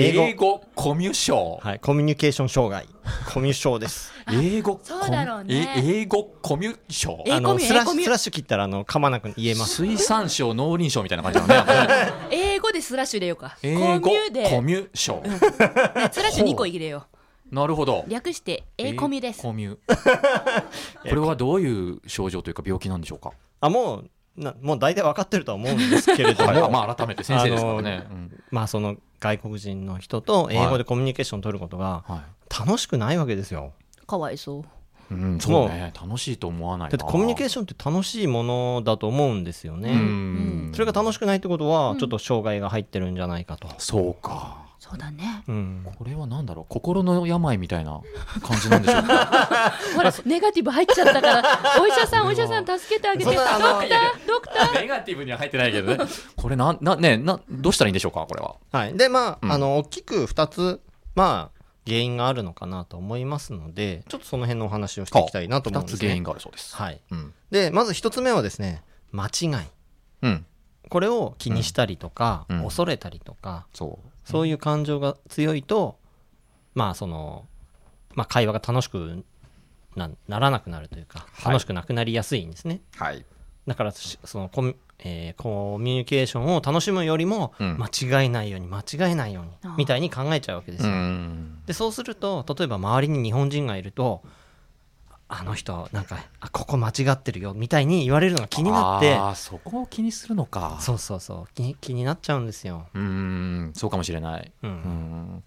[0.00, 1.58] 英語英語コミュ障。
[1.60, 1.80] はい。
[1.80, 2.86] コミュニケーション障害。
[3.32, 4.12] コミュ障です。
[4.32, 7.22] 英語そうだろうね英語コミュ障。
[7.26, 9.76] えあの、スラッスラッシュ切ったら、あの、噛まなく言えます。
[9.82, 12.12] 水産省農林省みたいな感じだね。
[12.30, 13.56] 英語でスラッシュ入れようか。
[13.62, 15.28] 英語コミュで、コミュ障。
[15.28, 15.58] ねス
[16.22, 17.06] ラッシュ2個入れよ
[17.50, 18.10] なるほどう。。
[18.10, 19.42] 略して、英コミです。
[19.42, 19.76] コミュ。
[19.76, 23.32] これはどういう症状というか病気なんでしょうか？
[23.60, 28.06] あ、もう、なもう大体分かってるとは思うんですけれども、 はい、まあ改めて先生ですからね。
[28.10, 33.72] うんまあその外国人の人と英語でコミュニケーションを取ることがは楽しくないわけですよ。
[34.06, 34.62] かわいそう。
[34.62, 34.64] い。
[35.10, 35.92] うん、そうね。
[36.00, 36.96] 楽しいと思わないな。
[36.96, 39.90] だってコミュニケーシションって楽しいものだと思うんですよね。
[39.90, 40.70] うん。
[40.72, 43.68] それが楽しくないってことは、ちょっと障害が入ってるんじゃないかと。
[43.78, 44.67] そうか。
[44.88, 45.44] そうだね。
[45.46, 45.86] うん。
[45.98, 46.66] これはなんだろう？
[46.68, 48.00] 心の病みたいな
[48.42, 49.72] 感じなんでしょうか。
[49.94, 51.42] ほら、ネガティブ入っちゃったから、
[51.80, 53.24] お医者さん、お医者さん、助けてあげて。
[53.24, 53.58] ドクター、
[54.26, 54.80] ドクター。
[54.80, 56.04] ネガティブには入ってないけどね。
[56.36, 58.56] これなん、な、ね、な、どうしたらいいんでしょうかこれは。
[58.72, 58.96] はい。
[58.96, 60.80] で、まあ、うんあの、大きく二つ、
[61.14, 65.96] まあ、原因があるのかなと思いますので、ちょっとその辺のお話をしていきたいなと思うんです、ね。
[65.96, 66.74] 二つ原因があるそうです。
[66.76, 67.00] はい。
[67.10, 67.34] うん。
[67.50, 68.82] で、まず一つ目はですね、
[69.12, 69.50] 間違い。
[70.22, 70.46] うん。
[70.88, 74.08] これを気にしたりとか、うん恐れたりとか、そう。
[74.30, 75.96] そういう感情が強いと、
[76.74, 77.46] まあその、
[78.14, 79.24] まあ会話が楽しく
[79.96, 82.80] なならなくなるというか、はい楽しくなくなりやすいんですね。
[82.96, 83.24] はい。
[83.66, 87.86] だからし、そのコミ,、えーコミュニケーションを楽しむよりも、うん間
[88.22, 90.92] 違えないように、間違えないようにみたいに考えちゃうわけですうよ。
[90.94, 91.62] ん。
[91.66, 94.22] で、そうすると、例えば周りに日本人がいると、
[95.30, 100.78] あの人、なんか、あ、ここ間違ってるよ、みたいに言われるのが気になって、ああ、そこを気にするのか。
[100.80, 102.86] そうそうそう気に、気になっちゃうんですよ。
[102.94, 102.98] う。
[102.98, 104.50] ん、そうかもしれない。
[104.62, 105.44] うんうん。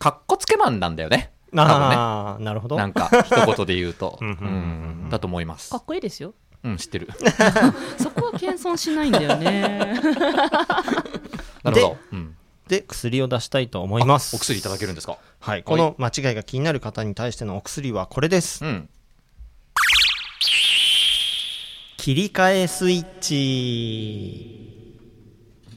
[0.00, 1.30] かっこつけマンなんだよね。
[1.54, 1.96] 多分ね。
[1.96, 2.76] ああ、なるほど。
[2.76, 4.18] なんか、一言で言うと。
[4.22, 5.76] うんだと思いますか。
[5.76, 6.34] っこいいですよ。
[6.64, 7.08] うん、知ってる。
[7.98, 10.00] そこは謙遜しないんだよね。
[11.62, 11.96] なるほど。
[12.12, 12.36] うん。
[12.68, 14.36] で、薬を出したいと思います。
[14.36, 15.18] お薬いただけるんですか？
[15.40, 15.62] はい。
[15.64, 18.64] この間違いが気になる方に対してのお薬はこれです。
[18.64, 18.88] うん。
[22.00, 24.98] 切り替えスイッチ。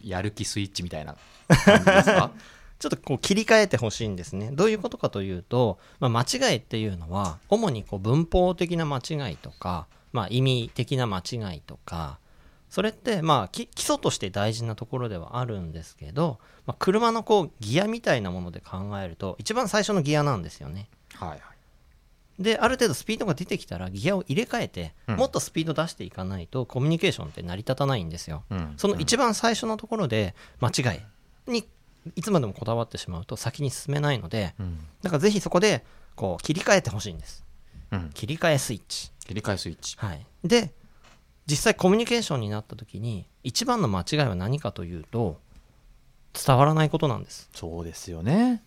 [0.05, 1.17] やる気スイッチみたいな
[1.65, 2.31] 感じですか？
[2.79, 4.49] ちょっとこう切り替えてほしいんですね。
[4.53, 12.19] どういうことかというと、まあ、間違いっていうのは、主にこう文法的な間違いとか、まあ、意味的な間違いとか、
[12.69, 20.87] それってまあき基礎として大事なところではあるんですけど、まあ、車のこうギアみたいなもので考えると一番最初のギアなんですよね。
[21.15, 21.41] はいはい。
[22.39, 31.67] である程度スピードが出てきたらギアを入れ替えて、うんもっとスピード出していかないとコミュニケーションって成り立たないんですよ、うんその一番最初のところで間違いに
[32.15, 34.77] いつまでもこだわってしまうと先に進めないのでうん。
[35.01, 35.85] だからぜひそこで
[36.15, 37.45] こう切り替えてほしいんです
[37.91, 38.09] うん。
[38.13, 39.95] 切り替えスイッチ切り替えスイッチ。
[39.97, 40.73] はいで
[41.45, 45.39] 実際コミュニケーションになった時に一番の間違いは何かというと
[46.33, 48.63] 伝わらないことなんですそうですよね。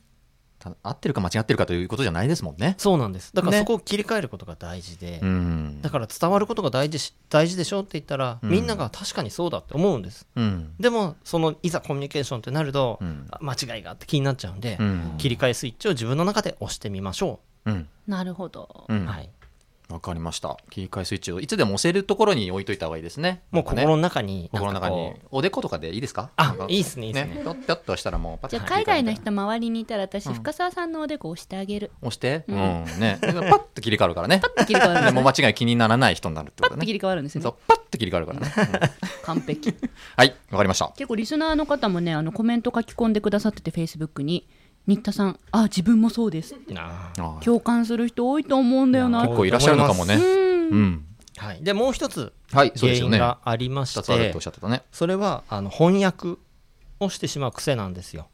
[0.71, 2.75] た合ってるか間違ってるかということじゃないですもんね。
[2.79, 10.27] そうなんですだからねそこを切り替えることが大事で、うんだから伝わることが大事し大事でしょって言ったら、うんみんなが確かにそうだって思うんです。
[10.37, 10.75] うん。
[10.81, 15.15] でも、そのいざコミュニケーションってなると、うんあ間違いがあって気になっちゃうんで、うん。
[15.19, 17.89] 切り替えスイッチを自分の中で押してみましょうん。
[18.07, 18.87] なるほど。
[18.89, 18.95] う。
[18.95, 19.07] うん。
[19.07, 19.31] はい。
[19.89, 20.57] わかりました。
[20.71, 23.43] 切り替えスイッチをいつでも押せるところに置いといた方がいいですね。
[23.53, 25.15] もう心の中に心の中に。
[25.31, 26.31] おでことかでいいですか？
[26.37, 27.41] あいいっすねいいっすねね。
[27.43, 31.93] ぴょっぴょっとしたらもうパッとじゃあ海外の人周りにいたら私、うん深澤さんのおでこ押してあげる。
[32.03, 32.45] 押して？
[32.49, 32.85] ううんん。
[32.99, 33.19] ね。
[33.21, 34.41] パッと切り替わるからね。
[34.41, 35.33] パッと切り替わるんでですもね。
[35.37, 36.79] 間違い気にならない人になるってことね。
[36.79, 38.53] パッと切り替わるんですねそう。、パッと切り替わるからね。
[38.57, 39.75] うん完璧。
[40.17, 40.93] はい、わかりました。
[40.97, 44.49] 結構リスナーの方もね、あのコメント書き込んでくださってて、フェイスブックに。
[44.87, 46.75] 新田さん、あ、自分もそうですって。
[47.45, 49.23] 共感する人多いと思うんだよな。
[49.23, 50.15] 結構いらっしゃるのかもね。
[50.15, 50.23] うん。
[50.23, 51.05] うん。
[51.37, 51.63] はい。
[51.63, 53.11] で、もう一つはい、そう原因。
[53.11, 54.83] がありまして二つあるとおっし、ゃってたね。
[54.93, 56.37] それはあの翻訳
[57.01, 58.29] をしてしまう癖なんですよ。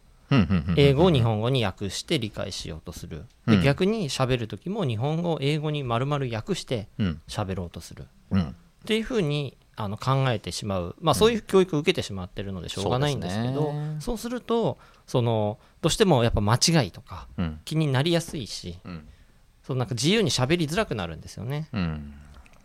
[0.76, 3.24] 英語を日本語に訳して理解しようとする。
[3.46, 8.06] でうん逆に喋る時も日本語を英語に丸々訳してうん喋ろうとする。
[8.30, 8.40] うん。
[8.42, 8.52] っ
[8.86, 17.60] ていうふうにあの考えてしまう、まあ、そういう教育を受けてしまってるのでしょうがないんですけど、そうですねそうするとそのどうしてもやっぱ間違いとかうん。
[17.64, 19.08] 気になりやすいしうん。
[19.62, 21.68] そのなんか自由に喋りづらくなるんですよね。
[21.72, 22.14] うん。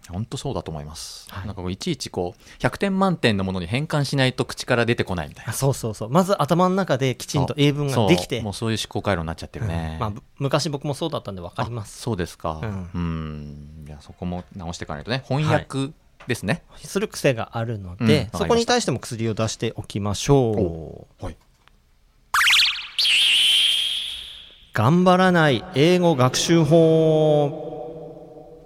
[0.09, 6.09] 本当そうだと思います、はいなんかこういちいちこう100点満点のものに変換しないと口から出てこないみたいなあそうそうそう。
[6.09, 8.41] まず頭の中できちんと英文ができて。
[8.41, 11.99] もうそういう思考回路になっちゃってるね、まあ、ぶ昔僕もそうだったんで分かります。
[11.99, 15.91] あそうですかうんうんいやそこも直していかないとね翻訳
[16.27, 18.07] ですね、する癖があるのうん。
[18.07, 18.37] で、わかりました。
[18.39, 21.25] そこに対しても薬を出しておきましょう。
[21.25, 21.37] はい。
[24.73, 27.76] 頑張らない英語学習法。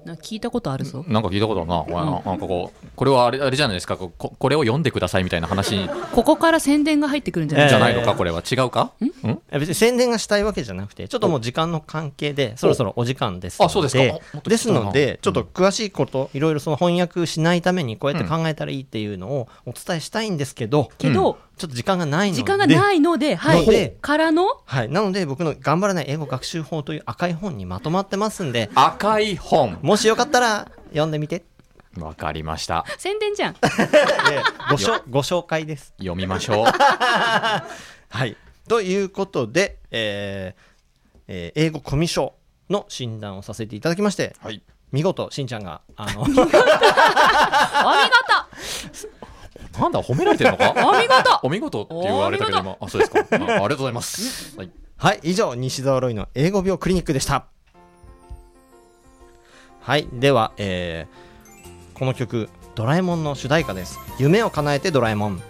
[0.06, 1.06] なんか聞いたことあるぞ。
[1.08, 2.36] なんか聞いたことあるな、お前な。
[2.36, 3.98] んかこうこれはあれあれじゃないですか。
[3.98, 7.70] こここれを読んでくださいみたいな話ここから宣伝が入ってくるんじゃない？
[7.70, 8.42] じゃないのえーかこれは。
[8.42, 8.92] 違うか？
[9.02, 9.40] ん？
[9.52, 13.66] え別に宣伝がしたいわけじゃなくて、ちょっともう時間の関係で、そろそろお時間ですので。
[13.68, 14.42] あそうですか。
[14.50, 22.42] ですので、ちょっと詳しいこと、いろいろその翻訳しないためにこうやって考えたらいいっていうのをお伝えしたいんですけど、けど、ちょっと時間がないので。
[22.42, 23.92] 時間がないので、はい。
[24.02, 24.90] からの、はい。
[24.90, 31.46] なので、僕の頑張らない英語学習法という赤い本にまとまってますんで、赤い本もしよかったら読んでみて。
[32.00, 33.54] わかりました宣伝じゃん。
[33.54, 33.60] で
[34.70, 35.94] ごしょご紹介です。
[35.98, 38.38] 読みましょう はい。
[38.70, 40.62] ということで、えー
[41.28, 42.32] えー英語コミュ障
[42.70, 46.52] の診断をさせていただきまして、はい見事、しんちゃんが、あの、 お見事
[49.82, 50.74] なんだ褒められてるのか？
[50.84, 51.40] お見事。
[51.44, 52.78] お見事って言われたけど今。
[52.80, 53.20] あそうですか。
[53.32, 57.46] あありがとうございます、 はい、はい、以上、西澤ロイの英語病クリニックでした。
[59.82, 61.32] はい、では、えー
[61.96, 64.00] この曲、ドラえもんの主題歌です。
[64.18, 65.42] 夢を叶えてドラえもん。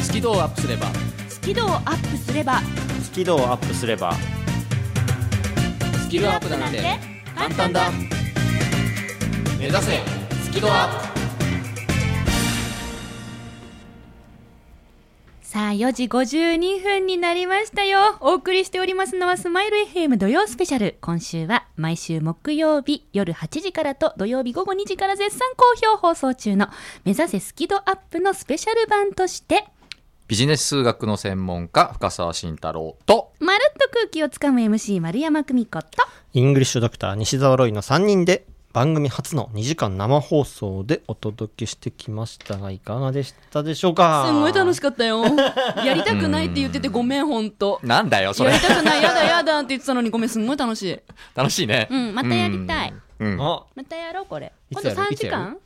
[0.00, 0.86] スキルをアップすれば。
[1.28, 2.60] スキルをアップすれば、
[3.02, 4.12] スキルをアップすれば、
[6.04, 6.82] スキルアップなんて
[7.36, 7.90] 簡単だ。
[9.58, 10.17] 目指せ
[10.48, 11.18] スキルアップ
[15.42, 18.16] さあ、4時52分になりましたよ。
[18.20, 20.96] お送りしておりますのはスマイル FM 土曜スペシャル。
[21.02, 26.68] 今週は毎週木曜日夜8時からと土曜日午後2時から絶賛好評放送中の
[27.04, 29.66] 目指せスキドアップのスペシャル版として、
[30.28, 35.88] ビジネス数学の専門家深澤慎太郎とまるっと空気をつかむ MC 丸山久美子と、
[36.32, 38.46] イングリッシュドクター西澤ロイの3人で
[38.78, 44.26] 番組初の2時間生放送でお届けしてきましたがいかがでしたでしょうか？
[44.28, 45.24] すんごい楽しかかったよ。
[45.84, 47.80] やりたくないって言っててごめん、ほんと。
[47.82, 51.00] なんだよそれやりたくない、やだやだって言ってたのにごめん、すんごい楽しい。
[51.34, 52.94] 楽しいねうん、またやりたい。
[53.18, 54.52] うん、またやろう、これ。
[54.70, 55.36] い今度3つやるいつやる？
[55.36, 55.58] 時間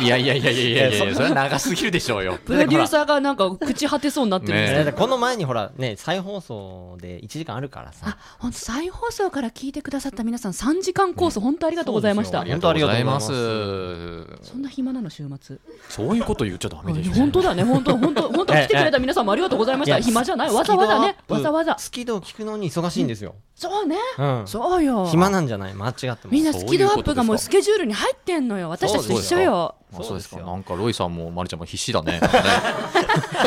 [0.00, 12.38] いやいやいやいやいやそれは長すぎるでしょうよプロデューサーがなんか朽ち果てそうになってるんですねけどえーこの前にほらね再放送で1時間あるからさあ、本当再放送から聞いてくださった皆さん3時間コース本当ありがとうございました。
[12.38, 15.58] そうですよありがとうございますそんな暇なの週末。
[15.88, 19.98] そういうこと言っちゃダメでしょ本当だね、本当本当本当来てくれた皆さんもありがとうございました。
[20.00, 21.76] 暇じゃない、わざわざね、わざわざ。
[21.78, 24.46] スキドを聞くのに忙しいんですよ、そうね、うん。
[24.46, 25.06] そうよ。
[25.06, 25.74] 暇なんじゃない？
[25.74, 26.28] 間違ってます。
[26.30, 28.70] みんなスキルアップがもうスケジュールに入ってんのよ。
[28.70, 29.74] 私たちと一緒よ。
[29.92, 32.20] あそうですかなんかロイさんもマリちゃんも必死だ ね。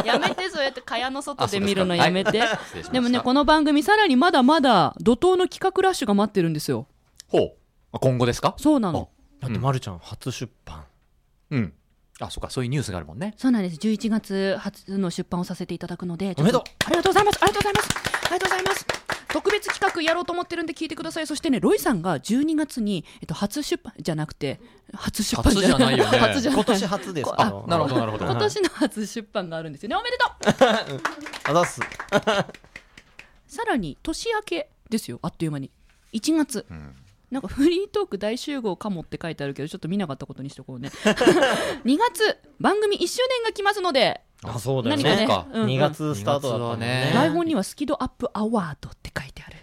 [0.03, 2.43] やめて、そうやって蚊帳の外で見るのやめて。
[2.91, 6.87] でもね、この番組さらにまだまだ怒涛の企画ラッシュが待ってるんですよ。
[7.29, 7.53] ほう。
[7.93, 8.53] あ今後ですか？
[8.57, 9.07] そうなの。
[9.39, 10.83] だってまるちゃん初出版。
[11.51, 11.73] うん
[12.21, 13.77] あそうかそういうニュースがあるもんねそうなんです。
[13.77, 17.39] 11月初の出版をさせていただくので、おめでとうありがとうございます。
[17.41, 17.89] ありがとうございます。
[17.95, 18.85] ありがとうございます。
[19.31, 21.27] 特別企画やろうと思ってるんで聞いてください。
[21.27, 24.59] そしてね、ロイさんが12月に、えっと、初出版じゃなくて、
[24.93, 29.95] 初出版初じゃないよね 初じゃない今年初ですけあどなるほどなるほど今年の初出版があるんですよね。
[29.95, 31.01] おめでとう
[31.49, 31.79] あざっす
[33.47, 35.19] さらに、年明けですよ。
[35.21, 35.71] あっという間に。
[36.13, 36.65] 1月。
[36.69, 36.95] ん
[37.31, 40.89] なんかフリートーク大集合かもって書いてあるけど、ちょっと見なかったことにしとこうね。
[41.85, 45.15] 2月、番組1周年が来ますので、あそうだよ何かね。
[45.21, 45.45] ねか。
[45.53, 45.69] うんうん。
[45.69, 47.05] 2月スタートだね。
[47.05, 49.57] ね台本にはスキドアップアワードって書いてある。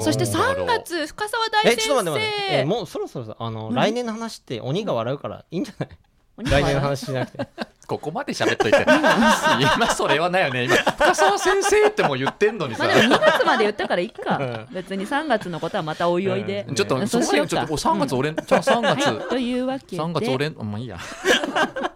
[0.00, 2.44] そしてなるほど3月、深澤大えちょっと待って待って。
[2.46, 2.64] え先生。
[2.64, 3.74] もうそろそろさあの何？
[3.74, 5.88] 来年の話って鬼が笑うからいいんじゃない？
[6.42, 7.46] 来年の話しなくて。
[7.86, 8.86] ここまで喋っといて。
[9.76, 10.64] 今それはないよね。
[10.64, 12.84] 今深澤先生ってもう言ってんのにさ。
[12.84, 14.66] まあでも2月まで言ったからいいか。
[14.70, 16.66] 別に3月のことはまたおいおいで。
[16.72, 17.50] ちょっとそうしようか。
[17.50, 19.06] ちょっとお3月俺じゃあ3月。
[19.06, 20.98] はい、というわけで、3月俺まあいいや。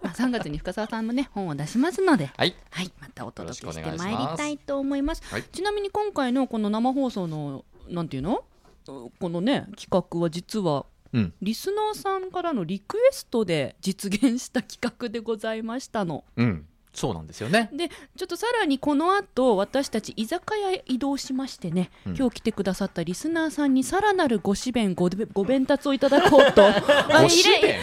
[0.01, 2.53] まあ3月に深澤さんもね、本を出しますので、はい。
[2.71, 5.23] はい、またお届けしてまいりたいと思います。
[5.31, 5.43] はい。
[5.43, 8.43] ちなみに今回のこの生放送の、なんていうの？
[8.85, 10.85] このね、企画は実は、
[11.15, 11.33] うん。
[11.41, 16.25] リスナーさんからのリクエストで実現した企画でございましたの。
[16.35, 16.65] うん。
[16.93, 17.69] そうなんですよね。
[17.73, 22.15] でちょっとさらにこの後私たち居酒屋へ移動しましてね、うん。
[22.17, 26.61] 今日来てくださったリスナーさんにさらなるご指弁ごご弁達をいただこうと。
[27.07, 27.81] ごあ指弁？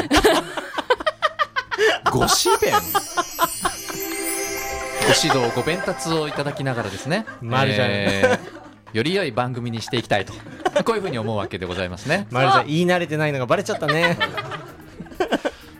[2.10, 2.74] ご指弁？
[5.02, 7.24] ご指導ご鞭達をいただきながらですね。
[7.40, 8.61] まるちゃんえー
[8.92, 10.32] より良い番組にしていきたいと。
[10.84, 12.26] こういうふうに思うわけでございますね。
[12.32, 14.18] まるちゃん言い慣れてないのがバレちゃったね。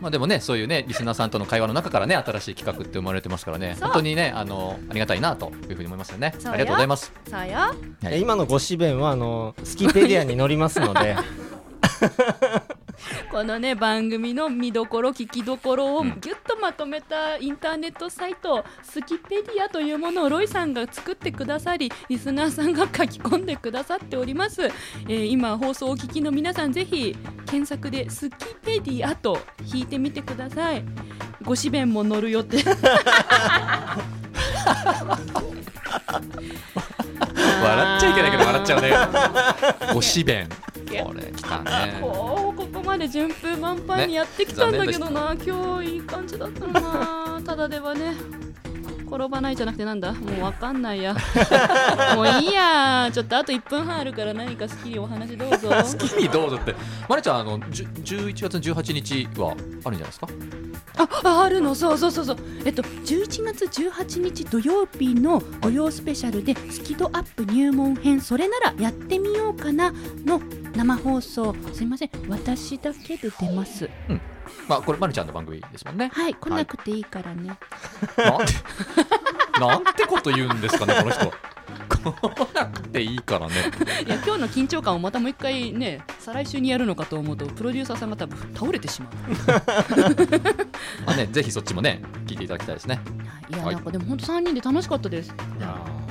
[0.01, 3.77] まあでもねそういうねリスナーさんとの会話の中からね新しい企画って生まれてますからね。
[3.81, 6.35] 本当にねあのありがたいなというふうに思いますよね。
[6.45, 7.13] ありがとうございます。
[7.31, 7.55] そうよ。
[7.55, 7.77] はい。
[8.07, 11.17] え今のご紙弁はあのスキペディアに載りますので、
[13.31, 16.19] このね番組の見どころ聞きどころをうん。
[16.21, 27.17] ぎゅっとまとめたインターネットサイト、スキペディアというものをロイさんが作ってくださりリスナーさんが書き込んでくださっております、えー今放送をお聞きの皆さんぜひ
[27.47, 29.39] 検索でスキペディアと
[29.73, 30.85] 引いてみてください。
[31.43, 32.63] ご紙弁も載るよって。
[37.63, 38.91] 笑っちゃいけないけど笑っちゃうね。
[39.95, 40.49] ご紙弁。
[41.05, 42.42] これきたね
[42.93, 47.41] まで順風満帆にやってきたんだけどな、今日いい感じだったのな。
[47.43, 48.13] ただではね
[49.07, 50.13] 転ばないじゃなくてなんだ？
[50.13, 51.15] もうわかんないや。
[52.15, 53.09] もういいや。
[53.11, 55.71] ちょっとあと1分半あるから何か好きにお話どうぞ。
[55.73, 56.75] 好きにどうぞって。
[57.09, 60.29] まるちゃんあのじゅ11月18日はあるんじゃないですか？
[60.99, 61.75] あああるの？
[61.75, 62.37] そうそうそうそう。
[62.67, 69.93] えっと11月18日土曜日の土曜スペシャルでスキドアップ入門編それならやってみようかな
[70.25, 70.41] の
[70.77, 71.55] 生放送。
[71.73, 72.11] すいません。
[72.29, 73.89] 私だけで出ます。
[74.69, 76.11] まあこれまるちゃんの番組ですもんね。
[76.13, 76.35] はい。
[76.35, 77.57] 来なくていいからね、
[78.17, 78.53] なんて
[79.61, 81.33] なんてこと言うんですかねこの人
[81.99, 83.55] 来なくていいからね。
[84.07, 89.13] いや今日の緊張感をまたもう一回ね再来週にやるのかと思うとプロデューサーさんが多分倒れてしまう。
[91.07, 93.01] まあねぜひそっちもね聞いていただきたいですね。
[93.51, 93.57] い。
[93.57, 93.75] や、はい。
[93.75, 95.33] なんかでも本当3人で楽しかったです。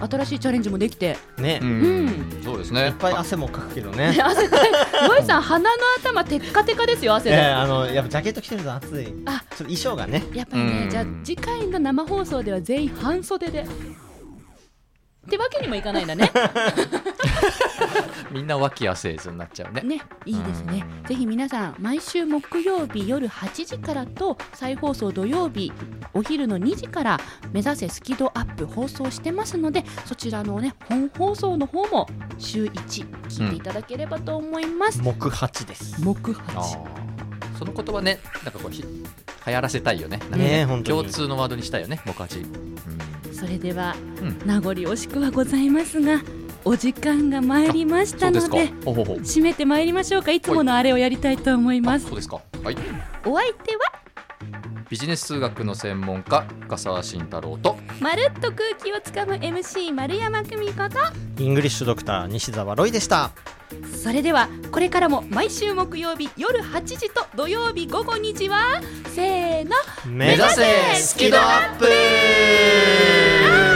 [0.10, 1.18] 新しいチャレンジもできて。
[1.38, 2.44] ーね、ういん。
[2.44, 2.90] そうですね。
[2.90, 4.18] っぱい汗もかくけどね。
[4.22, 4.72] 汗かい
[5.08, 9.06] ロイさん鼻の頭テッカテカですよ汗で、えー、あのやっぱジャケット着てると暑い。
[9.06, 10.24] ちょっあと衣装がね。
[10.34, 13.66] やっぱりねうんじゃあ次回の生放送では全員半袖で
[15.26, 16.32] ってわけにもいかないんだね。
[18.32, 19.82] みんな脇汗ずになっちゃうね。
[19.82, 20.84] ねいいですね。
[21.02, 21.08] うん。
[21.08, 25.72] ぜひ皆さん毎週木曜日夜8時からと再放送土曜日
[26.14, 27.20] お昼の2時から
[27.52, 32.08] 目指せスキドアップ放送してますのでそちらのね本放送の方も
[32.40, 32.72] 週1
[33.30, 36.02] 聞いていただければと思います、木八です。
[36.02, 37.12] 木あ8ー。
[37.60, 38.84] その言葉ねなんかこうひ
[39.46, 40.20] 流行らせたいよね。
[40.36, 40.98] ね本当に。
[41.00, 43.34] 共通のワードにしたいよね木八、うん。
[43.34, 44.40] それでは、うん。
[44.46, 46.22] 名残惜しくはございますが
[46.64, 50.32] お時間が参りましたので締めて参りましょうか。
[50.32, 52.06] いつものあれをやりたいと思います。
[52.06, 52.40] そうですか。
[52.64, 52.78] はい。
[53.26, 53.82] お相手は
[54.92, 57.78] ビジネス数学の専門家深澤慎太郎と。
[58.02, 61.00] まるっと空気をつかむ MC 丸山久美子と。
[61.42, 63.32] イングリッシュドクター西澤ロイでした。
[64.04, 68.82] それではこれからも毎週木曜日夜8時と土曜日午後2時は
[69.16, 73.71] せーの目指せスキドアップ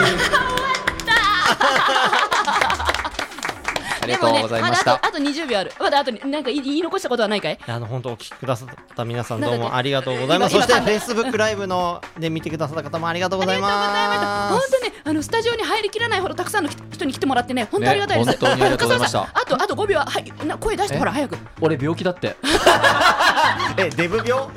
[4.05, 4.93] ありがとうございました。
[4.93, 5.71] ね、あとあと20秒ある。
[5.79, 7.59] まだあとになんか言い言い残したことはないかい？
[7.67, 10.55] あの本当お聞きくださった皆さんどうもありがとうございます。
[10.55, 14.71] そして今今 Facebook ライブので見てくださった方もありがとうござい本ます。
[14.71, 19.21] 当ねあのスタジオに入りきらないほどたくさんの人に来てもらってね本当ありがたいです、ね本当にありがとうございました。
[19.33, 20.99] あとあと5秒ははいな声出してえ？
[20.99, 21.37] ほら早く。
[21.61, 22.35] 俺病気だって。
[23.77, 24.47] えデブ病？